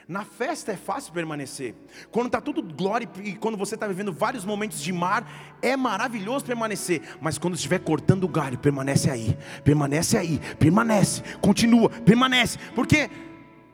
Na 0.07 0.23
festa 0.23 0.71
é 0.71 0.77
fácil 0.77 1.11
permanecer. 1.11 1.75
Quando 2.09 2.27
está 2.27 2.39
tudo 2.39 2.63
glória 2.63 3.09
e 3.21 3.35
quando 3.35 3.57
você 3.57 3.75
está 3.75 3.85
vivendo 3.87 4.13
vários 4.13 4.45
momentos 4.45 4.79
de 4.79 4.93
mar, 4.93 5.29
é 5.61 5.75
maravilhoso 5.75 6.45
permanecer. 6.45 7.01
Mas 7.19 7.37
quando 7.37 7.55
estiver 7.55 7.79
cortando 7.79 8.23
o 8.23 8.29
galho, 8.29 8.57
permanece 8.57 9.11
aí, 9.11 9.37
permanece 9.65 10.17
aí, 10.17 10.39
permanece, 10.57 11.21
continua, 11.41 11.89
permanece. 11.89 12.57
Porque 12.73 13.09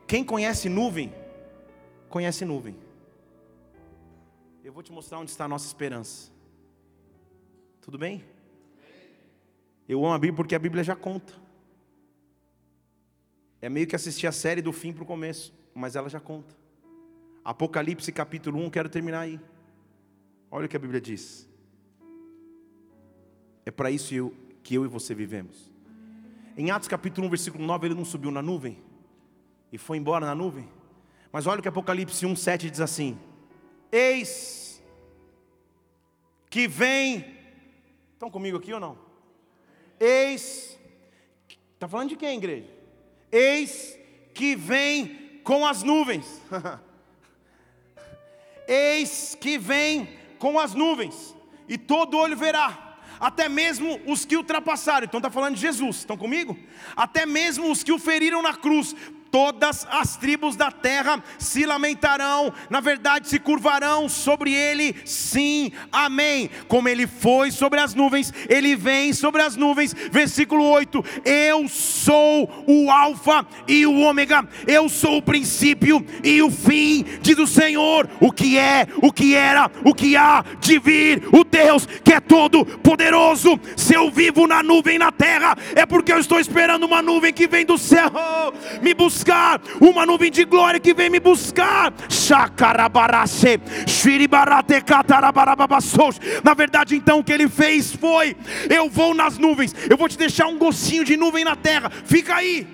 quem 0.08 0.24
conhece 0.24 0.68
nuvem, 0.68 1.14
conhece 2.08 2.44
nuvem. 2.44 2.76
Eu 4.64 4.72
vou 4.72 4.82
te 4.82 4.90
mostrar 4.90 5.20
onde 5.20 5.30
está 5.30 5.44
a 5.44 5.48
nossa 5.48 5.68
esperança. 5.68 6.31
Tudo 7.82 7.98
bem? 7.98 8.24
Eu 9.88 9.98
amo 10.04 10.14
a 10.14 10.18
Bíblia 10.18 10.36
porque 10.36 10.54
a 10.54 10.58
Bíblia 10.58 10.84
já 10.84 10.94
conta. 10.94 11.34
É 13.60 13.68
meio 13.68 13.88
que 13.88 13.96
assistir 13.96 14.28
a 14.28 14.32
série 14.32 14.62
do 14.62 14.72
fim 14.72 14.92
para 14.92 15.02
o 15.02 15.06
começo, 15.06 15.52
mas 15.74 15.96
ela 15.96 16.08
já 16.08 16.20
conta. 16.20 16.56
Apocalipse 17.44 18.12
capítulo 18.12 18.60
1, 18.60 18.70
quero 18.70 18.88
terminar 18.88 19.20
aí. 19.20 19.40
Olha 20.48 20.66
o 20.66 20.68
que 20.68 20.76
a 20.76 20.78
Bíblia 20.80 21.00
diz. 21.00 21.48
É 23.66 23.70
para 23.72 23.90
isso 23.90 24.32
que 24.62 24.76
eu 24.76 24.84
e 24.84 24.88
você 24.88 25.12
vivemos. 25.12 25.72
Em 26.56 26.70
Atos 26.70 26.86
capítulo 26.86 27.26
1, 27.26 27.30
versículo 27.30 27.64
9, 27.64 27.88
ele 27.88 27.94
não 27.96 28.04
subiu 28.04 28.30
na 28.30 28.40
nuvem 28.40 28.78
e 29.72 29.78
foi 29.78 29.96
embora 29.96 30.24
na 30.24 30.36
nuvem. 30.36 30.68
Mas 31.32 31.48
olha 31.48 31.58
o 31.58 31.62
que 31.62 31.68
Apocalipse 31.68 32.24
1, 32.24 32.36
7 32.36 32.70
diz 32.70 32.80
assim: 32.80 33.18
Eis 33.90 34.80
que 36.48 36.68
vem 36.68 37.41
Estão 38.22 38.30
comigo 38.30 38.56
aqui 38.56 38.72
ou 38.72 38.78
não? 38.78 38.96
Eis, 39.98 40.78
está 41.74 41.88
falando 41.88 42.10
de 42.10 42.16
quem, 42.16 42.38
igreja? 42.38 42.68
Eis 43.32 43.98
que 44.32 44.54
vem 44.54 45.40
com 45.42 45.66
as 45.66 45.82
nuvens. 45.82 46.40
Eis 48.68 49.34
que 49.34 49.58
vem 49.58 50.08
com 50.38 50.60
as 50.60 50.72
nuvens, 50.72 51.34
e 51.68 51.76
todo 51.76 52.16
olho 52.16 52.36
verá, 52.36 52.96
até 53.18 53.48
mesmo 53.48 54.00
os 54.06 54.24
que 54.24 54.36
ultrapassaram. 54.36 55.04
Então 55.04 55.18
está 55.18 55.28
falando 55.28 55.56
de 55.56 55.60
Jesus, 55.60 55.96
estão 55.96 56.16
comigo? 56.16 56.56
Até 56.94 57.26
mesmo 57.26 57.72
os 57.72 57.82
que 57.82 57.90
o 57.90 57.98
feriram 57.98 58.40
na 58.40 58.54
cruz, 58.54 58.94
todas 59.32 59.86
as 59.90 60.14
tribos 60.18 60.56
da 60.56 60.70
terra 60.70 61.24
se 61.38 61.64
lamentarão, 61.64 62.52
na 62.68 62.80
verdade 62.80 63.26
se 63.26 63.38
curvarão 63.38 64.06
sobre 64.06 64.52
ele, 64.52 64.94
sim, 65.06 65.72
amém. 65.90 66.50
Como 66.68 66.86
ele 66.86 67.06
foi 67.06 67.50
sobre 67.50 67.80
as 67.80 67.94
nuvens, 67.94 68.32
ele 68.46 68.76
vem 68.76 69.14
sobre 69.14 69.40
as 69.40 69.56
nuvens. 69.56 69.94
Versículo 70.10 70.64
8: 70.64 71.02
Eu 71.24 71.66
sou 71.66 72.64
o 72.66 72.90
Alfa 72.90 73.46
e 73.66 73.86
o 73.86 74.00
Ômega, 74.00 74.46
eu 74.66 74.88
sou 74.90 75.16
o 75.16 75.22
princípio 75.22 76.04
e 76.22 76.42
o 76.42 76.50
fim, 76.50 77.02
diz 77.22 77.38
o 77.38 77.46
Senhor, 77.46 78.08
o 78.20 78.30
que 78.30 78.58
é, 78.58 78.86
o 79.02 79.10
que 79.10 79.34
era, 79.34 79.70
o 79.82 79.94
que 79.94 80.14
há 80.14 80.44
de 80.60 80.78
vir, 80.78 81.22
o 81.32 81.42
Deus 81.42 81.86
que 82.04 82.12
é 82.12 82.20
todo 82.20 82.66
poderoso. 82.66 83.58
Se 83.78 83.94
eu 83.94 84.10
vivo 84.10 84.46
na 84.46 84.62
nuvem 84.62 84.98
na 84.98 85.10
terra, 85.10 85.56
é 85.74 85.86
porque 85.86 86.12
eu 86.12 86.18
estou 86.18 86.38
esperando 86.38 86.84
uma 86.84 87.00
nuvem 87.00 87.32
que 87.32 87.48
vem 87.48 87.64
do 87.64 87.78
céu 87.78 88.12
me 88.82 88.92
buscar 88.92 89.21
buscar, 89.22 89.60
uma 89.80 90.04
nuvem 90.04 90.30
de 90.30 90.44
glória 90.44 90.80
que 90.80 90.92
vem 90.92 91.08
me 91.08 91.20
buscar. 91.20 91.92
Na 96.42 96.54
verdade, 96.54 96.96
então, 96.96 97.20
o 97.20 97.24
que 97.24 97.32
ele 97.32 97.48
fez 97.48 97.94
foi: 97.94 98.36
eu 98.68 98.90
vou 98.90 99.14
nas 99.14 99.38
nuvens, 99.38 99.74
eu 99.88 99.96
vou 99.96 100.08
te 100.08 100.18
deixar 100.18 100.48
um 100.48 100.58
gostinho 100.58 101.04
de 101.04 101.16
nuvem 101.16 101.44
na 101.44 101.54
terra, 101.54 101.90
fica 102.04 102.34
aí. 102.34 102.66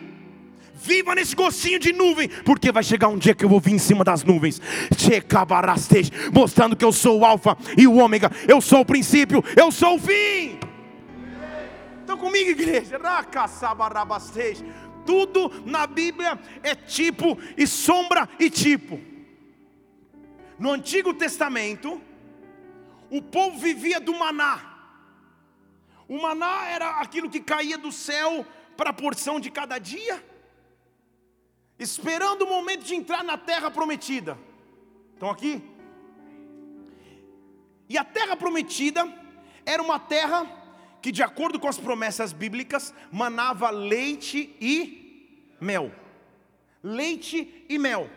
Viva 0.81 1.15
nesse 1.15 1.37
gostinho 1.37 1.79
de 1.79 1.93
nuvem, 1.93 2.29
porque 2.47 2.73
vai 2.73 2.83
chegar 2.83 3.09
um 3.09 3.19
dia 3.19 3.35
que 3.35 3.45
eu 3.45 3.49
vou 3.49 3.61
vir 3.61 3.75
em 3.75 3.79
cima 3.79 4.05
das 4.05 4.25
nuvens, 4.25 4.63
mostrando 6.33 6.77
que 6.77 6.85
eu 6.85 6.93
sou 6.93 7.19
o 7.19 7.25
Alfa 7.27 7.59
e 7.77 7.87
o 7.87 7.97
Ômega, 7.97 8.31
eu 8.47 8.61
sou 8.61 8.81
o 8.81 8.85
princípio, 8.87 9.45
eu 9.55 9.71
sou 9.71 9.97
o 9.97 9.99
fim. 9.99 10.59
Estão 12.01 12.17
comigo, 12.17 12.51
igreja? 12.51 12.97
Tudo 15.09 15.49
na 15.65 15.87
Bíblia 15.87 16.39
é 16.63 16.75
tipo 16.75 17.39
e 17.57 17.67
sombra 17.67 18.29
e 18.39 18.51
tipo. 18.51 19.01
No 20.59 20.71
Antigo 20.73 21.15
Testamento, 21.15 21.99
o 23.11 23.23
povo 23.23 23.57
vivia 23.59 23.99
do 23.99 24.13
maná. 24.13 24.55
O 26.07 26.21
maná 26.21 26.67
era 26.67 27.01
aquilo 27.01 27.31
que 27.31 27.41
caía 27.41 27.79
do 27.79 27.91
céu 27.91 28.45
para 28.77 28.91
a 28.91 28.93
porção 28.93 29.41
de 29.41 29.51
cada 29.51 29.79
dia, 29.79 30.23
esperando 31.79 32.43
o 32.43 32.49
momento 32.49 32.85
de 32.85 32.95
entrar 32.95 33.25
na 33.25 33.39
terra 33.39 33.71
prometida. 33.71 34.39
Estão 35.15 35.31
aqui? 35.31 35.63
E 37.89 37.97
a 37.97 38.05
terra 38.05 38.37
prometida 38.37 39.11
era 39.65 39.83
uma 39.83 39.99
terra 39.99 40.58
que, 41.01 41.13
de 41.13 41.23
acordo 41.23 41.59
com 41.61 41.69
as 41.69 41.79
promessas 41.79 42.33
bíblicas, 42.33 42.95
manava 43.11 43.71
leite 43.71 44.57
e 44.61 45.57
mel. 45.61 45.93
Leite 46.83 47.65
e 47.69 47.79
mel. 47.79 48.09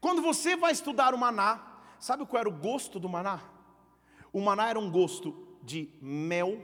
Quando 0.00 0.20
você 0.20 0.56
vai 0.56 0.72
estudar 0.72 1.14
o 1.14 1.18
maná, 1.18 1.80
sabe 1.98 2.26
qual 2.26 2.40
era 2.40 2.48
o 2.48 2.52
gosto 2.52 2.98
do 2.98 3.08
maná? 3.08 3.42
O 4.32 4.40
maná 4.40 4.68
era 4.68 4.78
um 4.78 4.90
gosto 4.90 5.56
de 5.62 5.88
mel 6.00 6.60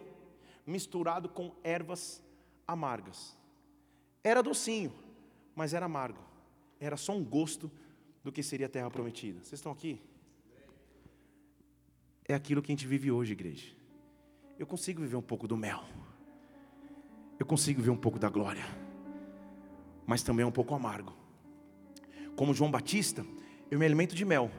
misturado 0.66 1.28
com 1.28 1.54
ervas 1.62 2.22
amargas. 2.66 3.36
Era 4.24 4.42
docinho, 4.42 4.92
mas 5.54 5.72
era 5.72 5.86
amargo. 5.86 6.22
Era 6.80 6.96
só 6.96 7.12
um 7.12 7.24
gosto 7.24 7.70
do 8.22 8.32
que 8.32 8.42
seria 8.42 8.66
a 8.66 8.68
terra 8.68 8.90
prometida. 8.90 9.38
Vocês 9.38 9.58
estão 9.58 9.72
aqui? 9.72 10.00
É 12.26 12.34
aquilo 12.34 12.60
que 12.60 12.70
a 12.70 12.74
gente 12.74 12.86
vive 12.86 13.10
hoje, 13.10 13.32
igreja. 13.32 13.77
Eu 14.58 14.66
consigo 14.66 15.00
viver 15.00 15.14
um 15.14 15.22
pouco 15.22 15.46
do 15.46 15.56
mel. 15.56 15.84
Eu 17.38 17.46
consigo 17.46 17.80
ver 17.80 17.90
um 17.90 17.96
pouco 17.96 18.18
da 18.18 18.28
glória. 18.28 18.64
Mas 20.04 20.22
também 20.22 20.42
é 20.42 20.46
um 20.46 20.52
pouco 20.52 20.74
amargo. 20.74 21.14
Como 22.34 22.52
João 22.52 22.70
Batista, 22.70 23.24
eu 23.70 23.78
me 23.78 23.86
alimento 23.86 24.16
de 24.16 24.24
mel, 24.24 24.50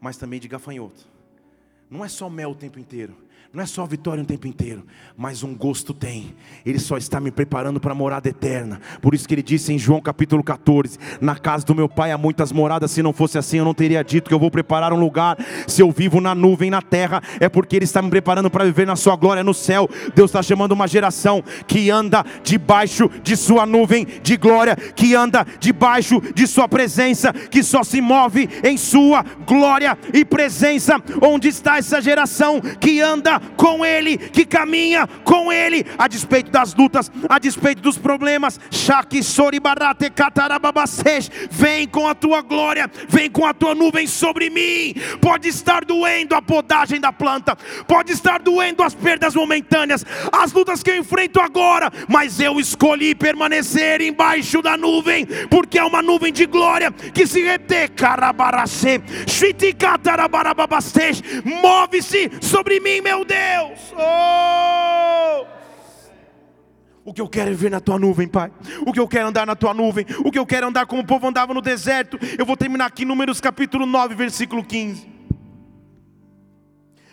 mas 0.00 0.16
também 0.16 0.40
de 0.40 0.48
gafanhoto. 0.48 1.06
Não 1.90 2.02
é 2.02 2.08
só 2.08 2.30
mel 2.30 2.52
o 2.52 2.54
tempo 2.54 2.78
inteiro, 2.78 3.14
não 3.52 3.62
é 3.62 3.66
só 3.66 3.84
vitória 3.84 4.22
o 4.22 4.26
tempo 4.26 4.46
inteiro, 4.46 4.82
mas 5.14 5.42
um 5.42 5.54
gosto 5.54 5.92
tem. 5.92 6.34
Ele 6.64 6.78
só 6.78 6.96
está 6.96 7.20
me 7.20 7.30
preparando 7.30 7.78
para 7.78 7.92
a 7.92 7.94
morada 7.94 8.26
eterna. 8.26 8.80
Por 9.02 9.14
isso 9.14 9.28
que 9.28 9.34
ele 9.34 9.42
disse 9.42 9.70
em 9.72 9.78
João 9.78 10.00
capítulo 10.00 10.42
14: 10.42 10.98
Na 11.20 11.36
casa 11.36 11.66
do 11.66 11.74
meu 11.74 11.86
pai 11.86 12.12
há 12.12 12.16
muitas 12.16 12.50
moradas. 12.50 12.90
Se 12.90 13.02
não 13.02 13.12
fosse 13.12 13.36
assim, 13.36 13.58
eu 13.58 13.64
não 13.64 13.74
teria 13.74 14.02
dito 14.02 14.28
que 14.28 14.34
eu 14.34 14.38
vou 14.38 14.50
preparar 14.50 14.90
um 14.92 14.98
lugar. 14.98 15.36
Se 15.66 15.82
eu 15.82 15.90
vivo 15.90 16.18
na 16.18 16.34
nuvem, 16.34 16.70
na 16.70 16.80
terra, 16.80 17.22
é 17.40 17.48
porque 17.48 17.76
ele 17.76 17.84
está 17.84 18.00
me 18.00 18.08
preparando 18.08 18.50
para 18.50 18.64
viver 18.64 18.86
na 18.86 18.96
sua 18.96 19.16
glória 19.16 19.44
no 19.44 19.52
céu. 19.52 19.86
Deus 20.14 20.30
está 20.30 20.42
chamando 20.42 20.72
uma 20.72 20.88
geração 20.88 21.44
que 21.66 21.90
anda 21.90 22.24
debaixo 22.42 23.10
de 23.22 23.36
sua 23.36 23.66
nuvem 23.66 24.06
de 24.22 24.36
glória, 24.38 24.74
que 24.76 25.14
anda 25.14 25.46
debaixo 25.60 26.22
de 26.34 26.46
sua 26.46 26.66
presença, 26.66 27.34
que 27.34 27.62
só 27.62 27.84
se 27.84 28.00
move 28.00 28.48
em 28.64 28.78
sua 28.78 29.22
glória 29.46 29.98
e 30.14 30.24
presença. 30.24 30.96
Onde 31.20 31.48
está 31.48 31.76
essa 31.76 32.00
geração 32.00 32.58
que 32.80 33.00
anda 33.00 33.31
com 33.56 33.84
Ele, 33.84 34.16
que 34.16 34.44
caminha 34.44 35.06
com 35.24 35.52
Ele, 35.52 35.84
a 35.98 36.08
despeito 36.08 36.50
das 36.50 36.74
lutas, 36.74 37.10
a 37.28 37.38
despeito 37.38 37.80
dos 37.80 37.98
problemas. 37.98 38.58
Vem 41.50 41.86
com 41.86 42.08
a 42.08 42.14
tua 42.14 42.42
glória, 42.42 42.90
vem 43.08 43.30
com 43.30 43.46
a 43.46 43.54
tua 43.54 43.74
nuvem 43.74 44.06
sobre 44.06 44.50
mim. 44.50 44.94
Pode 45.20 45.48
estar 45.48 45.84
doendo 45.84 46.34
a 46.34 46.42
podagem 46.42 47.00
da 47.00 47.12
planta, 47.12 47.56
pode 47.86 48.12
estar 48.12 48.40
doendo 48.40 48.82
as 48.82 48.94
perdas 48.94 49.34
momentâneas, 49.34 50.04
as 50.32 50.52
lutas 50.52 50.82
que 50.82 50.90
eu 50.90 50.96
enfrento 50.96 51.40
agora, 51.40 51.90
mas 52.08 52.40
eu 52.40 52.58
escolhi 52.58 53.14
permanecer 53.14 54.00
embaixo 54.00 54.62
da 54.62 54.76
nuvem, 54.76 55.26
porque 55.50 55.78
é 55.78 55.84
uma 55.84 56.02
nuvem 56.02 56.32
de 56.32 56.46
glória 56.46 56.92
que 56.92 57.26
se 57.26 57.42
move-se 61.44 62.30
sobre 62.40 62.80
mim, 62.80 63.00
meu 63.00 63.21
Deus. 63.24 63.52
Deus. 63.62 63.92
Oh! 63.96 65.46
O 67.04 67.12
que 67.12 67.20
eu 67.20 67.28
quero 67.28 67.50
é 67.50 67.54
ver 67.54 67.70
na 67.70 67.80
tua 67.80 67.98
nuvem, 67.98 68.28
Pai. 68.28 68.52
O 68.86 68.92
que 68.92 69.00
eu 69.00 69.08
quero 69.08 69.26
é 69.26 69.28
andar 69.28 69.46
na 69.46 69.56
tua 69.56 69.74
nuvem. 69.74 70.06
O 70.24 70.30
que 70.30 70.38
eu 70.38 70.46
quero 70.46 70.66
é 70.66 70.68
andar 70.68 70.86
como 70.86 71.02
o 71.02 71.06
povo 71.06 71.26
andava 71.26 71.52
no 71.52 71.60
deserto. 71.60 72.18
Eu 72.38 72.46
vou 72.46 72.56
terminar 72.56 72.86
aqui, 72.86 73.04
Números 73.04 73.40
capítulo 73.40 73.86
9, 73.86 74.14
versículo 74.14 74.62
15 74.62 75.11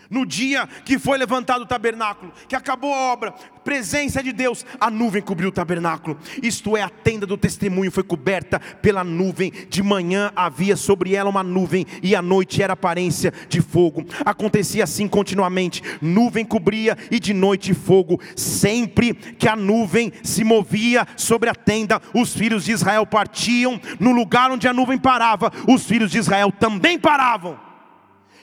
no 0.10 0.26
dia 0.26 0.68
que 0.84 0.98
foi 0.98 1.18
levantado 1.18 1.62
o 1.62 1.68
tabernáculo, 1.68 2.34
que 2.48 2.56
acabou 2.56 2.94
a 2.94 3.12
obra, 3.12 3.34
presença 3.64 4.24
de 4.24 4.32
Deus, 4.32 4.66
a 4.80 4.90
nuvem 4.90 5.22
cobriu 5.22 5.50
o 5.50 5.52
tabernáculo, 5.52 6.18
isto 6.42 6.76
é, 6.76 6.82
a 6.82 6.90
tenda 6.90 7.26
do 7.26 7.38
testemunho 7.38 7.92
foi 7.92 8.04
coberta 8.04 8.60
pela 8.82 9.04
nuvem, 9.04 9.52
de 9.70 9.84
manhã 9.84 10.32
havia 10.36 10.76
sobre 10.76 11.14
ela 11.14 11.30
uma 11.30 11.44
nuvem, 11.44 11.86
e 12.02 12.16
à 12.16 12.22
noite 12.22 12.64
era 12.64 12.74
aparência 12.74 13.32
de 13.48 13.62
fogo, 13.62 14.06
acontecia 14.26 14.84
assim 14.84 15.08
continuamente: 15.08 15.84
nuvem 16.02 16.44
cobria 16.44 16.98
e 17.12 17.20
de 17.20 17.34
noite 17.34 17.74
fogo, 17.74 18.20
sempre 18.36 19.14
que 19.14 19.48
a 19.48 19.56
nuvem 19.56 20.12
se 20.24 20.44
movia 20.44 21.08
sobre 21.16 21.50
a 21.50 21.56
tenda, 21.56 22.02
os 22.14 22.34
filhos 22.34 22.66
de 22.66 22.72
Israel 22.72 23.06
partiam, 23.06 23.80
no 24.00 24.12
lugar 24.12 24.50
onde 24.50 24.68
a 24.68 24.74
nuvem 24.74 24.98
parava, 24.98 25.52
os 25.68 25.86
filhos 25.86 26.12
de 26.12 26.18
Israel 26.18 26.52
também 26.52 26.98
paravam. 26.98 27.69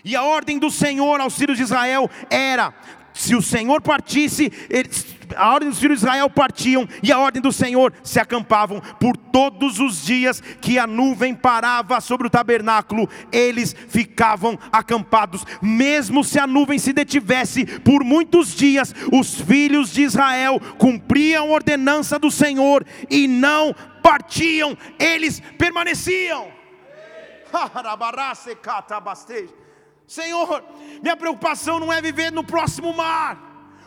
E 0.06 0.14
a 0.14 0.22
ordem 0.22 0.56
do 0.56 0.70
Senhor 0.70 1.20
aos 1.20 1.36
filhos 1.36 1.56
de 1.56 1.64
Israel 1.64 2.08
era: 2.30 2.72
se 3.12 3.34
o 3.34 3.42
Senhor 3.42 3.82
partisse, 3.82 4.52
eles, 4.70 5.04
a 5.34 5.52
ordem 5.52 5.68
dos 5.68 5.80
filhos 5.80 5.98
de 5.98 6.06
Israel 6.06 6.30
partiam, 6.30 6.88
e 7.02 7.10
a 7.10 7.18
ordem 7.18 7.42
do 7.42 7.50
Senhor 7.50 7.92
se 8.04 8.20
acampavam 8.20 8.80
por 9.00 9.16
todos 9.16 9.80
os 9.80 10.04
dias 10.06 10.40
que 10.60 10.78
a 10.78 10.86
nuvem 10.86 11.34
parava 11.34 12.00
sobre 12.00 12.28
o 12.28 12.30
tabernáculo, 12.30 13.08
eles 13.32 13.74
ficavam 13.88 14.56
acampados, 14.70 15.44
mesmo 15.60 16.22
se 16.22 16.38
a 16.38 16.46
nuvem 16.46 16.78
se 16.78 16.92
detivesse 16.92 17.66
por 17.80 18.04
muitos 18.04 18.54
dias, 18.54 18.94
os 19.12 19.40
filhos 19.40 19.92
de 19.92 20.02
Israel 20.02 20.60
cumpriam 20.78 21.48
a 21.48 21.52
ordenança 21.52 22.16
do 22.16 22.30
Senhor 22.30 22.86
e 23.10 23.26
não 23.26 23.74
partiam, 24.04 24.78
eles 25.00 25.42
permaneciam. 25.58 26.46
Senhor, 30.06 30.64
minha 31.02 31.16
preocupação 31.16 31.80
não 31.80 31.92
é 31.92 32.00
viver 32.00 32.30
no 32.30 32.44
próximo 32.44 32.92
mar. 32.92 33.45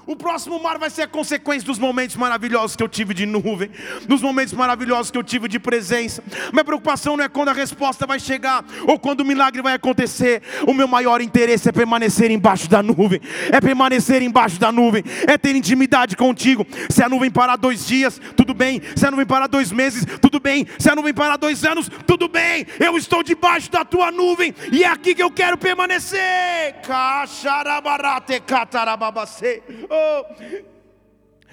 O 0.09 0.15
próximo 0.15 0.59
mar 0.59 0.79
vai 0.79 0.89
ser 0.89 1.03
a 1.03 1.07
consequência 1.07 1.67
dos 1.67 1.77
momentos 1.77 2.15
maravilhosos 2.15 2.75
que 2.75 2.81
eu 2.81 2.89
tive 2.89 3.13
de 3.13 3.27
nuvem, 3.27 3.69
dos 4.07 4.23
momentos 4.23 4.55
maravilhosos 4.55 5.11
que 5.11 5.17
eu 5.19 5.23
tive 5.23 5.47
de 5.47 5.59
presença. 5.59 6.23
Minha 6.51 6.65
preocupação 6.65 7.15
não 7.15 7.23
é 7.23 7.29
quando 7.29 7.49
a 7.49 7.53
resposta 7.53 8.07
vai 8.07 8.19
chegar 8.19 8.65
ou 8.87 8.97
quando 8.97 9.21
o 9.21 9.23
milagre 9.23 9.61
vai 9.61 9.75
acontecer. 9.75 10.41
O 10.65 10.73
meu 10.73 10.87
maior 10.87 11.21
interesse 11.21 11.69
é 11.69 11.71
permanecer 11.71 12.31
embaixo 12.31 12.67
da 12.67 12.81
nuvem, 12.81 13.21
é 13.51 13.61
permanecer 13.61 14.23
embaixo 14.23 14.59
da 14.59 14.71
nuvem, 14.71 15.03
é 15.27 15.37
ter 15.37 15.55
intimidade 15.55 16.17
contigo. 16.17 16.65
Se 16.89 17.03
a 17.03 17.07
nuvem 17.07 17.29
parar 17.29 17.57
dois 17.57 17.85
dias, 17.85 18.19
tudo 18.35 18.55
bem. 18.55 18.81
Se 18.95 19.05
a 19.05 19.11
nuvem 19.11 19.27
parar 19.27 19.45
dois 19.45 19.71
meses, 19.71 20.03
tudo 20.19 20.39
bem. 20.39 20.65
Se 20.79 20.89
a 20.89 20.95
nuvem 20.95 21.13
parar 21.13 21.37
dois 21.37 21.63
anos, 21.63 21.87
tudo 22.07 22.27
bem. 22.27 22.65
Eu 22.79 22.97
estou 22.97 23.21
debaixo 23.21 23.69
da 23.69 23.85
tua 23.85 24.11
nuvem 24.11 24.55
e 24.71 24.83
é 24.83 24.87
aqui 24.87 25.13
que 25.13 25.21
eu 25.21 25.29
quero 25.29 25.55
permanecer. 25.55 26.77
Cacharabarate 26.81 28.39
catarababacê. 28.39 29.61
Oh. 29.99 30.69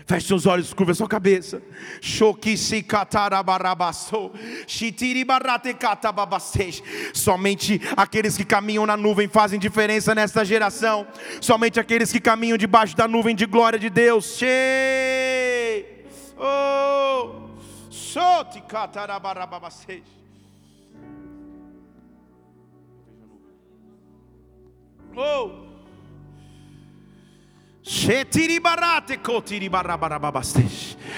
Feche 0.06 0.28
seus 0.28 0.46
olhos, 0.46 0.72
curva 0.72 0.94
sua 0.94 1.08
cabeça. 1.08 1.60
Somente 7.12 7.80
aqueles 7.96 8.36
que 8.36 8.44
caminham 8.44 8.86
na 8.86 8.96
nuvem 8.96 9.26
fazem 9.26 9.58
diferença 9.58 10.14
nesta 10.14 10.44
geração. 10.44 11.08
Somente 11.40 11.80
aqueles 11.80 12.12
que 12.12 12.20
caminham 12.20 12.56
debaixo 12.56 12.96
da 12.96 13.08
nuvem 13.08 13.34
de 13.34 13.46
glória 13.46 13.80
de 13.80 13.90
Deus. 13.90 14.40
Oh, 16.38 17.50
oh. 25.16 25.65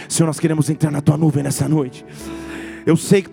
Senhor, 0.06 0.26
nós 0.26 0.38
queremos 0.38 0.68
entrar 0.68 0.90
na 0.90 1.00
tua 1.00 1.16
nuvem 1.16 1.42
nessa 1.42 1.66
noite. 1.66 2.04
Eu 2.84 2.94
sei 2.94 3.22
que 3.22 3.30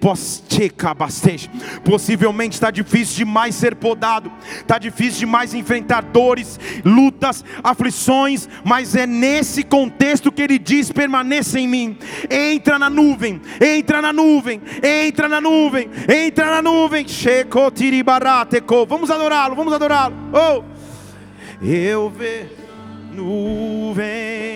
possivelmente 1.83 2.53
está 2.53 2.71
difícil 2.71 3.25
demais 3.25 3.55
ser 3.55 3.75
podado, 3.75 4.31
está 4.55 4.77
difícil 4.77 5.19
demais 5.19 5.53
enfrentar 5.53 6.01
dores, 6.01 6.57
lutas, 6.85 7.43
aflições, 7.61 8.47
mas 8.63 8.95
é 8.95 9.05
nesse 9.05 9.63
contexto 9.63 10.31
que 10.31 10.41
ele 10.41 10.57
diz: 10.57 10.89
permaneça 10.89 11.59
em 11.59 11.67
mim, 11.67 11.97
entra 12.29 12.79
na 12.79 12.89
nuvem, 12.89 13.41
entra 13.61 14.01
na 14.01 14.13
nuvem, 14.13 14.61
entra 14.81 15.27
na 15.27 15.41
nuvem, 15.41 15.89
entra 16.07 16.51
na 16.51 16.61
nuvem. 16.61 17.05
Vamos 18.87 19.11
adorá-lo, 19.11 19.55
vamos 19.57 19.73
adorá-lo. 19.73 20.15
Oh, 20.31 20.63
eu 21.61 22.09
vejo 22.09 22.54
nuvem. 23.15 24.54